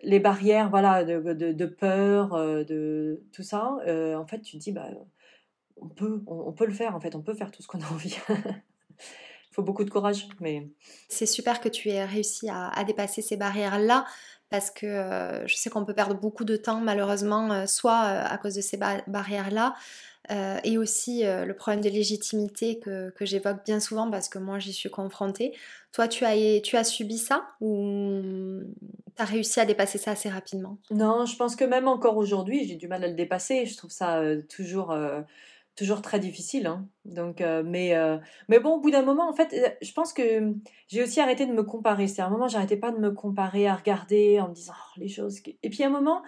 les 0.03 0.21
barrières, 0.21 0.69
voilà, 0.69 1.05
de, 1.05 1.21
de, 1.33 1.53
de 1.53 1.67
peur, 1.67 2.37
de 2.65 3.23
tout 3.33 3.45
ça, 3.45 3.77
en 3.87 4.27
fait, 4.27 4.41
tu 4.41 4.59
te 4.59 4.63
dis 4.63 4.73
bah 4.73 4.89
on 5.81 5.89
peut, 5.89 6.23
on, 6.27 6.53
peut 6.53 6.67
le 6.67 6.73
faire, 6.73 6.95
en 6.95 7.01
fait, 7.01 7.15
on 7.15 7.23
peut 7.23 7.35
faire 7.35 7.51
tout 7.51 7.63
ce 7.63 7.69
qu'on 7.69 7.81
a 7.81 7.87
envie. 7.93 8.17
faut 9.57 9.63
beaucoup 9.63 9.85
de 9.85 9.91
courage. 9.91 10.29
Mais... 10.41 10.69
C'est 11.09 11.27
super 11.27 11.61
que 11.61 11.69
tu 11.69 11.89
aies 11.89 12.05
réussi 12.05 12.49
à, 12.51 12.85
dépasser 12.85 13.23
ces 13.23 13.37
barrières-là 13.37 14.05
parce 14.51 14.71
que 14.71 14.87
euh, 14.87 15.47
je 15.49 15.57
sais 15.57 15.71
qu'on 15.71 15.85
peut 15.85 15.95
perdre 15.95 16.15
beaucoup 16.15 16.45
de 16.45 16.57
temps 16.57 16.81
malheureusement, 16.81 17.51
euh, 17.51 17.67
soit 17.67 18.05
euh, 18.05 18.25
à 18.25 18.39
cause 18.39 18.55
de 18.55 18.61
ces 18.61 18.79
barrières-là, 19.07 19.75
et 20.65 20.77
aussi 20.77 21.23
le 21.23 21.53
problème 21.53 21.81
de 21.81 21.89
légitimité 21.89 22.81
que, 22.81 23.11
que 23.11 23.25
j'évoque 23.25 23.65
bien 23.65 23.79
souvent 23.79 24.11
parce 24.11 24.29
que 24.29 24.41
moi 24.41 24.59
j'y 24.59 24.73
suis 24.73 24.91
confrontée. 24.91 25.55
Toi, 25.93 26.09
tu 26.09 26.25
as, 26.25 26.61
tu 26.63 26.77
as 26.77 26.83
subi 26.83 27.17
ça 27.17 27.47
ou 27.61 28.61
tu 29.15 29.23
as 29.23 29.25
réussi 29.25 29.61
à 29.61 29.65
dépasser 29.65 29.99
ça 29.99 30.11
assez 30.11 30.29
rapidement? 30.29 30.79
Non, 30.91 31.27
je 31.27 31.37
pense 31.37 31.55
que 31.55 31.65
même 31.65 31.87
encore 31.87 32.17
aujourd'hui, 32.17 32.67
j'ai 32.67 32.75
du 32.75 32.89
mal 32.89 33.05
à 33.05 33.07
le 33.07 33.15
dépasser. 33.15 33.67
Je 33.67 33.77
trouve 33.77 33.93
ça 33.93 34.21
toujours 34.49 34.93
toujours 35.77 36.03
très 36.03 36.19
difficile. 36.19 36.67
Hein. 36.67 36.89
Donc, 37.05 37.41
euh, 37.41 37.63
mais, 37.65 37.95
euh, 37.95 38.17
mais 38.49 38.59
bon, 38.59 38.77
au 38.77 38.81
bout 38.81 38.91
d'un 38.91 39.03
moment, 39.03 39.29
en 39.29 39.35
fait, 39.35 39.53
euh, 39.53 39.69
je 39.83 39.93
pense 39.93 40.13
que 40.13 40.55
j'ai 40.89 41.03
aussi 41.03 41.21
arrêté 41.21 41.47
de 41.47 41.53
me 41.53 41.63
comparer. 41.63 42.09
C'est 42.09 42.23
à 42.23 42.27
un 42.27 42.31
moment, 42.31 42.49
j'arrêtais 42.49 42.79
pas 42.79 42.91
de 42.91 42.99
me 42.99 43.11
comparer, 43.11 43.69
à 43.69 43.75
regarder, 43.75 44.41
en 44.41 44.49
me 44.49 44.55
disant 44.55 44.73
oh, 44.75 45.01
les 45.01 45.09
choses. 45.09 45.41
Et 45.63 45.71
puis 45.71 45.85
à 45.85 45.89
un 45.89 45.91
moment, 45.91 46.23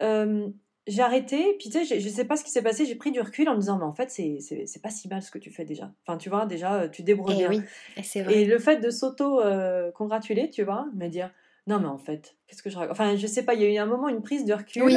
j'ai 0.00 1.02
arrêté. 1.02 1.56
Puis 1.58 1.68
tu 1.68 1.84
sais, 1.84 2.00
je, 2.00 2.08
sais 2.08 2.24
pas 2.24 2.36
ce 2.36 2.44
qui 2.44 2.50
s'est 2.50 2.62
passé. 2.62 2.86
J'ai 2.86 2.94
pris 2.94 3.12
du 3.12 3.20
recul 3.20 3.48
en 3.48 3.54
me 3.54 3.60
disant 3.60 3.78
mais 3.78 3.84
en 3.84 3.94
fait, 3.94 4.10
c'est, 4.10 4.38
c'est, 4.40 4.82
pas 4.82 4.90
si 4.90 5.08
mal 5.08 5.22
ce 5.22 5.30
que 5.30 5.38
tu 5.38 5.50
fais 5.50 5.64
déjà. 5.64 5.92
Enfin, 6.06 6.16
tu 6.16 6.30
vois, 6.30 6.46
déjà, 6.46 6.88
tu 6.88 7.02
débrouilles 7.02 7.42
et 7.42 7.44
eh 7.44 7.48
bien. 7.48 7.64
Oui, 7.96 8.34
et, 8.34 8.42
et 8.42 8.44
le 8.46 8.58
fait 8.58 8.78
de 8.78 8.90
s'auto 8.90 9.42
congratuler, 9.94 10.50
tu 10.50 10.62
vois, 10.62 10.86
me 10.94 11.08
dire 11.08 11.30
non 11.66 11.80
mais 11.80 11.88
en 11.88 11.98
fait, 11.98 12.36
qu'est-ce 12.46 12.62
que 12.62 12.70
je 12.70 12.76
raconte 12.76 12.92
Enfin, 12.92 13.16
je 13.16 13.26
sais 13.26 13.42
pas. 13.42 13.54
Il 13.54 13.60
y 13.60 13.64
a 13.64 13.68
eu 13.68 13.76
un 13.76 13.86
moment, 13.86 14.08
une 14.08 14.22
prise 14.22 14.44
de 14.44 14.54
recul. 14.54 14.84
Oui. 14.84 14.96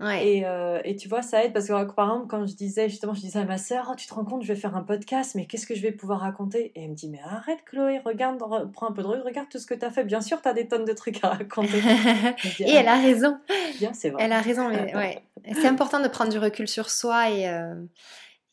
Et, 0.00 0.42
euh, 0.44 0.80
et, 0.84 0.94
tu 0.94 1.08
vois, 1.08 1.22
ça 1.22 1.44
aide 1.44 1.52
parce 1.52 1.66
que 1.66 1.72
par 1.92 2.08
exemple, 2.08 2.26
quand 2.28 2.46
je 2.46 2.54
disais 2.54 2.88
justement, 2.88 3.14
je 3.14 3.20
disais 3.20 3.40
à 3.40 3.44
ma 3.44 3.58
sœur, 3.58 3.88
oh, 3.90 3.94
tu 3.96 4.06
te 4.06 4.14
rends 4.14 4.24
compte, 4.24 4.42
je 4.42 4.48
vais 4.48 4.58
faire 4.58 4.76
un 4.76 4.82
podcast, 4.82 5.34
mais 5.34 5.46
qu'est-ce 5.46 5.66
que 5.66 5.74
je 5.74 5.82
vais 5.82 5.90
pouvoir 5.90 6.20
raconter? 6.20 6.72
Et 6.76 6.84
elle 6.84 6.90
me 6.90 6.94
dit, 6.94 7.08
mais 7.08 7.20
arrête 7.24 7.58
Chloé, 7.64 8.00
regarde, 8.04 8.38
prends 8.72 8.88
un 8.88 8.92
peu 8.92 9.02
de 9.02 9.08
recul, 9.08 9.24
regarde 9.24 9.48
tout 9.48 9.58
ce 9.58 9.66
que 9.66 9.74
tu 9.74 9.84
as 9.84 9.90
fait. 9.90 10.04
Bien 10.04 10.20
sûr, 10.20 10.40
tu 10.40 10.48
as 10.48 10.52
des 10.52 10.68
tonnes 10.68 10.84
de 10.84 10.92
trucs 10.92 11.22
à 11.24 11.30
raconter. 11.30 11.78
et 12.60 12.70
elle 12.70 12.86
a 12.86 13.00
raison. 13.00 13.38
Bien, 13.78 13.92
c'est 13.92 14.10
vrai. 14.10 14.22
Elle 14.22 14.32
a 14.32 14.40
raison, 14.40 14.68
mais 14.68 14.94
ouais. 14.94 15.22
C'est 15.52 15.66
important 15.66 16.00
de 16.00 16.08
prendre 16.08 16.30
du 16.30 16.38
recul 16.38 16.68
sur 16.68 16.90
soi 16.90 17.30
et 17.30 17.48
euh, 17.48 17.74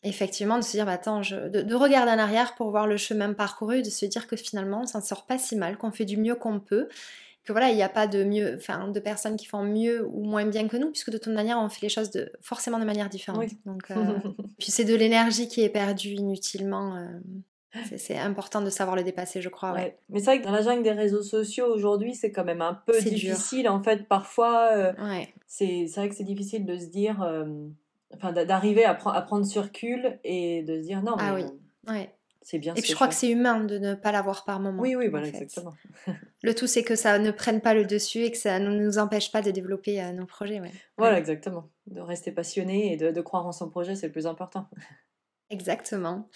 effectivement 0.02 0.58
de 0.58 0.64
se 0.64 0.72
dire, 0.72 0.84
bah, 0.84 0.92
attends, 0.92 1.22
je... 1.22 1.36
de, 1.36 1.62
de, 1.62 1.74
regarder 1.76 2.10
en 2.10 2.18
arrière 2.18 2.56
pour 2.56 2.70
voir 2.70 2.88
le 2.88 2.96
chemin 2.96 3.32
parcouru, 3.34 3.82
de 3.82 3.90
se 3.90 4.04
dire 4.06 4.26
que 4.26 4.34
finalement, 4.34 4.80
on 4.82 4.86
s'en 4.86 5.00
sort 5.00 5.26
pas 5.26 5.38
si 5.38 5.54
mal, 5.54 5.76
qu'on 5.76 5.92
fait 5.92 6.04
du 6.04 6.16
mieux 6.16 6.34
qu'on 6.34 6.58
peut 6.58 6.88
que 7.46 7.52
voilà, 7.52 7.70
il 7.70 7.76
n'y 7.76 7.82
a 7.82 7.88
pas 7.88 8.08
de 8.08 8.24
mieux, 8.24 8.56
enfin, 8.56 8.88
de 8.88 9.00
personnes 9.00 9.36
qui 9.36 9.46
font 9.46 9.62
mieux 9.62 10.04
ou 10.04 10.24
moins 10.24 10.44
bien 10.44 10.66
que 10.66 10.76
nous, 10.76 10.90
puisque 10.90 11.10
de 11.10 11.18
toute 11.18 11.32
manière, 11.32 11.58
on 11.58 11.68
fait 11.68 11.82
les 11.82 11.88
choses 11.88 12.10
de, 12.10 12.30
forcément 12.42 12.80
de 12.80 12.84
manière 12.84 13.08
différente. 13.08 13.48
Donc, 13.64 13.90
euh, 13.92 14.18
puis 14.58 14.72
c'est 14.72 14.84
de 14.84 14.94
l'énergie 14.94 15.46
qui 15.48 15.62
est 15.62 15.68
perdue 15.68 16.10
inutilement. 16.10 16.96
Euh, 16.96 17.06
c'est 17.96 18.18
important 18.18 18.62
de 18.62 18.70
savoir 18.70 18.96
le 18.96 19.04
dépasser, 19.04 19.40
je 19.40 19.48
crois. 19.48 19.72
Ouais. 19.72 19.96
Mais 20.08 20.18
c'est 20.18 20.26
vrai 20.26 20.40
que 20.40 20.44
dans 20.44 20.50
la 20.50 20.62
jungle 20.62 20.82
des 20.82 20.92
réseaux 20.92 21.22
sociaux 21.22 21.66
aujourd'hui, 21.66 22.14
c'est 22.14 22.32
quand 22.32 22.44
même 22.44 22.62
un 22.62 22.74
peu 22.74 23.00
difficile. 23.00 23.68
En 23.68 23.80
fait, 23.80 24.08
parfois, 24.08 24.70
euh, 24.72 24.92
c'est 25.46 25.86
vrai 25.94 26.08
que 26.08 26.16
c'est 26.16 26.24
difficile 26.24 26.66
de 26.66 26.76
se 26.76 26.86
dire, 26.86 27.24
enfin, 28.12 28.32
d'arriver 28.32 28.84
à, 28.84 28.90
à, 28.90 29.22
prendre 29.22 29.46
sur 29.46 29.64
recul 29.64 30.18
et 30.24 30.62
de 30.62 30.78
se 30.78 30.86
dire 30.86 31.02
non. 31.02 31.14
Mais, 31.16 31.22
ah 31.24 31.34
oui. 31.34 31.44
Ouais. 31.86 32.10
C'est 32.48 32.60
bien. 32.60 32.76
Et 32.76 32.80
puis 32.80 32.90
je 32.90 32.94
crois 32.94 33.08
que 33.08 33.14
c'est 33.14 33.28
humain 33.28 33.64
de 33.64 33.76
ne 33.76 33.96
pas 33.96 34.12
l'avoir 34.12 34.44
par 34.44 34.60
moment. 34.60 34.80
Oui, 34.80 34.94
oui, 34.94 35.08
voilà, 35.08 35.26
exactement. 35.26 35.74
Le 36.44 36.54
tout, 36.54 36.68
c'est 36.68 36.84
que 36.84 36.94
ça 36.94 37.18
ne 37.18 37.32
prenne 37.32 37.60
pas 37.60 37.74
le 37.74 37.84
dessus 37.84 38.20
et 38.20 38.30
que 38.30 38.38
ça 38.38 38.60
ne 38.60 38.70
nous 38.70 38.98
empêche 38.98 39.32
pas 39.32 39.42
de 39.42 39.50
développer 39.50 40.00
euh, 40.00 40.12
nos 40.12 40.26
projets. 40.26 40.62
Voilà, 40.96 41.18
exactement. 41.18 41.68
De 41.88 42.00
rester 42.00 42.30
passionné 42.30 42.92
et 42.92 42.96
de, 42.96 43.20
croire 43.20 43.48
en 43.48 43.50
son 43.50 43.68
projet, 43.68 43.96
c'est 43.96 44.06
le 44.06 44.12
plus 44.12 44.28
important. 44.28 44.68
Exactement. 45.50 46.28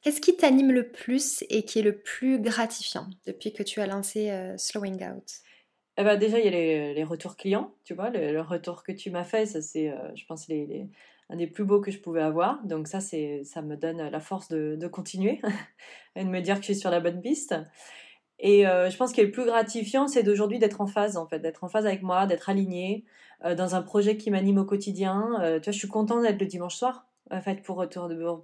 Qu'est-ce 0.00 0.20
qui 0.20 0.36
t'anime 0.36 0.70
le 0.70 0.92
plus 0.92 1.44
et 1.50 1.64
qui 1.64 1.80
est 1.80 1.82
le 1.82 1.98
plus 1.98 2.40
gratifiant 2.40 3.08
depuis 3.26 3.52
que 3.52 3.64
tu 3.64 3.80
as 3.80 3.88
lancé 3.88 4.30
euh, 4.30 4.56
Slowing 4.56 5.02
Out? 5.04 5.26
Eh 5.96 6.04
ben 6.04 6.16
déjà, 6.16 6.38
il 6.38 6.44
y 6.44 6.48
a 6.48 6.92
les, 6.92 7.04
retours 7.04 7.36
clients, 7.36 7.74
tu 7.82 7.94
vois, 7.94 8.10
le, 8.10 8.40
retour 8.40 8.84
que 8.84 8.92
tu 8.92 9.10
m'as 9.10 9.24
fait, 9.24 9.46
ça 9.46 9.60
c'est, 9.60 9.90
euh, 9.90 10.14
je 10.14 10.24
pense, 10.24 10.46
les, 10.46 10.88
un 11.32 11.36
des 11.36 11.46
plus 11.46 11.64
beaux 11.64 11.80
que 11.80 11.90
je 11.90 11.98
pouvais 11.98 12.20
avoir. 12.20 12.62
Donc 12.64 12.86
ça, 12.86 13.00
c'est, 13.00 13.42
ça 13.44 13.62
me 13.62 13.76
donne 13.76 14.10
la 14.10 14.20
force 14.20 14.48
de, 14.48 14.76
de 14.78 14.86
continuer 14.86 15.40
et 16.16 16.24
de 16.24 16.28
me 16.28 16.40
dire 16.40 16.56
que 16.56 16.60
je 16.60 16.72
suis 16.72 16.76
sur 16.76 16.90
la 16.90 17.00
bonne 17.00 17.20
piste. 17.20 17.54
Et 18.38 18.66
euh, 18.66 18.90
je 18.90 18.96
pense 18.96 19.12
que 19.12 19.22
le 19.22 19.30
plus 19.30 19.46
gratifiant, 19.46 20.08
c'est 20.08 20.22
d'aujourd'hui 20.22 20.58
d'être 20.58 20.80
en 20.80 20.86
phase, 20.86 21.16
en 21.16 21.26
fait, 21.26 21.38
d'être 21.38 21.64
en 21.64 21.68
phase 21.68 21.86
avec 21.86 22.02
moi, 22.02 22.26
d'être 22.26 22.50
aligné 22.50 23.04
euh, 23.44 23.54
dans 23.54 23.76
un 23.76 23.82
projet 23.82 24.16
qui 24.16 24.30
m'anime 24.30 24.58
au 24.58 24.64
quotidien. 24.64 25.38
Euh, 25.40 25.58
tu 25.58 25.66
vois, 25.66 25.72
je 25.72 25.78
suis 25.78 25.88
contente 25.88 26.22
d'être 26.22 26.40
le 26.40 26.46
dimanche 26.46 26.74
soir, 26.74 27.06
en 27.30 27.40
fait, 27.40 27.62
pour, 27.62 27.86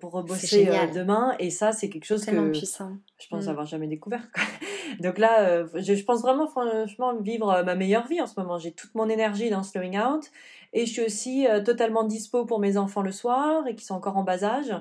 pour 0.01 0.13
rebosser 0.13 0.67
demain. 0.95 1.35
Et 1.41 1.51
ça, 1.51 1.73
c'est 1.73 1.91
quelque 1.91 2.07
chose 2.07 2.25
que 2.25 2.51
puissant. 2.51 2.93
je 3.19 3.27
pense 3.29 3.47
mm. 3.47 3.51
avoir 3.51 3.67
jamais 3.67 3.89
découvert. 3.89 4.23
Donc 5.01 5.19
là, 5.19 5.67
je, 5.75 5.95
je, 5.95 6.05
pense 6.05 6.23
vraiment, 6.23 6.47
franchement, 6.47 7.21
vivre 7.21 7.63
ma 7.65 7.75
meilleure 7.75 8.07
vie 8.07 8.21
en 8.21 8.27
ce 8.27 8.39
moment. 8.39 8.57
J'ai 8.57 8.73
toute 8.73 8.95
mon 8.95 9.09
énergie 9.09 9.51
dans 9.51 9.65
Slowing 9.65 9.99
Out. 9.99 10.31
Et 10.73 10.87
je 10.87 10.93
suis 10.93 11.03
aussi 11.03 11.47
euh, 11.47 11.63
totalement 11.63 12.05
dispo 12.05 12.45
pour 12.45 12.61
mes 12.61 12.77
enfants 12.77 13.03
le 13.03 13.13
soir 13.13 13.67
et 13.67 13.75
qui 13.75 13.85
sont 13.85 13.95
encore 13.95 14.17
en 14.17 14.25
bas 14.25 14.45
âge. 14.45 14.75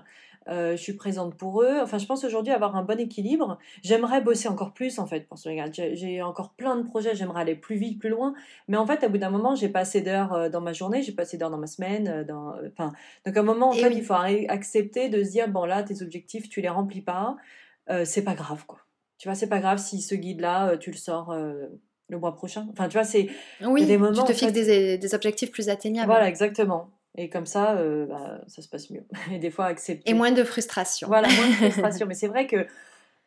Euh, 0.50 0.78
je 0.78 0.82
suis 0.82 0.93
présente 0.93 1.36
pour 1.36 1.62
eux. 1.62 1.80
Enfin, 1.82 1.97
je 1.97 2.06
pense 2.06 2.23
aujourd'hui 2.23 2.54
avoir 2.54 2.76
un 2.78 2.84
bon 2.84 3.00
équilibre. 3.00 3.58
J'aimerais 3.84 4.21
bosser 4.21 4.47
encore 4.47 4.73
plus 4.73 4.97
en 4.97 5.06
fait 5.06 5.28
pour 5.28 5.38
ce 5.38 5.50
regard. 5.50 5.67
J'ai 5.71 6.21
encore 6.21 6.54
plein 6.54 6.78
de 6.78 6.84
projets. 6.84 7.15
J'aimerais 7.15 7.41
aller 7.41 7.56
plus 7.56 7.76
vite, 7.76 8.00
plus 8.00 8.10
loin. 8.10 8.34
Mais 8.67 8.78
en 8.78 8.86
fait, 8.86 9.04
à 9.04 9.10
bout 9.10 9.17
d'un 9.17 9.30
moment, 9.30 9.56
j'ai 9.56 9.69
pas 9.69 9.82
assez 9.82 10.02
d'heures 10.02 10.34
euh, 10.34 10.50
dans 10.50 10.62
ma 10.62 10.73
journée, 10.73 11.02
j'ai 11.02 11.12
pas 11.12 11.23
assez 11.23 11.38
d'heures 11.38 11.50
dans 11.50 11.58
ma 11.58 11.67
semaine. 11.67 12.23
Dans, 12.23 12.56
enfin, 12.67 12.93
donc 13.26 13.36
à 13.36 13.39
un 13.39 13.43
moment, 13.43 13.69
en 13.69 13.73
fait, 13.73 13.93
il 13.93 14.04
faut 14.04 14.13
accepter 14.13 15.10
de 15.10 15.23
se 15.23 15.32
dire 15.32 15.50
bon 15.50 15.65
là, 15.65 15.84
tes 15.84 16.02
objectifs, 16.02 16.50
tu 16.50 16.62
les 16.62 16.69
remplis 16.69 17.02
pas. 17.02 17.36
c'est 18.06 18.23
pas 18.23 18.34
grave 18.34 18.65
quoi. 18.65 18.80
Tu 19.17 19.28
vois, 19.28 19.36
c'est 19.36 19.50
pas 19.50 19.60
grave 19.60 19.80
si 19.80 20.02
ce 20.02 20.15
guide 20.15 20.41
là, 20.41 20.78
tu 20.78 20.91
le 20.91 20.97
sors 20.97 21.34
le 22.10 22.17
mois 22.17 22.36
prochain. 22.36 22.67
Enfin, 22.72 22.88
tu 22.88 22.93
vois, 22.98 23.04
c'est 23.04 23.30
oui, 23.62 23.86
des 23.86 23.98
moments. 23.98 24.24
Tu 24.24 24.34
te 24.34 24.38
fixes 24.38 24.54
des, 24.54 24.98
des, 24.98 25.15
objectifs 25.15 25.52
plus 25.52 25.70
atteignables. 25.70 26.08
Voilà, 26.08 26.28
exactement. 26.28 26.89
Et 27.15 27.30
comme 27.30 27.46
ça, 27.46 27.78
euh, 27.78 28.06
bah, 28.06 28.41
ça 28.48 28.62
se 28.62 28.70
passe 28.70 28.89
mieux. 28.89 29.04
Et 29.32 29.39
des 29.39 29.50
fois, 29.50 29.65
accepter. 29.65 30.10
Et 30.10 30.13
moins 30.13 30.32
de 30.32 30.43
frustration. 30.43 31.08
Voilà, 31.08 31.28
moins 31.28 31.48
de 31.48 31.54
frustration. 31.72 32.06
mais 32.06 32.13
c'est 32.13 32.28
vrai 32.28 32.48
que 32.48 32.65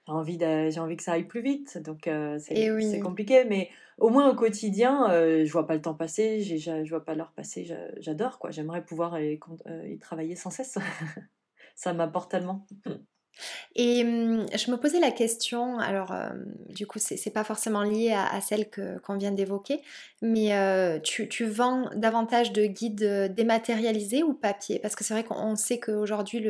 j'ai 0.07 0.13
envie, 0.13 0.39
j'ai 0.39 0.81
envie 0.81 0.97
que 0.97 1.03
ça 1.03 1.13
aille 1.13 1.27
plus 1.27 1.43
vite. 1.43 1.79
Donc, 1.79 2.07
euh, 2.07 2.39
c'est 2.39 3.01
compliqué. 3.01 3.45
Mais 3.45 3.69
au 3.99 4.09
moins 4.09 4.31
au 4.31 4.35
quotidien, 4.35 5.11
euh, 5.11 5.45
je 5.45 5.53
vois 5.53 5.67
pas 5.67 5.75
le 5.75 5.83
temps 5.83 5.95
passer, 5.95 6.41
je 6.41 6.89
vois 6.89 7.05
pas 7.05 7.15
l'heure 7.15 7.33
passer. 7.33 7.69
J'adore, 7.99 8.39
quoi. 8.39 8.51
J'aimerais 8.51 8.85
pouvoir 8.85 9.21
y, 9.21 9.39
y 9.87 9.99
travailler 9.99 10.37
sans 10.37 10.51
cesse. 10.51 10.79
ça 11.75 11.93
m'apporte 11.93 12.31
tellement. 12.31 12.67
Et 13.75 14.05
mmh, 14.05 14.47
je 14.57 14.71
me 14.71 14.77
posais 14.77 15.01
la 15.01 15.11
question, 15.11 15.79
alors 15.79 16.15
du 16.69 16.87
coup 16.87 16.99
c'est 16.99 17.31
pas 17.31 17.45
forcément 17.45 17.83
lié 17.83 18.13
à, 18.13 18.41
celle 18.41 18.69
qu'on 18.71 19.17
vient 19.17 19.33
d'évoquer, 19.33 19.81
mais 20.23 20.51
tu, 21.03 21.29
tu, 21.29 21.47
vends 21.47 21.89
davantage 21.95 22.53
de 22.53 22.67
guides 22.67 23.35
dématérialisés 23.35 24.23
ou 24.23 24.35
papier? 24.35 24.79
Parce 24.79 24.97
que 24.97 25.05
c'est 25.05 25.15
vrai 25.15 25.25
qu'on 25.25 25.57
sait 25.57 25.79
qu'aujourd'hui 25.81 26.47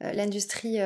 l'industrie 0.00 0.78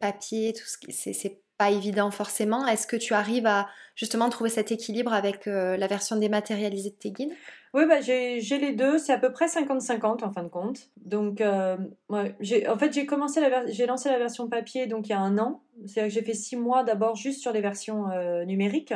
papier, 0.00 0.52
tout 0.52 0.66
ce 0.66 0.76
c'est 0.90 1.40
pas 1.58 1.70
évident 1.70 2.10
forcément. 2.10 2.66
Est-ce 2.66 2.86
que 2.86 2.96
tu 2.96 3.14
arrives 3.14 3.46
à 3.46 3.68
justement 3.94 4.28
trouver 4.28 4.50
cet 4.50 4.72
équilibre 4.72 5.14
avec 5.14 5.46
la 5.46 5.86
version 5.86 6.16
dématérialisée 6.16 6.90
de 6.90 6.96
tes 6.96 7.10
guides? 7.10 7.32
Oui, 7.76 7.84
bah, 7.86 8.00
j'ai 8.00 8.40
les 8.40 8.72
deux. 8.72 8.98
C'est 8.98 9.12
à 9.12 9.18
peu 9.18 9.30
près 9.30 9.46
50-50 9.48 10.24
en 10.24 10.32
fin 10.32 10.42
de 10.42 10.48
compte. 10.48 10.88
Donc, 10.96 11.42
euh, 11.42 11.76
ouais, 12.08 12.34
en 12.68 12.78
fait, 12.78 12.90
j'ai 12.94 13.04
commencé 13.04 13.38
la 13.38 13.66
j'ai 13.66 13.84
lancé 13.84 14.08
la 14.08 14.18
version 14.18 14.48
papier 14.48 14.86
donc 14.86 15.08
il 15.08 15.10
y 15.10 15.12
a 15.12 15.20
un 15.20 15.36
an. 15.36 15.60
C'est-à-dire 15.84 16.08
que 16.08 16.14
j'ai 16.14 16.26
fait 16.26 16.32
six 16.32 16.56
mois 16.56 16.84
d'abord 16.84 17.16
juste 17.16 17.42
sur 17.42 17.52
les 17.52 17.60
versions 17.60 18.10
euh, 18.10 18.46
numériques. 18.46 18.94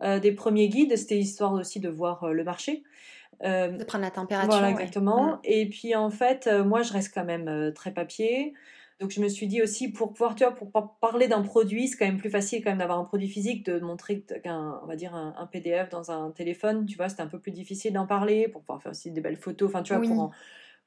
des 0.00 0.32
premiers 0.32 0.68
guides, 0.68 0.96
c'était 0.96 1.18
histoire 1.18 1.54
aussi 1.54 1.80
de 1.80 1.88
voir 1.88 2.32
le 2.32 2.44
marché. 2.44 2.84
de 3.42 3.82
prendre 3.82 4.04
la 4.04 4.12
température. 4.12 4.52
Voilà, 4.52 4.70
exactement. 4.70 5.40
Et 5.42 5.68
puis 5.68 5.96
en 5.96 6.10
fait, 6.10 6.48
moi, 6.64 6.82
je 6.82 6.92
reste 6.92 7.12
quand 7.12 7.24
même 7.24 7.72
très 7.74 7.92
papier. 7.92 8.54
Donc 9.00 9.10
je 9.10 9.20
me 9.20 9.28
suis 9.28 9.46
dit 9.46 9.60
aussi 9.60 9.90
pour 9.90 10.12
pouvoir, 10.12 10.34
tu 10.34 10.44
vois, 10.44 10.54
pour 10.54 10.70
parler 11.00 11.26
d'un 11.26 11.42
produit, 11.42 11.88
c'est 11.88 11.96
quand 11.96 12.06
même 12.06 12.18
plus 12.18 12.30
facile 12.30 12.62
quand 12.62 12.70
même 12.70 12.78
d'avoir 12.78 12.98
un 12.98 13.04
produit 13.04 13.28
physique, 13.28 13.66
de 13.66 13.80
montrer 13.80 14.20
qu'un, 14.42 14.80
on 14.82 14.86
va 14.86 14.96
dire 14.96 15.14
un, 15.14 15.48
PDF 15.50 15.88
dans 15.88 16.10
un 16.10 16.30
téléphone, 16.30 16.86
tu 16.86 16.96
vois, 16.96 17.08
c'était 17.08 17.22
un 17.22 17.28
peu 17.28 17.40
plus 17.40 17.50
difficile 17.50 17.92
d'en 17.92 18.06
parler, 18.06 18.48
pour 18.48 18.62
pouvoir 18.62 18.82
faire 18.82 18.92
aussi 18.92 19.10
des 19.10 19.20
belles 19.20 19.36
photos, 19.36 19.68
enfin 19.68 19.82
tu 19.82 19.94
vois, 19.94 20.06
pour, 20.06 20.30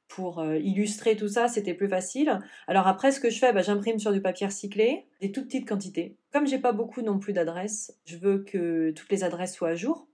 pour 0.07 0.39
euh, 0.39 0.57
illustrer 0.57 1.15
tout 1.15 1.27
ça, 1.27 1.47
c'était 1.47 1.73
plus 1.73 1.89
facile. 1.89 2.39
Alors 2.67 2.87
après, 2.87 3.11
ce 3.11 3.19
que 3.19 3.29
je 3.29 3.39
fais, 3.39 3.51
bah, 3.51 3.61
j'imprime 3.61 3.99
sur 3.99 4.13
du 4.13 4.21
papier 4.21 4.47
recyclé, 4.47 5.05
des 5.21 5.31
toutes 5.31 5.45
petites 5.45 5.67
quantités. 5.67 6.15
Comme 6.31 6.47
j'ai 6.47 6.59
pas 6.59 6.71
beaucoup 6.71 7.01
non 7.01 7.19
plus 7.19 7.33
d'adresses, 7.33 7.97
je 8.05 8.17
veux 8.17 8.43
que 8.43 8.91
toutes 8.91 9.11
les 9.11 9.23
adresses 9.23 9.53
soient 9.53 9.69
à 9.69 9.75
jour. 9.75 10.07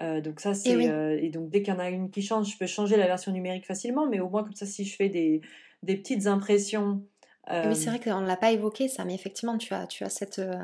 Euh, 0.00 0.20
donc 0.20 0.40
ça 0.40 0.54
c'est 0.54 0.72
et, 0.72 0.90
euh, 0.90 1.16
et, 1.20 1.30
donc 1.30 1.50
dès 1.50 1.62
qu'il 1.62 1.72
y 1.72 1.76
en 1.76 1.78
a 1.78 1.88
une 1.88 2.10
qui 2.10 2.20
change, 2.20 2.52
je 2.52 2.58
peux 2.58 2.66
changer 2.66 2.96
la 2.96 3.06
version 3.06 3.30
numérique 3.30 3.64
facilement, 3.64 4.08
mais 4.08 4.18
au 4.18 4.28
moins 4.28 4.42
comme 4.42 4.54
ça 4.54 4.66
si 4.66 4.84
je 4.84 4.96
fais 4.96 5.08
des, 5.08 5.40
des 5.84 5.96
petites 5.96 6.26
impressions 6.26 7.06
oui, 7.50 7.76
c'est 7.76 7.90
vrai 7.90 8.00
qu'on 8.00 8.20
ne 8.20 8.26
l'a 8.26 8.36
pas 8.36 8.52
évoqué 8.52 8.88
ça, 8.88 9.04
mais 9.04 9.14
effectivement, 9.14 9.58
tu 9.58 9.74
as, 9.74 9.86
tu 9.86 10.04
as 10.04 10.08
cette, 10.08 10.38
euh, 10.38 10.56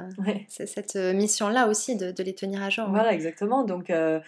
cette 0.48 0.96
euh, 0.96 1.12
mission-là 1.12 1.68
aussi 1.68 1.96
de, 1.96 2.10
de, 2.10 2.22
les 2.22 2.34
tenir 2.34 2.62
à 2.62 2.70
jour. 2.70 2.86
Voilà, 2.88 3.12
exactement. 3.12 3.64
Donc, 3.64 3.90
euh, 3.90 4.20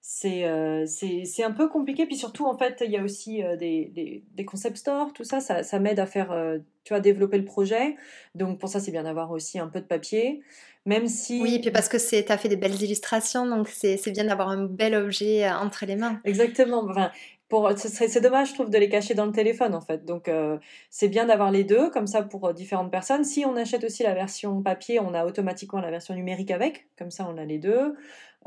c'est 0.00 0.44
c'est 0.86 1.44
un 1.44 1.50
peu 1.50 1.68
compliqué. 1.68 2.06
Puis 2.06 2.16
surtout, 2.16 2.46
en 2.46 2.56
fait, 2.56 2.82
il 2.84 2.90
y 2.90 2.96
a 2.96 3.02
aussi 3.02 3.42
des, 3.58 3.90
des, 3.94 4.24
des, 4.32 4.44
concept 4.44 4.78
stores, 4.78 5.12
tout 5.12 5.24
ça, 5.24 5.40
ça, 5.40 5.62
ça 5.62 5.78
m'aide 5.78 6.00
à 6.00 6.06
faire, 6.06 6.34
tu 6.84 6.94
vois, 6.94 7.00
développer 7.00 7.36
le 7.36 7.44
projet. 7.44 7.96
Donc, 8.34 8.58
pour 8.58 8.70
ça, 8.70 8.80
c'est 8.80 8.90
bien 8.90 9.02
d'avoir 9.02 9.30
aussi 9.30 9.58
un 9.58 9.66
peu 9.68 9.80
de 9.80 9.86
papier. 9.86 10.40
Même 10.86 11.08
si... 11.08 11.42
Oui, 11.42 11.58
puis 11.58 11.70
parce 11.70 11.90
que 11.90 11.98
tu 11.98 12.32
as 12.32 12.38
fait 12.38 12.48
des 12.48 12.56
belles 12.56 12.80
illustrations, 12.82 13.46
donc 13.46 13.68
c'est 13.68 14.10
bien 14.10 14.24
d'avoir 14.24 14.48
un 14.48 14.64
bel 14.64 14.94
objet 14.94 15.46
entre 15.50 15.84
les 15.84 15.96
mains. 15.96 16.20
Exactement. 16.24 16.86
Enfin, 16.88 17.10
c'est 17.76 18.20
dommage, 18.20 18.50
je 18.50 18.54
trouve, 18.54 18.70
de 18.70 18.78
les 18.78 18.88
cacher 18.88 19.14
dans 19.14 19.24
le 19.24 19.32
téléphone, 19.32 19.74
en 19.74 19.80
fait. 19.80 20.04
Donc, 20.04 20.28
euh, 20.28 20.58
c'est 20.90 21.08
bien 21.08 21.26
d'avoir 21.26 21.50
les 21.50 21.64
deux, 21.64 21.90
comme 21.90 22.06
ça, 22.06 22.22
pour 22.22 22.46
euh, 22.46 22.52
différentes 22.52 22.90
personnes. 22.90 23.24
Si 23.24 23.44
on 23.46 23.56
achète 23.56 23.84
aussi 23.84 24.02
la 24.02 24.14
version 24.14 24.62
papier, 24.62 25.00
on 25.00 25.14
a 25.14 25.24
automatiquement 25.24 25.80
la 25.80 25.90
version 25.90 26.14
numérique 26.14 26.50
avec. 26.50 26.88
Comme 26.98 27.10
ça, 27.10 27.26
on 27.28 27.38
a 27.38 27.44
les 27.44 27.58
deux. 27.58 27.94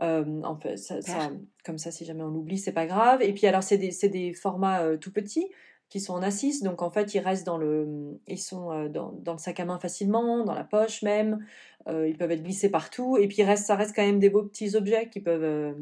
Euh, 0.01 0.41
en 0.43 0.55
fait, 0.55 0.77
ça, 0.77 0.99
comme 1.65 1.77
ça, 1.77 1.91
si 1.91 2.05
jamais 2.05 2.23
on 2.23 2.29
l'oublie, 2.29 2.59
c'est 2.59 2.71
pas 2.71 2.85
grave. 2.85 3.21
Et 3.23 3.33
puis, 3.33 3.47
alors, 3.47 3.63
c'est 3.63 3.77
des, 3.77 3.91
des, 4.09 4.33
formats 4.33 4.97
tout 4.97 5.11
petits 5.11 5.47
qui 5.89 5.99
sont 5.99 6.13
en 6.13 6.21
assise. 6.21 6.61
Donc, 6.61 6.83
en 6.83 6.91
fait, 6.91 7.13
ils 7.15 7.19
restent 7.19 7.45
dans 7.45 7.57
le, 7.57 8.19
ils 8.27 8.37
sont 8.37 8.87
dans, 8.89 9.11
dans, 9.11 9.33
le 9.33 9.39
sac 9.39 9.59
à 9.59 9.65
main 9.65 9.79
facilement, 9.79 10.45
dans 10.45 10.53
la 10.53 10.63
poche 10.63 11.01
même. 11.01 11.45
ils 11.87 12.15
peuvent 12.17 12.31
être 12.31 12.43
glissés 12.43 12.69
partout. 12.69 13.17
Et 13.17 13.27
puis, 13.27 13.43
reste, 13.43 13.65
ça 13.65 13.75
reste 13.75 13.95
quand 13.95 14.05
même 14.05 14.19
des 14.19 14.29
beaux 14.29 14.43
petits 14.43 14.75
objets 14.75 15.09
qui 15.09 15.19
peuvent 15.19 15.75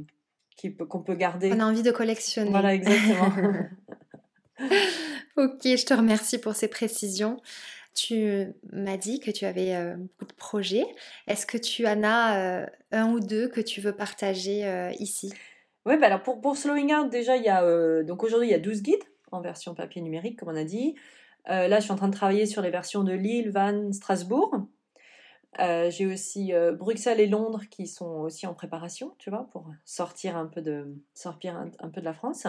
qu'on 0.90 1.02
peut 1.02 1.16
garder. 1.16 1.52
On 1.54 1.60
a 1.60 1.66
envie 1.66 1.84
de 1.84 1.92
collectionner. 1.92 2.50
Voilà, 2.50 2.74
exactement. 2.74 3.32
ok, 5.38 5.62
je 5.64 5.86
te 5.86 5.94
remercie 5.94 6.40
pour 6.40 6.56
ces 6.56 6.68
précisions. 6.68 7.38
Tu 7.96 8.54
m'as 8.72 8.98
dit 8.98 9.20
que 9.20 9.32
tu 9.32 9.46
avais 9.46 9.76
euh, 9.76 9.96
beaucoup 9.98 10.26
de 10.26 10.38
projets. 10.38 10.86
Est-ce 11.28 11.46
que 11.46 11.58
tu 11.58 11.88
en 11.88 12.04
as 12.04 12.40
euh, 12.40 12.66
un 12.92 13.12
ou 13.12 13.20
deux 13.20 13.48
que 13.48 13.62
tu 13.62 13.82
veux 13.82 13.94
partager 13.94 14.66
euh, 14.66 14.92
ici? 15.00 15.34
Oui, 15.86 15.98
bah 15.98 16.08
alors 16.08 16.22
pour, 16.22 16.40
pour 16.40 16.56
Slowing 16.56 16.94
Out, 16.94 17.10
déjà, 17.10 17.36
il 17.36 17.44
y 17.44 17.50
a, 17.50 18.04
donc 18.04 18.24
aujourd'hui, 18.24 18.50
il 18.50 18.52
y 18.52 18.56
a 18.56 18.60
12 18.60 18.84
guides 18.84 19.04
en 19.32 19.42
version 19.42 19.74
papier 19.74 20.02
numérique, 20.02 20.40
comme 20.40 20.50
on 20.50 20.56
a 20.56 20.64
dit. 20.64 20.96
là, 21.48 21.80
je 21.80 21.84
suis 21.84 21.92
en 21.92 21.96
train 21.96 22.10
de 22.10 22.16
travailler 22.16 22.46
sur 22.46 22.62
les 22.62 22.70
versions 22.70 23.04
de 23.04 23.14
Lille, 23.14 23.50
Vannes, 23.50 23.92
Strasbourg. 23.94 24.56
Euh, 25.58 25.90
j'ai 25.90 26.06
aussi 26.06 26.54
euh, 26.54 26.74
Bruxelles 26.74 27.20
et 27.20 27.26
Londres 27.26 27.64
qui 27.72 27.88
sont 27.88 28.20
aussi 28.22 28.46
en 28.46 28.54
préparation, 28.54 29.16
tu 29.18 29.32
vois, 29.32 29.50
pour 29.52 29.72
sortir 29.84 30.38
un 30.38 30.46
peu 30.46 30.62
de, 30.62 30.96
sortir 31.16 31.56
un, 31.58 31.90
peu 31.90 32.02
de 32.02 32.06
la 32.06 32.14
France. 32.14 32.46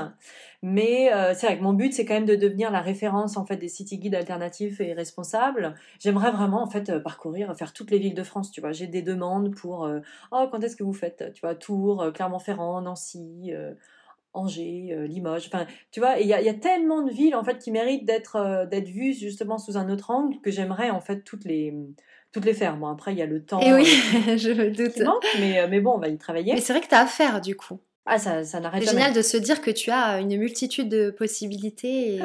Mais 0.62 1.12
euh, 1.12 1.32
c'est 1.34 1.46
vrai 1.46 1.59
que 1.59 1.62
mon 1.62 1.72
but, 1.72 1.94
c'est 1.94 2.05
quand 2.05 2.14
même 2.14 2.26
de 2.26 2.36
devenir 2.36 2.70
la 2.70 2.80
référence 2.80 3.38
en 3.38 3.46
fait 3.46 3.57
des 3.57 3.68
city 3.68 3.98
guides 3.98 4.14
alternatifs 4.14 4.80
et 4.80 4.92
responsables. 4.92 5.74
J'aimerais 5.98 6.30
vraiment 6.30 6.62
en 6.62 6.68
fait 6.68 6.98
parcourir, 6.98 7.57
faire 7.57 7.72
toutes 7.72 7.90
les 7.90 7.98
villes 7.98 8.14
de 8.14 8.22
France, 8.22 8.51
tu 8.51 8.61
vois. 8.61 8.72
J'ai 8.72 8.86
des 8.86 9.03
demandes 9.03 9.55
pour, 9.55 9.90
oh, 10.32 10.48
quand 10.51 10.62
est-ce 10.62 10.76
que 10.76 10.84
vous 10.84 10.92
faites, 10.92 11.32
tu 11.32 11.40
vois, 11.40 11.55
Tours, 11.55 12.12
Clermont-Ferrand, 12.12 12.82
Nancy. 12.82 13.53
Angers, 14.32 14.94
Limoges, 15.09 15.48
enfin, 15.48 15.66
tu 15.90 15.98
vois, 15.98 16.18
il 16.18 16.26
y, 16.26 16.28
y, 16.28 16.48
a 16.48 16.55
tellement 16.55 17.03
de 17.03 17.11
villes 17.11 17.34
en 17.34 17.42
fait 17.42 17.59
qui 17.59 17.72
méritent 17.72 18.05
d'être 18.05 18.64
d'être 18.70 18.86
vues 18.86 19.12
justement 19.12 19.59
sous 19.59 19.76
un 19.76 19.90
autre 19.90 20.12
angle 20.12 20.40
que 20.40 20.53
j'aimerais 20.53 20.88
en 20.90 21.01
fait 21.01 21.24
toutes 21.24 21.44
les 21.44 21.74
toutes 22.33 22.45
les 22.45 22.55
faire. 22.55 22.76
Bon, 22.76 22.87
après, 22.87 23.12
il 23.12 23.18
y 23.18 23.22
a 23.22 23.26
le 23.26 23.45
temps. 23.45 23.61
Et 23.61 23.72
oui, 23.72 23.89
euh, 24.28 24.37
je 24.37 24.51
me 24.51 24.70
doute. 24.70 25.03
mais, 25.39 25.61
euh, 25.61 25.66
mais 25.68 25.81
bon, 25.81 25.93
on 25.93 25.99
va 25.99 26.09
y 26.09 26.18
travailler. 26.18 26.55
Mais 26.55 26.61
c'est 26.61 26.72
vrai 26.72 26.83
que 26.83 26.89
tu 26.89 26.95
as 26.95 27.01
à 27.01 27.07
faire, 27.07 27.41
du 27.41 27.57
coup. 27.57 27.81
Ah, 28.07 28.18
ça, 28.18 28.45
ça 28.45 28.61
n'arrête. 28.61 28.83
C'est 28.83 28.91
génial 28.91 29.12
de 29.12 29.22
se 29.22 29.37
dire 29.37 29.61
que 29.61 29.70
tu 29.70 29.91
as 29.91 30.20
une 30.20 30.37
multitude 30.37 30.89
de 30.89 31.11
possibilités. 31.11 32.16
Et... 32.16 32.20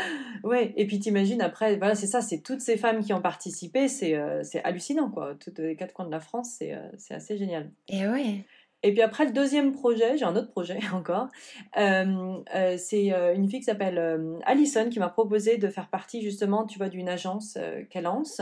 ouais, 0.44 0.72
et 0.76 0.86
puis 0.86 0.98
t'imagines 0.98 1.42
après, 1.42 1.76
voilà, 1.76 1.94
c'est 1.94 2.06
ça, 2.06 2.22
c'est 2.22 2.42
toutes 2.42 2.60
ces 2.60 2.76
femmes 2.76 3.04
qui 3.04 3.12
ont 3.12 3.20
participé, 3.20 3.88
c'est 3.88 4.14
euh, 4.14 4.42
hallucinant, 4.64 5.10
quoi. 5.10 5.34
Toutes 5.38 5.58
les 5.58 5.76
quatre 5.76 5.92
coins 5.92 6.06
de 6.06 6.10
la 6.10 6.20
France, 6.20 6.56
c'est 6.58 6.74
c'est 6.96 7.14
assez 7.14 7.36
génial. 7.36 7.70
Et 7.88 8.08
ouais. 8.08 8.44
Et 8.84 8.92
puis 8.92 9.02
après, 9.02 9.26
le 9.26 9.32
deuxième 9.32 9.72
projet, 9.72 10.16
j'ai 10.16 10.24
un 10.24 10.34
autre 10.34 10.50
projet 10.50 10.78
encore, 10.94 11.28
c'est 11.76 13.08
une 13.34 13.48
fille 13.48 13.60
qui 13.60 13.64
s'appelle 13.64 14.38
Alison 14.44 14.88
qui 14.88 14.98
m'a 14.98 15.08
proposé 15.08 15.58
de 15.58 15.68
faire 15.68 15.88
partie 15.88 16.22
justement, 16.22 16.64
tu 16.64 16.78
vois, 16.78 16.88
d'une 16.88 17.08
agence 17.08 17.58
qu'elle 17.90 18.04
lance. 18.04 18.40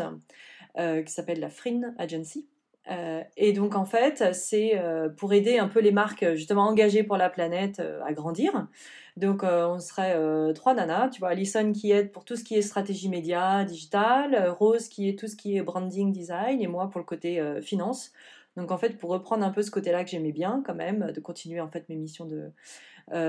Euh, 0.78 1.02
qui 1.02 1.10
s'appelle 1.10 1.40
la 1.40 1.48
Frin 1.48 1.94
Agency. 1.96 2.46
Euh, 2.90 3.22
et 3.38 3.54
donc 3.54 3.74
en 3.74 3.86
fait, 3.86 4.34
c'est 4.34 4.78
euh, 4.78 5.08
pour 5.08 5.32
aider 5.32 5.58
un 5.58 5.68
peu 5.68 5.80
les 5.80 5.90
marques 5.90 6.34
justement 6.34 6.64
engagées 6.68 7.02
pour 7.02 7.16
la 7.16 7.30
planète 7.30 7.80
à 8.04 8.12
grandir. 8.12 8.68
Donc 9.16 9.42
on 9.42 9.78
serait 9.78 10.14
trois 10.52 10.74
nanas, 10.74 11.08
tu 11.08 11.20
vois, 11.20 11.30
Alison 11.30 11.72
qui 11.72 11.92
aide 11.92 12.12
pour 12.12 12.26
tout 12.26 12.36
ce 12.36 12.44
qui 12.44 12.56
est 12.56 12.62
stratégie 12.62 13.08
média, 13.08 13.64
digital, 13.64 14.50
Rose 14.50 14.88
qui 14.88 15.08
est 15.08 15.18
tout 15.18 15.28
ce 15.28 15.36
qui 15.36 15.56
est 15.56 15.62
branding, 15.62 16.12
design, 16.12 16.60
et 16.60 16.66
moi 16.66 16.90
pour 16.90 16.98
le 16.98 17.06
côté 17.06 17.42
finance. 17.62 18.12
Donc 18.58 18.70
en 18.70 18.76
fait, 18.76 18.98
pour 18.98 19.08
reprendre 19.08 19.46
un 19.46 19.50
peu 19.50 19.62
ce 19.62 19.70
côté-là 19.70 20.04
que 20.04 20.10
j'aimais 20.10 20.32
bien 20.32 20.62
quand 20.66 20.74
même, 20.74 21.10
de 21.10 21.20
continuer 21.20 21.62
en 21.62 21.68
fait 21.68 21.88
mes 21.88 21.96
missions 21.96 22.26
de, 22.26 22.52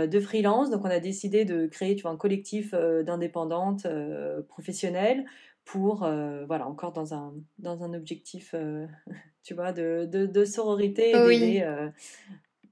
de 0.05 0.19
freelance, 0.19 0.69
donc 0.69 0.83
on 0.83 0.89
a 0.89 0.99
décidé 0.99 1.45
de 1.45 1.67
créer 1.67 1.95
tu 1.95 2.01
vois, 2.01 2.11
un 2.11 2.17
collectif 2.17 2.73
d'indépendantes 2.73 3.87
professionnelles 4.49 5.23
pour, 5.67 6.03
euh, 6.03 6.45
voilà, 6.45 6.65
encore 6.65 6.93
dans 6.93 7.13
un, 7.13 7.33
dans 7.59 7.83
un 7.83 7.93
objectif, 7.93 8.51
euh, 8.53 8.87
tu 9.43 9.53
vois, 9.53 9.73
de, 9.73 10.07
de, 10.09 10.25
de 10.25 10.45
sororité 10.45 11.09
et 11.09 11.13
d'aider 11.39 11.89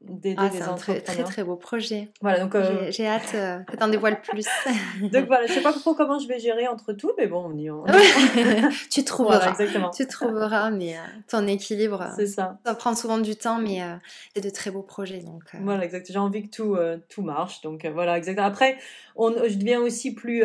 euh, 0.10 0.34
ah, 0.38 0.50
c'est 0.52 0.62
un 0.62 0.76
très, 0.76 1.02
très, 1.02 1.24
très 1.24 1.44
beau 1.44 1.56
projet. 1.56 2.10
Voilà, 2.22 2.40
donc 2.40 2.56
euh, 2.56 2.88
j'ai 2.90 3.08
hâte 3.08 3.32
euh, 3.34 3.60
que 3.60 3.76
tu 3.76 3.84
en 3.84 3.88
dévoiles 3.88 4.22
plus. 4.22 4.46
donc 5.02 5.26
voilà, 5.28 5.48
je 5.48 5.54
sais 5.54 5.62
pas 5.62 5.74
trop 5.74 5.96
comment 5.96 6.20
je 6.20 6.28
vais 6.28 6.40
gérer 6.40 6.68
entre 6.68 6.94
tout, 6.94 7.12
mais 7.18 7.28
bon, 7.28 7.52
on 7.52 7.58
y 7.58 7.70
on... 7.70 7.84
tu 8.92 9.04
trouveras. 9.04 9.50
exactement. 9.50 9.90
Tu 9.90 10.08
trouveras, 10.08 10.72
mais 10.72 10.96
euh, 10.96 11.02
ton 11.28 11.48
équilibre. 11.48 12.08
C'est 12.16 12.28
ça. 12.28 12.60
Ça 12.66 12.76
prend 12.76 12.96
souvent 12.96 13.18
du 13.18 13.36
temps, 13.36 13.60
mais 13.60 13.82
a 13.82 14.00
de 14.36 14.50
très 14.50 14.72
beaux 14.72 14.84
projets, 14.84 15.20
donc. 15.20 15.44
Voilà, 15.62 15.84
exactement. 15.84 16.14
J'ai 16.14 16.20
envie 16.20 16.50
que 16.50 16.56
tout 16.56 16.78
tout 17.10 17.22
marche, 17.22 17.62
donc 17.62 17.86
voilà, 17.86 18.18
exactement. 18.18 18.48
Après, 18.48 18.78
on, 19.16 19.32
je 19.32 19.56
deviens 19.58 19.82
aussi 19.82 20.14
plus 20.14 20.44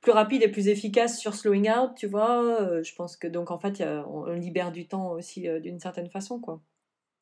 plus 0.00 0.12
rapide 0.12 0.42
et 0.42 0.48
plus 0.48 0.68
efficace 0.68 1.18
sur 1.18 1.34
slowing 1.34 1.70
out, 1.70 1.90
tu 1.96 2.06
vois. 2.06 2.82
je 2.82 2.94
pense 2.94 3.16
que 3.16 3.26
donc 3.26 3.50
en 3.50 3.58
fait, 3.58 3.82
on, 4.08 4.24
on, 4.26 4.32
libère 4.32 4.72
du 4.72 4.86
temps 4.86 5.10
aussi 5.12 5.46
d'une 5.60 5.80
certaine 5.80 6.08
façon, 6.08 6.40
quoi. 6.40 6.60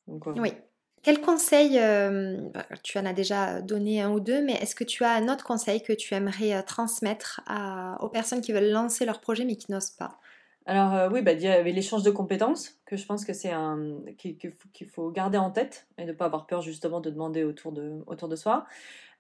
Donc, 0.07 0.27
oui. 0.37 0.53
Quel 1.05 1.21
conseil, 1.21 1.79
euh, 1.79 2.39
bah, 2.55 2.67
tu 2.83 2.99
en 2.99 3.05
as 3.05 3.13
déjà 3.13 3.61
donné 3.61 4.01
un 4.01 4.11
ou 4.11 4.21
deux, 4.21 4.43
mais 4.43 4.55
est-ce 4.55 4.75
que 4.75 4.85
tu 4.85 5.05
as 5.05 5.13
un 5.13 5.29
autre 5.29 5.45
conseil 5.45 5.83
que 5.83 5.93
tu 5.93 6.15
aimerais 6.15 6.55
euh, 6.55 6.63
transmettre 6.63 7.43
aux 8.01 8.09
personnes 8.09 8.41
qui 8.41 8.53
veulent 8.53 8.71
lancer 8.71 9.05
leur 9.05 9.21
projet 9.21 9.45
mais 9.45 9.57
qui 9.57 9.71
n'osent 9.71 9.91
pas? 9.91 10.19
Alors 10.67 10.95
euh, 10.95 11.11
oui, 11.11 11.21
bah, 11.21 11.33
il 11.33 11.43
y 11.43 11.47
avait 11.49 11.73
l'échange 11.73 12.03
de 12.05 12.11
compétences, 12.11 12.81
que 12.87 12.97
je 12.97 13.05
pense 13.05 13.27
que 13.27 13.35
c'est 13.35 13.51
un 13.53 14.01
qu'il 14.17 14.89
faut 14.89 15.11
garder 15.11 15.37
en 15.37 15.51
tête 15.51 15.87
et 15.99 16.07
ne 16.07 16.13
pas 16.13 16.25
avoir 16.25 16.47
peur 16.47 16.63
justement 16.63 17.01
de 17.01 17.11
demander 17.11 17.45
autour 17.45 17.73
de, 17.73 18.03
autour 18.07 18.29
de 18.29 18.37
soi. 18.37 18.65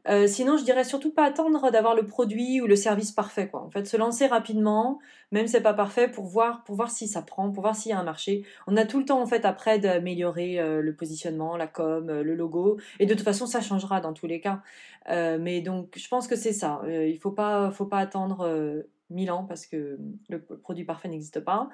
Euh, 0.08 0.26
sinon, 0.26 0.56
je 0.56 0.64
dirais 0.64 0.84
surtout 0.84 1.12
pas 1.12 1.24
attendre 1.24 1.70
d'avoir 1.70 1.94
le 1.94 2.06
produit 2.06 2.60
ou 2.60 2.66
le 2.66 2.76
service 2.76 3.12
parfait. 3.12 3.48
En 3.52 3.70
fait, 3.70 3.86
se 3.86 3.96
lancer 3.96 4.26
rapidement, 4.26 4.98
même 5.32 5.46
si 5.46 5.52
c'est 5.52 5.62
pas 5.62 5.74
parfait, 5.74 6.08
pour 6.08 6.26
voir, 6.26 6.64
pour 6.64 6.76
voir 6.76 6.90
si 6.90 7.08
ça 7.08 7.22
prend, 7.22 7.50
pour 7.50 7.62
voir 7.62 7.74
s'il 7.74 7.90
y 7.90 7.92
a 7.92 7.98
un 7.98 8.04
marché. 8.04 8.44
On 8.66 8.76
a 8.76 8.84
tout 8.84 8.98
le 8.98 9.04
temps 9.04 9.20
en 9.20 9.26
fait 9.26 9.44
après 9.44 9.78
d'améliorer 9.78 10.60
euh, 10.60 10.82
le 10.82 10.94
positionnement, 10.94 11.56
la 11.56 11.66
com, 11.66 12.10
euh, 12.10 12.22
le 12.22 12.34
logo. 12.34 12.78
Et 13.00 13.06
de 13.06 13.14
toute 13.14 13.24
façon, 13.24 13.46
ça 13.46 13.60
changera 13.60 14.00
dans 14.00 14.12
tous 14.12 14.26
les 14.26 14.40
cas. 14.40 14.62
mais 15.08 15.60
donc, 15.60 15.96
je 15.96 16.08
pense 16.08 16.26
que 16.28 16.36
c'est 16.36 16.52
ça. 16.52 16.82
il 16.86 17.18
faut 17.18 17.32
pas, 17.32 17.70
faut 17.70 17.86
pas 17.86 17.98
attendre 17.98 18.84
mille 19.10 19.30
ans 19.30 19.44
parce 19.44 19.66
que 19.66 19.98
le 20.28 20.42
produit 20.42 20.84
parfait 20.84 21.08
n'existe 21.08 21.40
pas. 21.40 21.68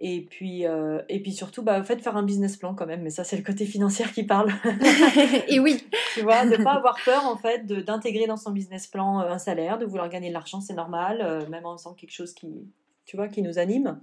Et 0.00 0.20
puis, 0.22 0.64
euh, 0.64 1.02
et 1.08 1.20
puis 1.20 1.32
surtout, 1.32 1.62
bah, 1.62 1.78
en 1.78 1.82
fait, 1.82 2.00
faire 2.00 2.16
un 2.16 2.22
business 2.22 2.56
plan 2.56 2.74
quand 2.74 2.86
même. 2.86 3.02
Mais 3.02 3.10
ça, 3.10 3.24
c'est 3.24 3.36
le 3.36 3.42
côté 3.42 3.66
financier 3.66 4.04
qui 4.14 4.22
parle. 4.22 4.52
et 5.48 5.58
oui. 5.58 5.84
tu 6.14 6.22
vois, 6.22 6.44
de 6.44 6.56
ne 6.56 6.62
pas 6.62 6.74
avoir 6.74 6.96
peur, 7.04 7.24
en 7.24 7.36
fait, 7.36 7.66
d'intégrer 7.66 8.26
dans 8.26 8.36
son 8.36 8.52
business 8.52 8.86
plan 8.86 9.20
euh, 9.20 9.30
un 9.30 9.38
salaire, 9.38 9.78
de 9.78 9.84
vouloir 9.84 10.08
gagner 10.08 10.28
de 10.28 10.34
l'argent, 10.34 10.60
c'est 10.60 10.74
normal, 10.74 11.20
euh, 11.20 11.48
même 11.48 11.66
en 11.66 11.76
faisant 11.76 11.94
quelque 11.94 12.12
chose 12.12 12.32
qui, 12.32 12.70
tu 13.06 13.16
vois, 13.16 13.28
qui 13.28 13.42
nous 13.42 13.58
anime. 13.58 14.00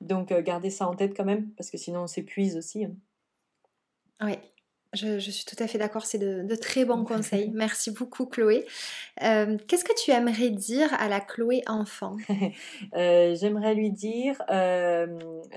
Donc, 0.00 0.32
garder 0.32 0.70
ça 0.70 0.88
en 0.88 0.94
tête 0.94 1.14
quand 1.14 1.24
même, 1.24 1.50
parce 1.56 1.70
que 1.70 1.76
sinon, 1.76 2.04
on 2.04 2.06
s'épuise 2.06 2.56
aussi. 2.56 2.86
Hein. 2.86 2.94
Oui, 4.22 4.38
je, 4.94 5.18
suis 5.18 5.44
tout 5.44 5.62
à 5.62 5.66
fait 5.66 5.78
d'accord, 5.78 6.06
c'est 6.06 6.18
de, 6.18 6.54
très 6.56 6.84
bons 6.84 7.04
conseils. 7.04 7.50
Merci 7.54 7.90
beaucoup 7.90 8.26
Chloé. 8.26 8.66
Euh, 9.22 9.56
qu'est-ce 9.68 9.84
que 9.84 9.92
tu 10.02 10.10
aimerais 10.10 10.50
dire 10.50 10.88
à 10.98 11.08
la 11.08 11.20
Chloé 11.20 11.62
enfant? 11.66 12.16
Euh, 12.94 13.34
J'aimerais 13.34 13.74
lui 13.74 13.90
dire, 13.90 14.40
euh, 14.50 15.06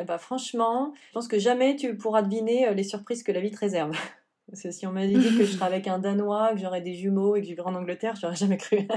bah, 0.07 0.17
franchement, 0.17 0.93
je 1.09 1.13
pense 1.13 1.27
que 1.27 1.37
jamais 1.37 1.75
tu 1.75 1.95
pourras 1.95 2.21
deviner 2.21 2.73
les 2.73 2.83
surprises 2.83 3.23
que 3.23 3.31
la 3.31 3.39
vie 3.39 3.51
te 3.51 3.59
réserve. 3.59 3.91
Parce 4.49 4.63
que 4.63 4.71
si 4.71 4.87
on 4.87 4.91
m'avait 4.91 5.07
dit 5.07 5.37
que 5.37 5.43
je 5.43 5.51
serais 5.51 5.65
avec 5.65 5.87
un 5.87 5.99
Danois, 5.99 6.51
que 6.53 6.59
j'aurais 6.59 6.81
des 6.81 6.93
jumeaux 6.93 7.35
et 7.35 7.41
que 7.41 7.45
je 7.45 7.51
vivrais 7.51 7.69
en 7.69 7.75
Angleterre, 7.75 8.15
j'aurais 8.19 8.35
jamais 8.35 8.57
cru. 8.57 8.87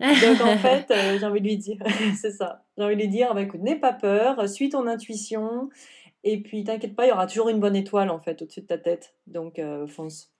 Donc 0.00 0.40
en 0.40 0.56
fait, 0.56 0.86
j'ai 0.88 1.24
envie 1.24 1.40
de 1.40 1.46
lui 1.46 1.58
dire, 1.58 1.78
c'est 2.16 2.30
ça. 2.30 2.64
J'ai 2.76 2.84
envie 2.84 2.94
de 2.94 3.00
lui 3.00 3.08
dire, 3.08 3.34
bah, 3.34 3.42
écoute, 3.42 3.60
n'aie 3.60 3.78
pas 3.78 3.92
peur, 3.92 4.48
suis 4.48 4.68
ton 4.68 4.86
intuition 4.86 5.68
et 6.24 6.42
puis, 6.42 6.64
t'inquiète 6.64 6.96
pas, 6.96 7.06
il 7.06 7.10
y 7.10 7.12
aura 7.12 7.26
toujours 7.26 7.48
une 7.48 7.60
bonne 7.60 7.76
étoile 7.76 8.10
en 8.10 8.18
fait 8.18 8.42
au-dessus 8.42 8.62
de 8.62 8.66
ta 8.66 8.78
tête. 8.78 9.14
Donc, 9.26 9.58
euh, 9.58 9.86
fonce. 9.86 10.32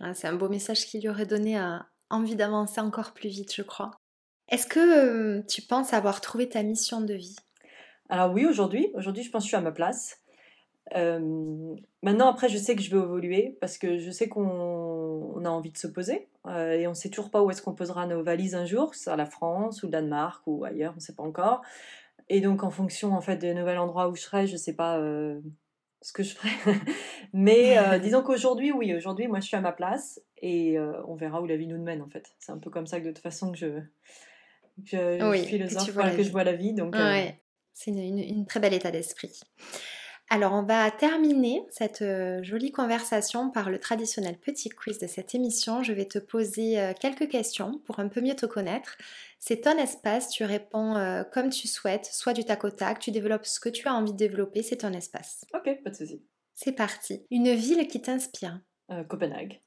Ah, 0.00 0.14
c'est 0.14 0.28
un 0.28 0.34
beau 0.34 0.48
message 0.48 0.86
qui 0.86 1.00
lui 1.00 1.08
aurait 1.08 1.26
donné 1.26 1.58
euh, 1.58 1.78
envie 2.10 2.36
d'avancer 2.36 2.80
encore 2.80 3.12
plus 3.12 3.28
vite, 3.28 3.54
je 3.54 3.62
crois. 3.62 3.90
Est-ce 4.48 4.66
que 4.66 4.78
euh, 5.38 5.42
tu 5.48 5.62
penses 5.62 5.92
avoir 5.92 6.20
trouvé 6.20 6.48
ta 6.48 6.62
mission 6.62 7.00
de 7.00 7.14
vie? 7.14 7.36
Alors 8.08 8.32
oui, 8.32 8.46
aujourd'hui. 8.46 8.90
Aujourd'hui, 8.94 9.22
je 9.22 9.30
pense 9.30 9.42
que 9.42 9.46
je 9.46 9.48
suis 9.48 9.56
à 9.56 9.60
ma 9.60 9.72
place. 9.72 10.20
maintenant, 10.94 12.30
après, 12.30 12.48
je 12.48 12.56
sais 12.56 12.74
que 12.74 12.82
je 12.82 12.90
vais 12.90 13.02
évoluer 13.02 13.58
parce 13.60 13.76
que 13.76 13.98
je 13.98 14.10
sais 14.10 14.28
qu'on 14.28 15.44
a 15.44 15.50
envie 15.50 15.70
de 15.70 15.76
se 15.76 15.86
poser 15.86 16.28
et 16.46 16.86
on 16.86 16.90
ne 16.90 16.94
sait 16.94 17.10
toujours 17.10 17.30
pas 17.30 17.42
où 17.42 17.50
est-ce 17.50 17.60
qu'on 17.60 17.74
posera 17.74 18.06
nos 18.06 18.22
valises 18.22 18.54
un 18.54 18.64
jour, 18.64 18.92
à 19.06 19.16
la 19.16 19.26
France 19.26 19.82
ou 19.82 19.86
le 19.86 19.92
Danemark 19.92 20.42
ou 20.46 20.64
ailleurs, 20.64 20.92
on 20.92 20.96
ne 20.96 21.00
sait 21.00 21.14
pas 21.14 21.24
encore. 21.24 21.60
Et 22.28 22.40
donc, 22.40 22.62
en 22.62 22.70
fonction 22.70 23.14
en 23.14 23.20
fait 23.20 23.36
des 23.36 23.54
nouvel 23.54 23.78
endroit 23.78 24.08
où 24.08 24.14
je 24.14 24.22
serai, 24.22 24.46
je 24.46 24.56
sais 24.56 24.74
pas 24.74 24.98
euh, 24.98 25.40
ce 26.02 26.12
que 26.12 26.22
je 26.22 26.34
ferai. 26.34 26.50
Mais 27.32 27.78
euh, 27.78 27.98
disons 28.00 28.22
qu'aujourd'hui, 28.22 28.72
oui, 28.72 28.94
aujourd'hui, 28.94 29.28
moi, 29.28 29.40
je 29.40 29.46
suis 29.46 29.56
à 29.56 29.60
ma 29.60 29.72
place 29.72 30.20
et 30.42 30.78
euh, 30.78 30.92
on 31.06 31.14
verra 31.14 31.40
où 31.40 31.46
la 31.46 31.56
vie 31.56 31.66
nous 31.66 31.82
mène 31.82 32.02
en 32.02 32.08
fait. 32.08 32.24
C'est 32.38 32.52
un 32.52 32.58
peu 32.58 32.70
comme 32.70 32.86
ça 32.86 33.00
que 33.00 33.06
de 33.06 33.12
toute 33.12 33.22
façon 33.22 33.52
que 33.52 33.58
je, 33.58 33.66
que 34.90 35.18
je 35.18 35.44
philosophe, 35.44 35.94
que, 35.94 36.16
que 36.16 36.22
je 36.22 36.30
vois 36.30 36.44
la 36.44 36.54
vie. 36.54 36.74
Donc, 36.74 36.96
c'est 37.72 37.90
une, 37.92 38.18
une, 38.18 38.46
très 38.46 38.60
belle 38.60 38.74
état 38.74 38.90
d'esprit. 38.90 39.40
Alors, 40.30 40.52
on 40.52 40.62
va 40.62 40.90
terminer 40.90 41.62
cette 41.70 42.04
jolie 42.42 42.70
conversation 42.70 43.50
par 43.50 43.70
le 43.70 43.78
traditionnel 43.78 44.36
petit 44.36 44.68
quiz 44.68 44.98
de 44.98 45.06
cette 45.06 45.34
émission. 45.34 45.82
Je 45.82 45.92
vais 45.92 46.04
te 46.04 46.18
poser 46.18 46.92
quelques 47.00 47.28
questions 47.28 47.80
pour 47.86 47.98
un 47.98 48.08
peu 48.08 48.20
mieux 48.20 48.36
te 48.36 48.44
connaître. 48.44 48.98
C'est 49.40 49.60
ton 49.62 49.78
espace, 49.78 50.30
tu 50.30 50.44
réponds 50.44 50.96
euh, 50.96 51.22
comme 51.22 51.50
tu 51.50 51.68
souhaites, 51.68 52.06
soit 52.06 52.32
du 52.32 52.44
tac 52.44 52.64
au 52.64 52.70
tac, 52.70 52.98
tu 52.98 53.10
développes 53.10 53.46
ce 53.46 53.60
que 53.60 53.68
tu 53.68 53.86
as 53.86 53.94
envie 53.94 54.12
de 54.12 54.16
développer, 54.16 54.62
c'est 54.62 54.78
ton 54.78 54.92
espace. 54.92 55.44
Ok, 55.54 55.82
pas 55.82 55.90
de 55.90 55.94
souci. 55.94 56.22
C'est 56.54 56.72
parti. 56.72 57.24
Une 57.30 57.54
ville 57.54 57.86
qui 57.86 58.02
t'inspire 58.02 58.60
euh, 58.90 59.04
Copenhague. 59.04 59.60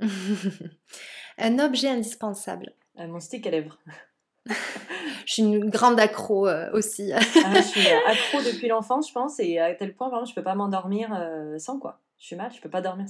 Un 1.38 1.58
objet 1.58 1.88
indispensable 1.88 2.72
euh, 2.98 3.06
Mon 3.06 3.20
stick 3.20 3.46
à 3.46 3.50
lèvres. 3.50 3.78
je 5.26 5.32
suis 5.32 5.42
une 5.42 5.70
grande 5.70 6.00
accro 6.00 6.48
aussi. 6.72 7.12
Ah, 7.12 7.20
je 7.20 7.62
suis 7.62 7.86
accro 8.06 8.38
depuis 8.42 8.68
l'enfance, 8.68 9.08
je 9.08 9.12
pense, 9.12 9.40
et 9.40 9.58
à 9.58 9.74
tel 9.74 9.94
point, 9.94 10.08
vraiment, 10.08 10.24
je 10.24 10.34
peux 10.34 10.42
pas 10.42 10.54
m'endormir 10.54 11.10
sans 11.58 11.78
quoi. 11.78 12.00
Je 12.18 12.26
suis 12.26 12.36
mal, 12.36 12.50
je 12.52 12.60
peux 12.60 12.68
pas 12.68 12.80
dormir. 12.80 13.06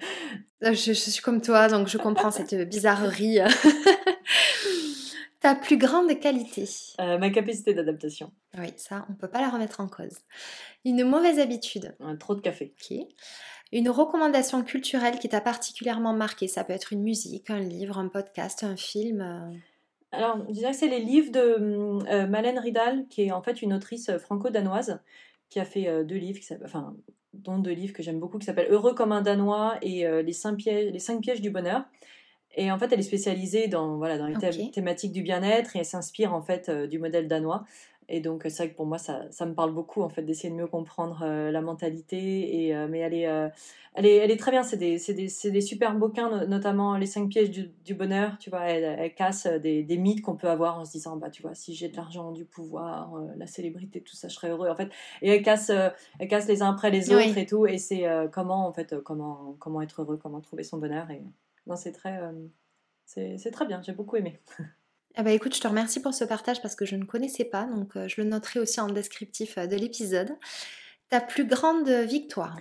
je, 0.60 0.72
je, 0.72 0.92
suis 0.92 1.22
comme 1.22 1.40
toi, 1.40 1.68
donc 1.68 1.86
je 1.86 1.98
comprends 1.98 2.32
cette 2.32 2.54
bizarrerie. 2.68 3.38
Ta 5.40 5.54
plus 5.54 5.78
grande 5.78 6.20
qualité? 6.20 6.68
Euh, 7.00 7.16
Ma 7.16 7.30
capacité 7.30 7.72
d'adaptation. 7.72 8.30
Oui, 8.58 8.68
ça, 8.76 9.06
on 9.08 9.12
ne 9.12 9.16
peut 9.16 9.28
pas 9.28 9.40
la 9.40 9.48
remettre 9.48 9.80
en 9.80 9.88
cause. 9.88 10.18
Une 10.84 11.02
mauvaise 11.04 11.38
habitude? 11.38 11.96
Trop 12.18 12.34
de 12.34 12.42
café. 12.42 12.74
Ok. 12.78 12.98
Une 13.72 13.88
recommandation 13.88 14.62
culturelle 14.62 15.18
qui 15.18 15.30
t'a 15.30 15.40
particulièrement 15.40 16.12
marqué 16.12 16.46
Ça 16.46 16.62
peut 16.64 16.74
être 16.74 16.92
une 16.92 17.02
musique, 17.02 17.48
un 17.48 17.60
livre, 17.60 17.98
un 17.98 18.08
podcast, 18.08 18.64
un 18.64 18.76
film 18.76 19.20
euh. 19.22 19.56
Alors, 20.12 20.38
je 20.48 20.54
dirais 20.54 20.72
que 20.72 20.76
c'est 20.76 20.88
les 20.88 21.00
livres 21.00 21.30
de 21.30 21.38
euh, 22.08 22.26
Malène 22.26 22.58
Ridal, 22.58 23.06
qui 23.08 23.22
est 23.22 23.32
en 23.32 23.42
fait 23.42 23.62
une 23.62 23.72
autrice 23.72 24.10
franco-danoise, 24.18 25.00
qui 25.48 25.60
a 25.60 25.64
fait 25.64 26.04
deux 26.04 26.16
livres, 26.16 26.40
enfin, 26.64 26.94
dont 27.32 27.58
deux 27.58 27.72
livres 27.72 27.92
que 27.92 28.02
j'aime 28.02 28.20
beaucoup, 28.20 28.38
qui 28.38 28.46
s'appellent 28.46 28.70
Heureux 28.70 28.94
comme 28.94 29.12
un 29.12 29.20
Danois 29.20 29.78
et 29.82 30.04
les, 30.22 30.32
cinq 30.32 30.56
pièges, 30.56 30.92
les 30.92 30.98
cinq 31.00 31.20
pièges 31.20 31.40
du 31.40 31.50
bonheur. 31.50 31.84
Et 32.56 32.70
en 32.72 32.78
fait, 32.78 32.92
elle 32.92 32.98
est 32.98 33.04
spécialisée 33.04 33.68
dans, 33.68 33.96
voilà, 33.96 34.18
dans 34.18 34.26
les 34.26 34.70
thématiques 34.70 35.12
du 35.12 35.22
bien-être 35.22 35.76
et 35.76 35.80
elle 35.80 35.84
s'inspire 35.84 36.34
en 36.34 36.42
fait 36.42 36.68
euh, 36.68 36.86
du 36.86 36.98
modèle 36.98 37.28
danois. 37.28 37.64
Et 38.10 38.20
donc, 38.20 38.42
c'est 38.44 38.56
vrai 38.56 38.70
que 38.70 38.76
pour 38.76 38.86
moi, 38.86 38.98
ça, 38.98 39.30
ça, 39.30 39.46
me 39.46 39.54
parle 39.54 39.72
beaucoup 39.72 40.02
en 40.02 40.08
fait 40.08 40.22
d'essayer 40.22 40.50
de 40.50 40.54
mieux 40.54 40.66
comprendre 40.66 41.22
euh, 41.22 41.50
la 41.50 41.60
mentalité. 41.62 42.66
Et, 42.66 42.74
euh, 42.74 42.88
mais 42.88 42.98
elle 42.98 43.14
est, 43.14 43.50
elle, 43.94 44.06
est, 44.06 44.16
elle 44.16 44.30
est 44.30 44.36
très 44.36 44.50
bien. 44.50 44.62
C'est 44.62 44.76
des, 44.76 44.98
des, 44.98 45.50
des, 45.50 45.60
super 45.60 45.94
bouquins, 45.94 46.44
notamment 46.46 46.96
Les 46.96 47.06
cinq 47.06 47.28
pièges 47.28 47.50
du, 47.50 47.70
du 47.84 47.94
bonheur. 47.94 48.36
Tu 48.38 48.50
vois, 48.50 48.62
elle, 48.68 48.84
elle 48.84 49.14
casse 49.14 49.46
des, 49.46 49.82
des 49.82 49.96
mythes 49.96 50.22
qu'on 50.22 50.36
peut 50.36 50.48
avoir 50.48 50.78
en 50.78 50.84
se 50.84 50.92
disant, 50.92 51.16
bah, 51.16 51.30
tu 51.30 51.42
vois, 51.42 51.54
si 51.54 51.74
j'ai 51.74 51.88
de 51.88 51.96
l'argent, 51.96 52.32
du 52.32 52.44
pouvoir, 52.44 53.14
la 53.36 53.46
célébrité, 53.46 54.00
tout 54.00 54.16
ça, 54.16 54.28
je 54.28 54.34
serais 54.34 54.50
heureux. 54.50 54.68
En 54.68 54.76
fait, 54.76 54.90
et 55.22 55.30
elle 55.30 55.42
casse, 55.42 55.70
elle 55.70 56.28
casse 56.28 56.48
les 56.48 56.62
uns 56.62 56.70
après 56.70 56.90
les 56.90 57.12
autres 57.12 57.38
et 57.38 57.46
tout. 57.46 57.66
Et 57.66 57.78
c'est 57.78 58.04
comment, 58.32 58.66
en 58.66 58.72
fait, 58.72 59.00
comment, 59.02 59.56
comment 59.58 59.80
être 59.82 60.02
heureux, 60.02 60.16
comment 60.16 60.40
trouver 60.40 60.64
son 60.64 60.78
bonheur. 60.78 61.10
Et, 61.10 61.22
non, 61.66 61.76
c'est 61.76 61.92
très, 61.92 62.20
euh, 62.20 62.32
c'est 63.04 63.50
très 63.52 63.66
bien, 63.66 63.80
j'ai 63.82 63.92
beaucoup 63.92 64.16
aimé. 64.16 64.40
Eh 65.16 65.22
ben, 65.22 65.32
écoute, 65.32 65.54
je 65.54 65.60
te 65.60 65.66
remercie 65.66 66.00
pour 66.00 66.14
ce 66.14 66.24
partage 66.24 66.62
parce 66.62 66.76
que 66.76 66.84
je 66.84 66.96
ne 66.96 67.04
connaissais 67.04 67.44
pas, 67.44 67.64
donc 67.64 67.96
euh, 67.96 68.06
je 68.06 68.20
le 68.20 68.28
noterai 68.28 68.60
aussi 68.60 68.80
en 68.80 68.88
descriptif 68.88 69.58
euh, 69.58 69.66
de 69.66 69.76
l'épisode. 69.76 70.30
Ta 71.08 71.20
plus 71.20 71.44
grande 71.44 71.88
victoire? 71.88 72.56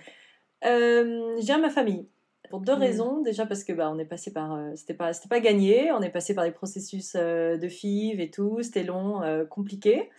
J'ai 0.64 1.58
ma 1.58 1.70
famille. 1.70 2.08
Pour 2.50 2.62
deux 2.62 2.76
mmh. 2.76 2.80
raisons. 2.80 3.22
Déjà 3.22 3.46
parce 3.46 3.64
que 3.64 3.72
bah, 3.72 3.92
on 3.92 4.00
est 4.00 4.06
passé 4.06 4.34
par, 4.34 4.58
c'était 4.76 4.96
pas, 4.96 5.14
c'était 5.14 5.30
pas 5.30 5.40
gagné. 5.40 5.92
On 5.92 6.02
est 6.02 6.10
passé 6.10 6.34
par 6.34 6.46
des 6.46 6.52
processus 6.52 7.16
de 7.16 7.68
FIV 7.70 8.20
et 8.20 8.32
tout. 8.32 8.58
C'était 8.64 8.84
long, 8.84 9.22
compliqué. 9.52 10.10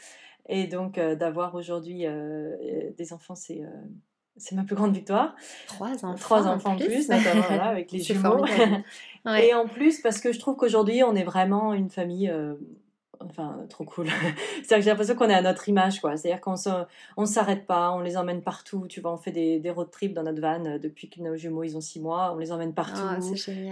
Et 0.49 0.68
donc 0.68 0.95
d'avoir 0.95 1.57
aujourd'hui 1.57 2.07
des 2.97 3.12
enfants, 3.12 3.35
c'est 3.35 3.62
c'est 4.41 4.55
ma 4.55 4.64
plus 4.64 4.74
grande 4.74 4.95
victoire. 4.95 5.36
Trois 5.66 6.05
enfants. 6.05 6.14
Trois 6.14 6.47
enfants 6.49 6.72
en 6.72 6.76
plus, 6.76 7.09
notamment 7.09 7.43
avec 7.62 7.93
les 7.93 8.01
jumeaux. 8.01 8.45
Et 9.38 9.55
en 9.55 9.66
plus, 9.66 10.01
parce 10.01 10.20
que 10.20 10.32
je 10.32 10.38
trouve 10.38 10.57
qu'aujourd'hui, 10.57 11.03
on 11.05 11.14
est 11.14 11.24
vraiment 11.24 11.74
une 11.74 11.91
famille. 11.91 12.28
Euh, 12.30 12.55
enfin, 13.20 13.59
trop 13.68 13.84
cool. 13.84 14.07
C'est-à-dire 14.62 14.76
que 14.78 14.82
j'ai 14.82 14.91
l'impression 14.91 15.14
qu'on 15.14 15.28
est 15.28 15.34
à 15.34 15.43
notre 15.43 15.68
image, 15.68 16.01
quoi. 16.01 16.16
C'est-à-dire 16.16 16.41
qu'on 16.41 16.57
se, 16.57 16.70
on 17.18 17.26
s'arrête 17.26 17.66
pas, 17.66 17.93
on 17.93 18.01
les 18.01 18.16
emmène 18.16 18.43
partout. 18.43 18.86
Tu 18.88 19.03
vois, 19.03 19.12
on 19.12 19.18
fait 19.18 19.32
des, 19.32 19.61
des 19.61 19.70
road 19.70 19.91
trips 19.91 20.14
dans 20.14 20.22
notre 20.22 20.41
van 20.41 20.64
euh, 20.64 20.78
depuis 20.78 21.11
que 21.11 21.20
nos 21.20 21.36
jumeaux, 21.36 21.64
ils 21.64 21.76
ont 21.76 21.82
six 21.82 22.01
mois. 22.01 22.32
On 22.34 22.38
les 22.38 22.51
emmène 22.51 22.72
partout. 22.72 23.01
Ah, 23.03 23.18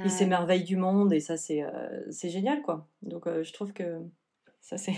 ils 0.04 0.10
s'émerveillent 0.10 0.64
du 0.64 0.76
monde 0.76 1.14
et 1.14 1.20
ça, 1.20 1.38
c'est, 1.38 1.62
euh, 1.62 2.02
c'est 2.10 2.28
génial, 2.28 2.60
quoi. 2.60 2.86
Donc, 3.02 3.24
je 3.26 3.52
trouve 3.54 3.72
que 3.72 3.98
ça, 4.60 4.76
c'est, 4.76 4.96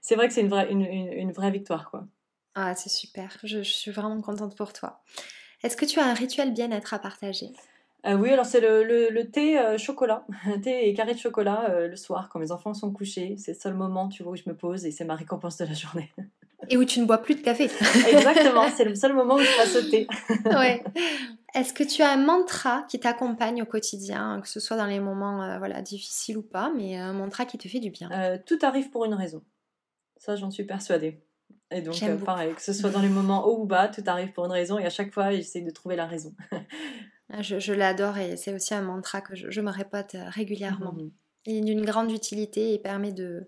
c'est 0.00 0.14
vrai 0.14 0.28
que 0.28 0.34
c'est 0.34 0.42
une 0.42 0.48
vraie, 0.48 0.70
une, 0.70 0.82
une 0.82 1.32
vraie 1.32 1.50
victoire, 1.50 1.90
quoi. 1.90 2.06
Ah, 2.60 2.74
c'est 2.74 2.88
super. 2.88 3.36
Je, 3.44 3.62
suis 3.62 3.92
vraiment 3.92 4.20
contente 4.20 4.56
pour 4.56 4.72
toi. 4.72 5.00
Est-ce 5.62 5.76
que 5.76 5.84
tu 5.84 6.00
as 6.00 6.04
un 6.04 6.12
rituel 6.12 6.52
bien-être 6.52 6.92
à 6.92 6.98
partager? 6.98 7.52
Euh, 8.04 8.14
oui, 8.14 8.32
alors 8.32 8.46
c'est 8.46 8.60
le, 8.60 8.82
le, 8.82 9.30
thé 9.30 9.60
euh, 9.60 9.78
chocolat, 9.78 10.26
thé 10.64 10.88
et 10.88 10.92
carré 10.92 11.14
de 11.14 11.20
chocolat 11.20 11.70
euh, 11.70 11.86
le 11.86 11.94
soir 11.94 12.28
quand 12.28 12.40
mes 12.40 12.50
enfants 12.50 12.74
sont 12.74 12.90
couchés. 12.92 13.36
C'est 13.38 13.52
le 13.52 13.58
seul 13.60 13.74
moment, 13.74 14.08
tu 14.08 14.24
vois, 14.24 14.32
où 14.32 14.36
je 14.36 14.42
me 14.46 14.56
pose 14.56 14.86
et 14.86 14.90
c'est 14.90 15.04
ma 15.04 15.14
récompense 15.14 15.56
de 15.58 15.66
la 15.66 15.72
journée. 15.72 16.12
Et 16.68 16.76
où 16.76 16.84
tu 16.84 16.98
ne 16.98 17.04
bois 17.04 17.18
plus 17.18 17.36
de 17.36 17.42
café. 17.42 17.64
Exactement, 18.10 18.68
c'est 18.76 18.84
le 18.84 18.96
seul 18.96 19.14
moment 19.14 19.36
où 19.36 19.40
je 19.40 19.56
passe 19.56 19.76
au 19.76 19.88
thé. 19.88 20.08
ouais. 20.46 20.82
Est-ce 21.54 21.72
que 21.72 21.84
tu 21.84 22.02
as 22.02 22.10
un 22.10 22.16
mantra 22.16 22.84
qui 22.88 22.98
t'accompagne 22.98 23.62
au 23.62 23.66
quotidien, 23.66 24.40
que 24.40 24.48
ce 24.48 24.58
soit 24.58 24.76
dans 24.76 24.86
les 24.86 24.98
moments 24.98 25.58
voilà, 25.58 25.80
difficiles 25.80 26.38
ou 26.38 26.42
pas, 26.42 26.72
mais 26.76 26.96
un 26.96 27.12
mantra 27.12 27.44
qui 27.44 27.56
te 27.56 27.68
fait 27.68 27.78
du 27.78 27.90
bien? 27.90 28.10
Tout 28.46 28.58
arrive 28.62 28.90
pour 28.90 29.04
une 29.04 29.14
raison. 29.14 29.44
Ça, 30.16 30.34
j'en 30.34 30.50
suis 30.50 30.64
persuadée. 30.64 31.22
Et 31.70 31.82
donc, 31.82 32.02
euh, 32.02 32.16
pareil, 32.16 32.54
que 32.54 32.62
ce 32.62 32.72
soit 32.72 32.90
dans 32.90 33.02
les 33.02 33.10
moments 33.10 33.46
haut 33.46 33.60
ou 33.60 33.66
bas, 33.66 33.88
tout 33.88 34.02
arrive 34.06 34.32
pour 34.32 34.46
une 34.46 34.52
raison 34.52 34.78
et 34.78 34.86
à 34.86 34.90
chaque 34.90 35.12
fois, 35.12 35.30
j'essaie 35.32 35.60
de 35.60 35.70
trouver 35.70 35.96
la 35.96 36.06
raison. 36.06 36.34
Ah, 37.30 37.42
je, 37.42 37.74
l'adore 37.74 38.16
et 38.16 38.38
c'est 38.38 38.54
aussi 38.54 38.72
un 38.72 38.80
mantra 38.80 39.20
que 39.20 39.36
je, 39.36 39.60
me 39.60 39.70
répète 39.70 40.14
euh, 40.14 40.30
régulièrement. 40.30 40.94
Mmh. 40.94 41.10
Il 41.44 41.56
est 41.56 41.60
d'une 41.60 41.84
grande 41.84 42.10
utilité 42.10 42.72
et 42.72 42.78
permet 42.78 43.12
de, 43.12 43.46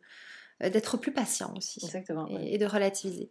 euh, 0.62 0.68
d'être 0.68 0.98
plus 0.98 1.12
patient 1.12 1.54
aussi. 1.56 1.80
Exactement. 1.82 2.26
Et, 2.28 2.58
de 2.58 2.66
relativiser. 2.66 3.30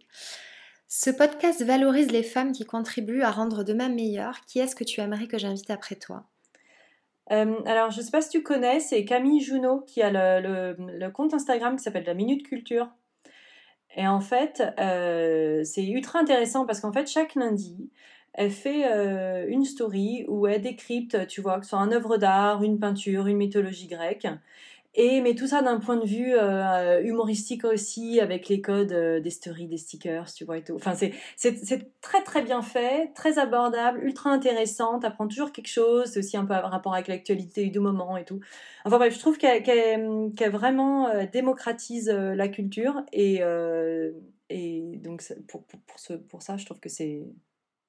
Ce 0.88 1.12
podcast 1.12 1.64
valorise 1.64 2.10
les 2.12 2.24
femmes 2.24 2.52
qui 2.52 2.66
contribuent 2.66 3.22
à 3.22 3.30
rendre 3.30 3.64
demain 3.64 3.90
meilleur. 3.90 4.42
Qui 4.48 4.58
est-ce 4.58 4.76
que 4.76 4.84
tu 4.84 5.02
aimerais 5.02 5.28
que 5.28 5.38
j'invite 5.38 5.70
après 5.70 5.98
toi? 5.98 6.26
Alors, 7.30 7.92
je 7.92 8.00
ne 8.00 8.04
sais 8.04 8.10
pas 8.10 8.24
si 8.24 8.30
tu 8.30 8.42
connais, 8.42 8.80
c'est 8.80 9.06
Camille 9.06 9.42
Junot 9.42 9.82
qui 9.82 10.02
a 10.02 10.10
le, 10.10 10.76
le 10.80 11.10
compte 11.12 11.36
Instagram 11.36 11.76
qui 11.78 11.84
s'appelle 11.84 12.06
La 12.06 12.16
Minute 12.16 12.42
Culture. 12.42 12.90
Et 13.96 14.08
en 14.08 14.22
fait, 14.22 14.64
euh, 14.80 15.64
c'est 15.64 15.86
ultra 15.86 16.20
intéressant 16.20 16.66
parce 16.66 16.80
qu'en 16.80 16.92
fait, 16.94 17.08
chaque 17.10 17.36
lundi, 17.36 17.90
elle 18.34 18.52
fait 18.52 18.86
euh, 18.92 19.46
une 19.48 19.66
story 19.66 20.26
où 20.28 20.48
elle 20.48 20.62
décrypte, 20.62 21.28
tu 21.28 21.42
vois, 21.42 21.60
que 21.60 21.66
ce 21.66 21.72
soit 21.72 21.80
une 21.80 21.94
œuvre 21.94 22.18
d'art, 22.18 22.64
une 22.64 22.80
peinture, 22.80 23.28
une 23.28 23.38
mythologie 23.38 23.88
grecque. 23.88 24.28
Et, 24.96 25.22
mais 25.22 25.36
tout 25.36 25.46
ça 25.46 25.62
d'un 25.62 25.80
point 25.80 25.98
de 25.98 26.06
vue 26.06 26.34
euh, 26.34 27.02
humoristique 27.04 27.64
aussi, 27.64 28.20
avec 28.20 28.50
les 28.50 28.60
codes 28.60 28.92
euh, 28.92 29.20
des 29.20 29.30
stories, 29.30 29.68
des 29.68 29.78
stickers, 29.78 30.34
tu 30.34 30.46
vois, 30.46 30.58
et 30.58 30.64
tout. 30.64 30.76
Enfin, 30.76 30.96
c'est, 30.96 31.14
très 32.02 32.24
très 32.24 32.42
bien 32.42 32.64
fait, 32.64 33.14
très 33.14 33.38
abordable, 33.38 34.04
ultra 34.04 34.32
intéressant, 34.32 35.00
t'apprends 35.00 35.28
toujours 35.28 35.52
quelque 35.52 35.68
chose, 35.68 36.08
c'est 36.08 36.20
aussi 36.20 36.38
un 36.38 36.46
peu 36.46 36.54
un 36.54 36.62
rapport 36.62 36.96
avec 36.96 37.08
l'actualité 37.08 37.70
du 37.70 37.80
moment 37.80 38.18
et 38.18 38.26
tout. 38.26 38.40
Enfin 38.84 38.98
bref, 38.98 39.14
je 39.14 39.20
trouve 39.20 39.38
qu'elle, 39.38 39.64
qu'elle, 39.64 40.52
vraiment 40.52 41.08
euh, 41.10 41.26
démocratise 41.32 42.10
la 42.10 42.48
culture 42.48 43.04
et, 43.14 43.42
et 44.50 44.82
donc 44.98 45.24
pour, 45.48 45.64
pour, 45.66 45.80
pour, 45.82 46.00
ce, 46.00 46.14
pour 46.14 46.42
ça, 46.42 46.58
je 46.58 46.66
trouve 46.66 46.80
que 46.80 46.90
c'est, 46.90 47.22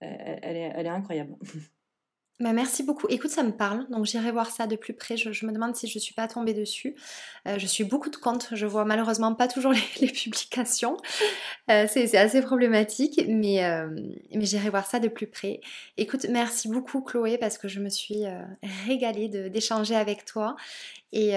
elle, 0.01 0.57
est, 0.57 0.73
elle 0.77 0.87
est 0.87 0.91
incroyable. 0.91 1.35
Bah, 2.41 2.55
merci 2.55 2.83
beaucoup. 2.83 3.07
Écoute, 3.11 3.31
ça 3.31 3.43
me 3.43 3.53
parle, 3.53 3.87
donc 3.91 4.07
j'irai 4.07 4.33
voir 4.33 4.51
ça 4.51 4.67
de 4.67 4.75
plus 4.75 4.95
près. 4.95 5.19
Je, 5.19 5.45
me 5.45 5.53
demande 5.53 5.77
si 5.77 5.87
je 5.87 5.99
ne 5.99 6.01
suis 6.01 6.15
pas 6.15 6.27
tombée 6.27 6.55
dessus. 6.55 6.95
Euh, 7.47 7.59
je 7.59 7.67
suis 7.67 7.85
beaucoup 7.85 8.09
de 8.09 8.17
comptes, 8.17 8.49
je 8.53 8.65
vois 8.65 8.87
malheureusement 8.87 9.35
pas 9.35 9.47
toujours 9.47 9.73
les, 10.01 10.07
publications. 10.09 10.97
Euh, 11.71 11.87
c'est 11.87 12.17
assez 12.17 12.41
problématique, 12.41 13.21
mais, 13.29 13.63
euh, 13.63 13.89
mais 14.35 14.47
j'irai 14.47 14.71
voir 14.71 14.87
ça 14.87 15.01
de 15.01 15.09
plus 15.09 15.27
près. 15.27 15.61
Écoute, 15.99 16.25
merci 16.31 16.69
beaucoup 16.69 17.03
Chloé, 17.03 17.37
parce 17.37 17.59
que 17.59 17.69
je 17.69 17.79
me 17.79 17.91
suis 17.91 18.25
régalée 18.87 19.29
d'échanger 19.51 19.95
avec 19.95 20.25
toi. 20.25 20.57
Et 21.13 21.35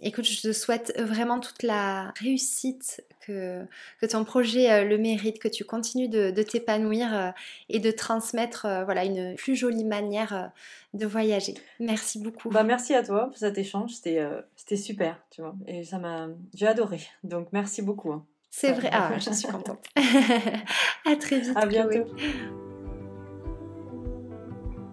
écoute, 0.00 0.24
je 0.24 0.40
te 0.40 0.52
souhaite 0.52 0.94
vraiment 0.98 1.38
toute 1.38 1.62
la 1.62 2.14
réussite 2.18 3.04
que, 3.20 3.62
que 4.00 4.06
ton 4.06 4.24
projet 4.24 4.84
le 4.84 4.96
mérite, 4.96 5.38
que 5.38 5.48
tu 5.48 5.64
continues 5.64 6.08
de, 6.08 6.30
t'épanouir 6.42 7.34
et 7.68 7.78
de 7.78 7.90
transmettre 7.90 8.66
voilà, 8.84 9.04
une 9.04 9.34
plus 9.34 9.54
jolie 9.54 9.84
manière 9.84 10.50
de 10.94 11.06
voyager. 11.06 11.54
Merci 11.78 12.20
beaucoup. 12.20 12.48
Bah, 12.48 12.62
merci 12.62 12.94
à 12.94 13.02
toi 13.02 13.26
pour 13.26 13.36
cet 13.36 13.58
échange, 13.58 13.92
c'était 13.92 14.26
c'était 14.56 14.76
super, 14.76 15.18
tu 15.30 15.42
vois, 15.42 15.54
et 15.66 15.84
ça 15.84 15.98
m'a, 15.98 16.28
j'ai 16.54 16.66
adoré. 16.66 17.00
Donc 17.22 17.48
merci 17.52 17.82
beaucoup. 17.82 18.12
Hein. 18.12 18.24
C'est 18.54 18.72
vrai, 18.72 18.90
ah, 18.92 19.12
je 19.18 19.30
suis 19.32 19.48
contente. 19.48 19.84
à 21.06 21.16
très 21.16 21.40
vite. 21.40 21.56
À 21.56 21.66
bientôt. 21.66 22.04